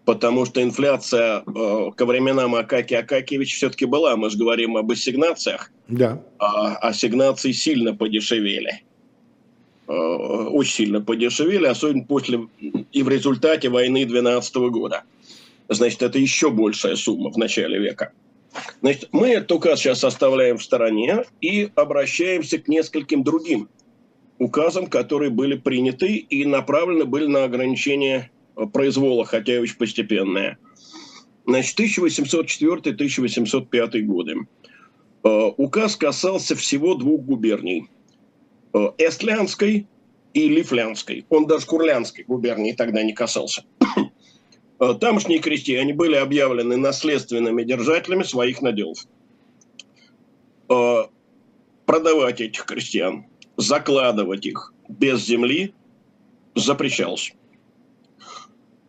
Потому 0.03 0.45
что 0.45 0.61
инфляция 0.61 1.43
э, 1.45 1.91
ко 1.95 2.05
временам 2.05 2.55
Акаки 2.55 2.95
Акакевич 2.95 3.55
все-таки 3.55 3.85
была. 3.85 4.15
Мы 4.17 4.29
же 4.29 4.37
говорим 4.37 4.75
об 4.75 4.91
ассигнациях. 4.91 5.71
Да. 5.87 6.21
А 6.39 6.75
ассигнации 6.77 7.51
сильно 7.51 7.95
подешевели. 7.95 8.83
Очень 9.87 10.71
сильно 10.71 11.01
подешевели, 11.01 11.65
особенно 11.65 12.05
после 12.05 12.47
и 12.93 13.03
в 13.03 13.09
результате 13.09 13.67
войны 13.69 14.05
12 14.05 14.55
года. 14.69 15.03
Значит, 15.67 16.01
это 16.01 16.17
еще 16.17 16.49
большая 16.49 16.95
сумма 16.95 17.29
в 17.29 17.37
начале 17.37 17.77
века. 17.77 18.13
Значит, 18.81 19.09
мы 19.11 19.29
этот 19.29 19.51
указ 19.51 19.79
сейчас 19.79 20.03
оставляем 20.03 20.57
в 20.57 20.63
стороне 20.63 21.25
и 21.39 21.69
обращаемся 21.75 22.57
к 22.57 22.67
нескольким 22.67 23.23
другим 23.23 23.69
указам, 24.39 24.87
которые 24.87 25.29
были 25.29 25.55
приняты 25.55 26.15
и 26.15 26.45
направлены 26.45 27.05
были 27.05 27.27
на 27.27 27.43
ограничение 27.43 28.31
произвола, 28.73 29.23
хотя 29.25 29.53
и 29.55 29.59
очень 29.59 29.77
постепенное. 29.77 30.57
Значит, 31.45 31.79
1804-1805 31.79 34.01
годы. 34.01 34.35
Э, 35.23 35.51
указ 35.57 35.95
касался 35.95 36.55
всего 36.55 36.95
двух 36.95 37.21
губерний. 37.21 37.87
Э, 38.73 38.87
Эстлянской 38.97 39.85
и 40.33 40.47
Лифлянской. 40.47 41.25
Он 41.29 41.45
даже 41.47 41.65
Курлянской 41.65 42.23
губернии 42.25 42.73
тогда 42.73 43.03
не 43.03 43.13
касался. 43.13 43.63
Э, 44.81 44.93
тамошние 44.99 45.39
крестьяне 45.39 45.93
были 45.93 46.15
объявлены 46.15 46.75
наследственными 46.75 47.63
держателями 47.63 48.23
своих 48.23 48.61
наделов. 48.61 49.05
Продавать 51.85 52.39
этих 52.39 52.65
крестьян, 52.65 53.25
закладывать 53.57 54.45
их 54.45 54.73
без 54.87 55.25
земли 55.25 55.73
запрещалось 56.55 57.33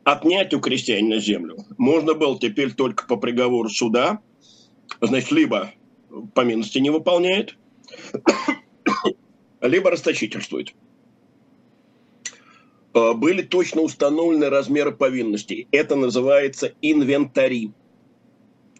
отнять 0.04 0.52
у 0.54 0.60
крестьянина 0.60 1.18
землю 1.18 1.56
можно 1.78 2.14
было 2.14 2.38
теперь 2.38 2.72
только 2.72 3.06
по 3.06 3.16
приговору 3.16 3.68
суда. 3.68 4.20
Значит, 5.00 5.32
либо 5.32 5.72
по 6.34 6.42
милости 6.42 6.78
не 6.78 6.90
выполняет, 6.90 7.56
либо 9.60 9.90
расточительствует. 9.90 10.74
А, 12.94 13.14
были 13.14 13.42
точно 13.42 13.82
установлены 13.82 14.48
размеры 14.48 14.92
повинностей. 14.92 15.68
Это 15.72 15.96
называется 15.96 16.72
инвентари. 16.82 17.72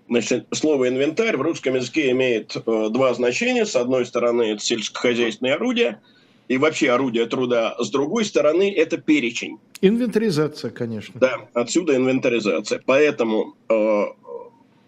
Значит, 0.08 0.46
слово 0.52 0.88
инвентарь 0.88 1.36
в 1.36 1.42
русском 1.42 1.74
языке 1.74 2.10
имеет 2.10 2.56
э, 2.56 2.88
два 2.90 3.14
значения. 3.14 3.64
С 3.64 3.76
одной 3.76 4.04
стороны, 4.04 4.52
это 4.52 4.62
сельскохозяйственное 4.62 5.54
орудие, 5.54 6.00
и 6.48 6.58
вообще 6.58 6.90
орудие 6.90 7.26
труда. 7.26 7.74
С 7.78 7.88
другой 7.88 8.26
стороны, 8.26 8.70
это 8.70 8.98
перечень. 8.98 9.58
Инвентаризация, 9.80 10.70
конечно. 10.70 11.18
Да, 11.18 11.48
отсюда 11.54 11.96
инвентаризация. 11.96 12.82
Поэтому 12.84 13.54
э, 13.70 14.04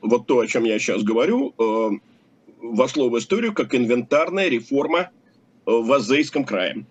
вот 0.02 0.26
то, 0.26 0.40
о 0.40 0.46
чем 0.46 0.64
я 0.64 0.78
сейчас 0.78 1.02
говорю, 1.02 1.54
э, 1.58 1.90
вошло 2.60 3.08
в 3.08 3.18
историю 3.18 3.54
как 3.54 3.74
инвентарная 3.74 4.48
реформа 4.48 4.98
э, 5.00 5.08
в 5.64 5.90
Азейском 5.90 6.44
крае. 6.44 6.84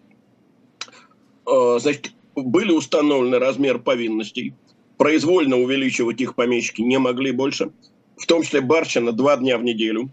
Э, 1.46 1.78
значит, 1.80 2.14
были 2.36 2.72
установлены 2.72 3.40
размер 3.40 3.80
повинностей, 3.80 4.54
произвольно 4.98 5.58
увеличивать 5.58 6.22
их 6.22 6.36
помещики 6.36 6.82
не 6.82 7.00
могли 7.00 7.32
больше, 7.32 7.72
в 8.18 8.26
том 8.26 8.44
числе 8.44 8.62
барщина 8.62 9.12
два 9.12 9.38
дня 9.38 9.58
в 9.58 9.64
неделю. 9.64 10.12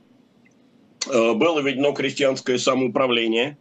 Э, 1.09 1.33
было 1.35 1.61
введено 1.61 1.93
крестьянское 1.93 2.59
самоуправление. 2.59 3.59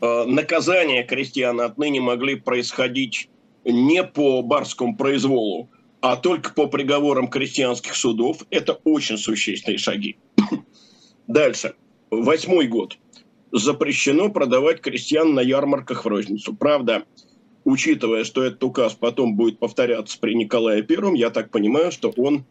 Э, 0.00 0.24
наказания 0.24 1.04
крестьян 1.04 1.60
отныне 1.60 2.00
могли 2.00 2.36
происходить 2.36 3.28
не 3.64 4.02
по 4.04 4.42
барскому 4.42 4.96
произволу, 4.96 5.68
а 6.00 6.16
только 6.16 6.52
по 6.52 6.66
приговорам 6.66 7.28
крестьянских 7.28 7.94
судов, 7.94 8.44
это 8.50 8.74
очень 8.84 9.16
существенные 9.16 9.78
шаги. 9.78 10.16
Дальше. 11.26 11.74
Восьмой 12.10 12.68
год. 12.68 12.98
Запрещено 13.52 14.28
продавать 14.30 14.80
крестьян 14.80 15.32
на 15.34 15.40
ярмарках 15.40 16.04
в 16.04 16.08
розницу. 16.08 16.54
Правда, 16.54 17.04
учитывая, 17.64 18.24
что 18.24 18.44
этот 18.44 18.62
указ 18.62 18.94
потом 18.94 19.34
будет 19.36 19.58
повторяться 19.58 20.18
при 20.18 20.34
Николае 20.34 20.82
Первом, 20.82 21.14
я 21.14 21.30
так 21.30 21.50
понимаю, 21.50 21.90
что 21.92 22.12
он 22.16 22.44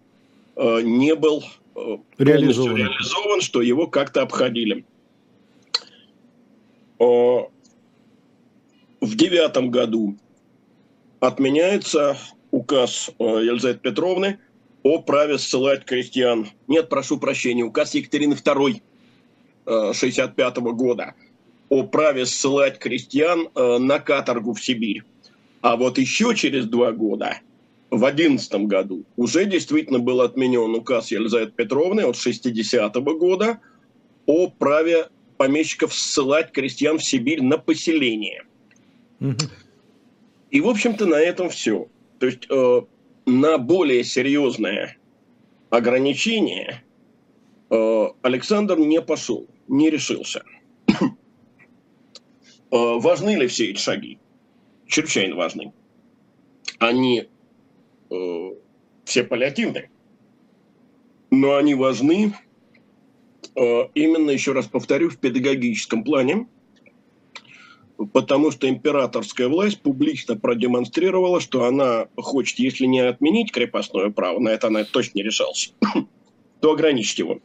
э, 0.55 0.81
не 0.81 1.15
был 1.15 1.43
э, 1.75 1.97
реализован. 2.17 2.75
реализован, 2.75 3.41
что 3.41 3.61
его 3.61 3.87
как-то 3.87 4.21
обходили. 4.23 4.85
Э, 6.99 7.03
в 9.01 9.15
девятом 9.15 9.69
году 9.69 10.17
отменяется 11.19 12.17
указ 12.51 13.11
э, 13.19 13.23
Елизаветы 13.23 13.79
Петровны 13.79 14.39
о 14.81 14.99
праве 15.01 15.37
ссылать 15.37 15.85
крестьян. 15.85 16.47
Нет, 16.67 16.89
прошу 16.89 17.17
прощения, 17.17 17.63
указ 17.63 17.93
Екатерины 17.93 18.33
II 18.33 18.81
65 19.93 20.57
-го 20.57 20.73
года 20.73 21.15
о 21.73 21.81
праве 21.81 22.27
ссылать 22.27 22.77
крестьян 22.77 23.49
э, 23.55 23.77
на 23.79 23.97
каторгу 23.97 24.53
в 24.53 24.63
Сибирь. 24.63 25.01
А 25.61 25.75
вот 25.75 25.97
еще 25.97 26.35
через 26.35 26.67
два 26.67 26.91
года, 26.91 27.39
в 27.89 28.05
11 28.05 28.53
году, 28.67 29.05
уже 29.17 29.45
действительно 29.45 29.97
был 29.97 30.21
отменен 30.21 30.75
указ 30.75 31.09
Елизаветы 31.09 31.53
Петровны 31.53 32.01
от 32.01 32.15
60 32.15 32.95
-го 32.95 33.17
года 33.17 33.59
о 34.27 34.49
праве 34.49 35.07
помещиков 35.37 35.95
ссылать 35.95 36.51
крестьян 36.51 36.99
в 36.99 37.03
Сибирь 37.03 37.41
на 37.41 37.57
поселение. 37.57 38.43
Угу. 39.19 39.49
И, 40.51 40.61
в 40.61 40.69
общем-то, 40.69 41.07
на 41.07 41.19
этом 41.19 41.49
все. 41.49 41.87
То 42.19 42.27
есть 42.27 42.45
э, 42.51 42.81
на 43.25 43.57
более 43.57 44.03
серьезное 44.03 44.97
ограничение 45.71 46.83
э, 47.71 48.07
Александр 48.21 48.77
не 48.77 49.01
пошел, 49.01 49.47
не 49.67 49.89
решился. 49.89 50.43
Э, 52.73 52.99
важны 52.99 53.35
ли 53.35 53.47
все 53.47 53.71
эти 53.71 53.79
шаги? 53.79 54.19
Чрезвычайно 54.87 55.35
важны. 55.35 55.71
Они 56.79 57.27
э, 58.09 58.49
все 59.05 59.23
паллиативны, 59.23 59.89
но 61.31 61.55
они 61.55 61.75
важны 61.75 62.33
э, 63.55 63.61
именно, 63.93 64.31
еще 64.31 64.51
раз 64.51 64.67
повторю, 64.67 65.09
в 65.09 65.17
педагогическом 65.17 66.03
плане– 66.03 66.47
потому 68.11 68.51
что 68.51 68.67
императорская 68.67 69.47
власть 69.47 69.81
публично 69.81 70.35
продемонстрировала, 70.35 71.39
что 71.39 71.65
она 71.65 72.07
хочет, 72.17 72.59
если 72.59 72.85
не 72.85 72.99
отменить 72.99 73.51
крепостное 73.51 74.09
право, 74.09 74.39
на 74.39 74.49
это 74.49 74.67
она 74.67 74.83
точно 74.83 75.19
не 75.19 75.23
решался, 75.23 75.71
то 76.59 76.71
ограничить 76.71 77.19
его. 77.19 77.39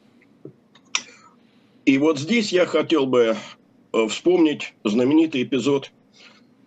И 1.85 1.99
вот 1.99 2.19
здесь 2.19 2.53
я 2.53 2.67
хотел 2.67 3.07
бы 3.07 3.37
вспомнить 4.09 4.75
знаменитый 4.85 5.43
эпизод, 5.43 5.93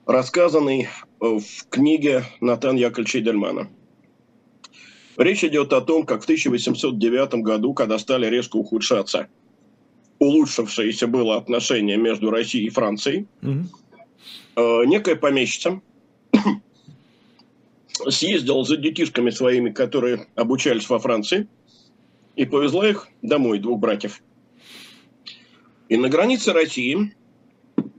рассказанный 0.05 0.83
э, 0.83 0.87
в 1.19 1.67
книге 1.69 2.25
Натан 2.39 2.75
Яковлевича 2.75 3.21
Дельмана. 3.21 3.69
Речь 5.17 5.43
идет 5.43 5.73
о 5.73 5.81
том, 5.81 6.05
как 6.05 6.21
в 6.21 6.23
1809 6.23 7.35
году, 7.35 7.73
когда 7.73 7.99
стали 7.99 8.27
резко 8.27 8.55
ухудшаться 8.57 9.27
улучшившееся 10.21 11.07
было 11.07 11.35
отношение 11.35 11.97
между 11.97 12.29
Россией 12.29 12.67
и 12.67 12.69
Францией, 12.69 13.25
э, 13.41 14.85
некая 14.85 15.15
помещица 15.15 15.81
съездила 18.07 18.63
за 18.63 18.77
детишками 18.77 19.31
своими, 19.31 19.71
которые 19.71 20.27
обучались 20.35 20.87
во 20.87 20.99
Франции, 20.99 21.47
и 22.35 22.45
повезла 22.45 22.87
их 22.87 23.07
домой, 23.23 23.57
двух 23.57 23.79
братьев. 23.79 24.21
И 25.91 25.97
на 25.97 26.07
границе 26.07 26.53
России 26.53 27.13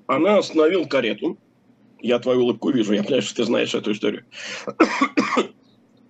она 0.07 0.38
остановила 0.38 0.84
карету. 0.84 1.36
Я 2.01 2.18
твою 2.18 2.40
улыбку 2.40 2.70
вижу, 2.70 2.95
я 2.95 3.03
понимаю, 3.03 3.22
что 3.22 3.36
ты 3.36 3.45
знаешь 3.45 3.74
эту 3.74 3.93
историю. 3.93 4.24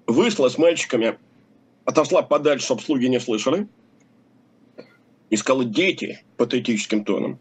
Вышла 0.06 0.48
с 0.48 0.56
мальчиками, 0.56 1.18
отошла 1.84 2.22
подальше, 2.22 2.66
чтобы 2.66 2.82
слуги 2.82 3.08
не 3.08 3.20
слышали– 3.20 3.68
и 5.32 5.36
сказала, 5.36 5.64
дети, 5.64 6.22
патетическим 6.36 7.06
тоном, 7.06 7.40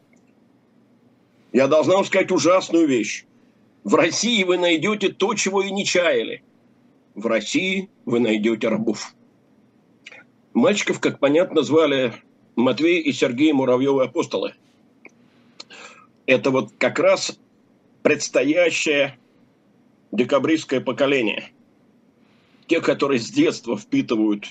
я 1.52 1.68
должна 1.68 1.96
вам 1.96 2.06
сказать 2.06 2.32
ужасную 2.32 2.88
вещь. 2.88 3.26
В 3.84 3.96
России 3.96 4.46
вы 4.46 4.58
найдете 4.58 5.10
то, 5.10 5.34
чего 5.34 5.62
и 5.62 5.70
не 5.72 5.84
чаяли. 5.84 6.42
В 7.16 7.28
России 7.28 7.90
вы 8.06 8.22
найдете 8.22 8.70
рабов. 8.70 9.14
Мальчиков, 10.54 11.02
как 11.02 11.20
понятно, 11.20 11.64
звали 11.64 12.14
Матвей 12.56 13.02
и 13.02 13.12
Сергей 13.12 13.54
Муравьевы 13.54 14.04
апостолы. 14.04 14.54
Это 16.26 16.52
вот 16.52 16.72
как 16.78 17.00
раз 17.00 17.38
предстоящее 18.04 19.18
декабристское 20.12 20.82
поколение. 20.82 21.52
Те, 22.68 22.82
которые 22.82 23.20
с 23.20 23.30
детства 23.30 23.78
впитывают 23.78 24.46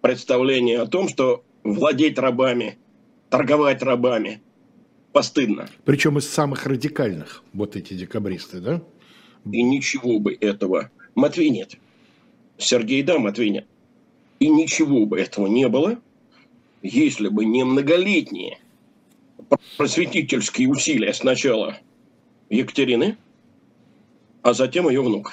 представление 0.00 0.80
о 0.80 0.86
том, 0.86 1.08
что 1.08 1.44
владеть 1.64 2.18
рабами, 2.18 2.78
торговать 3.28 3.82
рабами 3.82 4.40
постыдно. 5.12 5.68
Причем 5.84 6.18
из 6.18 6.28
самых 6.28 6.66
радикальных, 6.66 7.42
вот 7.52 7.76
эти 7.76 7.94
декабристы, 7.94 8.60
да? 8.60 8.82
И 9.50 9.62
ничего 9.62 10.18
бы 10.18 10.36
этого. 10.40 10.90
Матвей 11.14 11.50
нет. 11.50 11.76
Сергей, 12.58 13.02
да, 13.02 13.18
Матвей 13.18 13.50
нет. 13.50 13.66
И 14.38 14.48
ничего 14.48 15.06
бы 15.06 15.18
этого 15.18 15.46
не 15.46 15.68
было, 15.68 15.98
если 16.86 17.28
бы 17.28 17.44
не 17.44 17.64
многолетние 17.64 18.58
просветительские 19.76 20.68
усилия 20.68 21.12
сначала 21.12 21.76
Екатерины, 22.48 23.16
а 24.42 24.54
затем 24.54 24.88
ее 24.88 25.02
внука. 25.02 25.32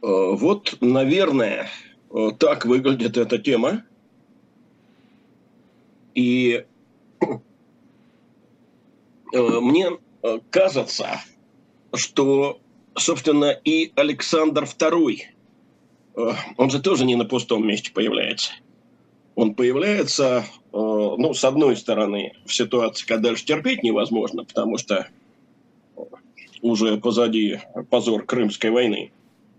Э, 0.00 0.32
вот, 0.32 0.78
наверное, 0.80 1.68
э, 2.10 2.30
так 2.38 2.64
выглядит 2.64 3.16
эта 3.16 3.38
тема. 3.38 3.84
И 6.14 6.64
э, 7.20 7.38
мне 9.32 9.98
кажется, 10.50 11.20
что, 11.94 12.60
собственно, 12.96 13.50
и 13.50 13.92
Александр 13.94 14.64
II, 14.64 15.20
он 16.56 16.70
же 16.70 16.80
тоже 16.80 17.04
не 17.04 17.14
на 17.14 17.24
пустом 17.24 17.66
месте 17.66 17.92
появляется. 17.92 18.52
Он 19.38 19.54
появляется, 19.54 20.44
ну, 20.72 21.32
с 21.32 21.44
одной 21.44 21.76
стороны, 21.76 22.32
в 22.44 22.52
ситуации, 22.52 23.06
когда 23.06 23.28
дальше 23.28 23.44
терпеть 23.44 23.84
невозможно, 23.84 24.42
потому 24.42 24.78
что 24.78 25.06
уже 26.60 26.96
позади 26.96 27.60
позор 27.88 28.24
Крымской 28.24 28.70
войны. 28.70 29.12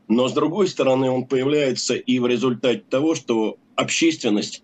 Но 0.09 0.27
с 0.27 0.33
другой 0.33 0.67
стороны, 0.67 1.09
он 1.09 1.27
появляется 1.27 1.95
и 1.95 2.19
в 2.19 2.27
результате 2.27 2.83
того, 2.89 3.15
что 3.15 3.55
общественность 3.75 4.63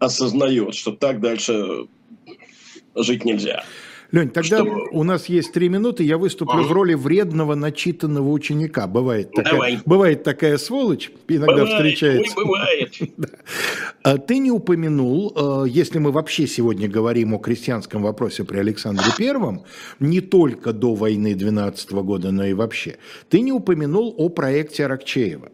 осознает, 0.00 0.74
что 0.74 0.90
так 0.90 1.20
дальше 1.20 1.86
жить 2.96 3.24
нельзя. 3.24 3.62
Лень, 4.10 4.30
тогда 4.30 4.60
что... 4.60 4.88
у 4.92 5.04
нас 5.04 5.28
есть 5.28 5.52
три 5.52 5.68
минуты, 5.68 6.02
я 6.02 6.16
выступлю 6.16 6.60
а? 6.60 6.62
в 6.62 6.72
роли 6.72 6.94
вредного, 6.94 7.54
начитанного 7.54 8.30
ученика. 8.30 8.86
Бывает 8.86 9.32
такая, 9.32 9.52
Давай. 9.52 9.78
бывает 9.84 10.22
такая 10.22 10.56
сволочь, 10.56 11.10
иногда 11.28 11.64
бывает, 11.64 11.74
встречается. 11.74 12.38
Ой, 12.38 12.44
бывает. 12.44 12.94
А 14.04 14.16
ты 14.16 14.38
не 14.38 14.50
упомянул, 14.50 15.32
э, 15.36 15.68
если 15.68 15.98
мы 15.98 16.12
вообще 16.12 16.46
сегодня 16.46 16.88
говорим 16.88 17.34
о 17.34 17.38
крестьянском 17.38 18.02
вопросе 18.02 18.44
при 18.44 18.58
Александре 18.58 19.06
Первом, 19.18 19.64
не 20.00 20.20
только 20.20 20.72
до 20.72 20.94
войны 20.94 21.34
12 21.34 21.90
года, 21.92 22.30
но 22.30 22.46
и 22.46 22.54
вообще, 22.54 22.96
ты 23.28 23.40
не 23.40 23.52
упомянул 23.52 24.14
о 24.16 24.30
проекте 24.30 24.86
Аракчеева. 24.86 25.50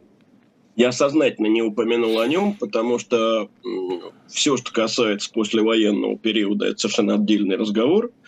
Я 0.77 0.93
сознательно 0.93 1.47
не 1.47 1.63
упомянул 1.63 2.21
о 2.21 2.29
нем, 2.29 2.55
потому 2.55 2.99
что 2.99 3.49
все, 4.29 4.57
что 4.57 4.73
касается 4.73 5.33
послевоенного 5.33 6.17
периода, 6.19 6.67
это 6.67 6.79
совершенно 6.79 7.15
отдельный 7.15 7.57
разговор– 7.57 8.13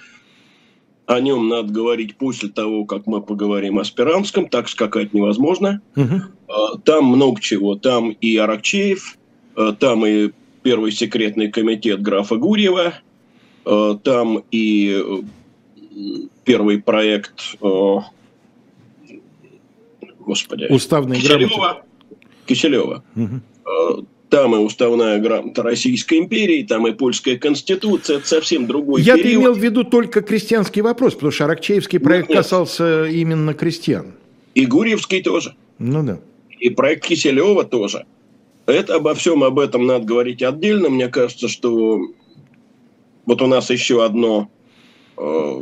о 1.07 1.21
нем 1.21 1.49
надо 1.49 1.73
говорить 1.73 2.17
после 2.17 2.49
того, 2.49 2.85
как 2.85 3.07
мы 3.07 3.23
поговорим 3.23 3.79
о 3.79 3.85
Спиранском, 3.85 4.49
так 4.49 4.69
скакать 4.69 5.15
невозможно. 5.15 5.81
Угу. 5.95 6.79
Там 6.85 7.05
много 7.07 7.41
чего. 7.41 7.77
Там 7.77 8.11
и 8.11 8.37
Аракчеев, 8.37 9.17
а, 9.55 9.73
там 9.73 10.05
и 10.05 10.33
первый 10.63 10.91
секретный 10.93 11.51
комитет 11.51 12.03
графа 12.03 12.37
Гурьева, 12.37 12.95
а, 13.65 13.95
там 13.95 14.43
и 14.51 15.23
первый 16.45 16.83
проект 16.83 17.57
господи, 20.19 20.67
Уставной 20.69 21.17
Киселева. 21.17 21.85
Киселева. 22.47 23.05
Угу 23.15 24.07
там 24.29 24.55
и 24.55 24.59
уставная 24.59 25.19
грамота 25.19 25.63
Российской 25.63 26.19
империи, 26.19 26.63
там 26.65 26.87
и 26.87 26.93
польская 26.93 27.37
конституция, 27.37 28.19
это 28.19 28.27
совсем 28.27 28.67
другой 28.67 29.03
Я 29.03 29.17
период. 29.17 29.43
имел 29.43 29.55
в 29.55 29.59
виду 29.59 29.85
только 29.85 30.21
крестьянский 30.23 30.83
вопрос, 30.83 31.15
потому 31.15 31.33
что 31.33 31.45
Аракчеевский 31.45 32.01
проект 32.01 32.29
нет, 32.29 32.37
нет. 32.37 32.39
касался 32.39 33.07
именно 33.07 33.55
крестьян. 33.55 34.15
И 34.55 34.67
Гурьевский 34.67 35.23
тоже. 35.23 35.55
Ну 35.79 36.03
да. 36.03 36.19
И 36.59 36.71
проект 36.71 37.05
Киселева 37.05 37.65
тоже. 37.65 38.07
Это 38.67 38.97
обо 38.97 39.15
всем 39.15 39.45
об 39.45 39.59
этом 39.59 39.87
надо 39.87 40.05
говорить 40.05 40.43
отдельно. 40.43 40.89
Мне 40.89 41.09
кажется, 41.09 41.47
что 41.47 42.01
вот 43.27 43.43
у 43.43 43.47
нас 43.47 43.71
еще 43.71 44.05
одно, 44.05 44.51
э, 45.19 45.61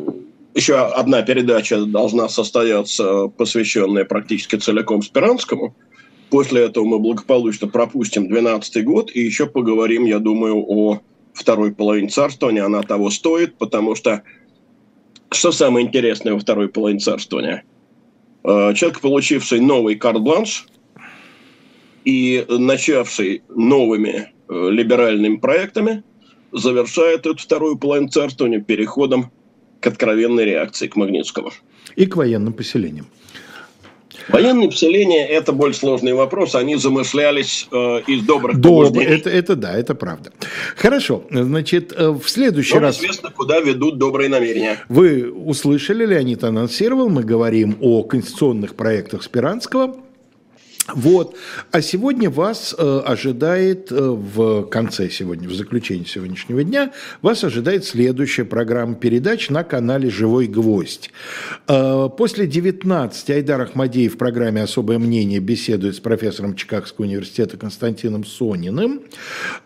еще 0.54 0.78
одна 0.78 1.20
передача 1.22 1.84
должна 1.84 2.30
состояться, 2.30 3.26
посвященная 3.28 4.04
практически 4.06 4.56
целиком 4.56 5.02
Спиранскому– 5.02 5.76
После 6.34 6.64
этого 6.64 6.84
мы 6.84 6.98
благополучно 6.98 7.68
пропустим 7.68 8.26
12 8.26 8.84
год 8.84 9.08
и 9.14 9.20
еще 9.20 9.46
поговорим, 9.46 10.04
я 10.04 10.18
думаю, 10.18 10.64
о 10.66 11.00
второй 11.32 11.72
половине 11.72 12.08
царствования. 12.08 12.64
Она 12.64 12.82
того 12.82 13.10
стоит, 13.10 13.56
потому 13.56 13.94
что 13.94 14.24
что 15.30 15.52
самое 15.52 15.86
интересное 15.86 16.32
во 16.32 16.40
второй 16.40 16.68
половине 16.68 16.98
царствования? 16.98 17.62
Э, 18.42 18.74
человек, 18.74 19.00
получивший 19.00 19.60
новый 19.60 19.94
карт-бланш 19.94 20.66
и 22.04 22.44
начавший 22.48 23.44
новыми 23.48 24.32
э, 24.48 24.70
либеральными 24.72 25.36
проектами, 25.36 26.02
завершает 26.50 27.26
эту 27.26 27.36
вторую 27.36 27.78
половину 27.78 28.08
царствования 28.08 28.60
переходом 28.60 29.30
к 29.78 29.86
откровенной 29.86 30.46
реакции 30.46 30.88
к 30.88 30.96
Магнитскому. 30.96 31.52
И 31.94 32.06
к 32.06 32.16
военным 32.16 32.54
поселениям. 32.54 33.06
Военные 34.28 34.68
поселения– 34.68 35.26
это 35.28 35.52
более 35.52 35.74
сложный 35.74 36.14
вопрос. 36.14 36.54
Они 36.54 36.76
замышлялись 36.76 37.68
э, 37.70 38.02
из 38.06 38.22
добрых 38.22 38.58
Доб... 38.58 38.96
это, 38.96 39.30
это 39.30 39.56
да, 39.56 39.76
это 39.76 39.94
правда. 39.94 40.32
Хорошо, 40.76 41.24
значит, 41.30 41.92
э, 41.96 42.10
в 42.10 42.28
следующий 42.28 42.74
Но 42.74 42.80
раз… 42.80 42.98
известно, 42.98 43.30
куда 43.30 43.60
ведут 43.60 43.98
добрые 43.98 44.28
намерения. 44.28 44.78
Вы 44.88 45.30
услышали, 45.30 46.06
Леонид 46.06 46.44
анонсировал, 46.44 47.08
мы 47.08 47.22
говорим 47.22 47.76
о 47.80 48.02
конституционных 48.02 48.74
проектах 48.74 49.22
Спиранского. 49.22 49.96
Вот. 50.92 51.34
А 51.70 51.80
сегодня 51.80 52.28
вас 52.28 52.74
э, 52.76 53.02
ожидает 53.06 53.90
э, 53.90 53.96
в 53.96 54.64
конце 54.64 55.08
сегодня, 55.08 55.48
в 55.48 55.54
заключении 55.54 56.04
сегодняшнего 56.04 56.62
дня, 56.62 56.92
вас 57.22 57.42
ожидает 57.42 57.86
следующая 57.86 58.44
программа 58.44 58.94
передач 58.94 59.48
на 59.48 59.64
канале 59.64 60.10
«Живой 60.10 60.46
гвоздь». 60.46 61.10
Э, 61.68 62.10
после 62.14 62.46
19 62.46 63.30
Айдар 63.30 63.62
Ахмадеев 63.62 64.14
в 64.14 64.18
программе 64.18 64.62
«Особое 64.62 64.98
мнение» 64.98 65.40
беседует 65.40 65.96
с 65.96 66.00
профессором 66.00 66.54
Чикагского 66.54 67.06
университета 67.06 67.56
Константином 67.56 68.26
Сониным. 68.26 69.00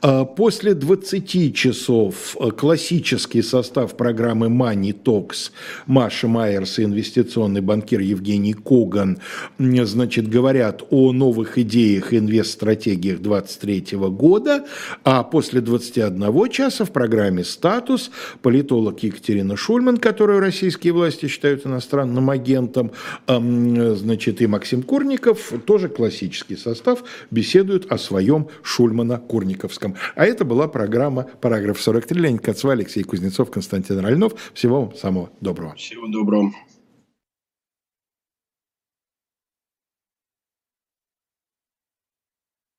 Э, 0.03 0.25
после 0.25 0.75
20 0.75 1.53
часов 1.53 2.37
э, 2.39 2.51
классический 2.53 3.43
состав 3.43 3.97
программы 3.97 4.49
«Мани 4.49 4.93
Токс» 4.93 5.51
Маша 5.87 6.29
Майерс 6.29 6.79
и 6.79 6.85
инвестиционный 6.85 7.61
банкир 7.61 7.99
Евгений 7.99 8.53
Коган 8.53 9.19
значит, 9.59 10.29
говорят 10.29 10.85
новых 11.13 11.59
идеях 11.59 12.13
и 12.13 12.19
инвест-стратегиях 12.19 13.21
2023 13.21 13.99
года, 14.11 14.65
а 15.05 15.23
после 15.23 15.61
21 15.61 16.51
часа 16.51 16.85
в 16.85 16.93
программе 16.93 17.45
«Статус» 17.45 18.11
политолог 18.43 19.03
Екатерина 19.03 19.57
Шульман, 19.57 19.97
которую 19.99 20.41
российские 20.41 20.93
власти 20.93 21.27
считают 21.27 21.67
иностранным 21.67 22.31
агентом, 22.31 22.93
значит, 23.27 24.41
и 24.43 24.47
Максим 24.47 24.83
Курников, 24.83 25.53
тоже 25.67 25.89
классический 25.89 26.57
состав, 26.57 27.05
беседуют 27.31 27.91
о 27.91 27.99
своем 27.99 28.49
Шульмана-Курниковском. 28.63 29.95
А 30.15 30.25
это 30.25 30.45
была 30.45 30.69
программа 30.69 31.27
«Параграф 31.41 31.79
43». 31.79 32.15
Леонид 32.15 32.41
Кацва, 32.41 32.73
Алексей 32.73 33.03
Кузнецов, 33.03 33.51
Константин 33.51 33.99
Ральнов. 34.01 34.35
Всего 34.55 34.83
вам 34.83 34.95
самого 34.95 35.31
доброго. 35.41 35.75
Всего 35.77 36.07
доброго. 36.09 36.53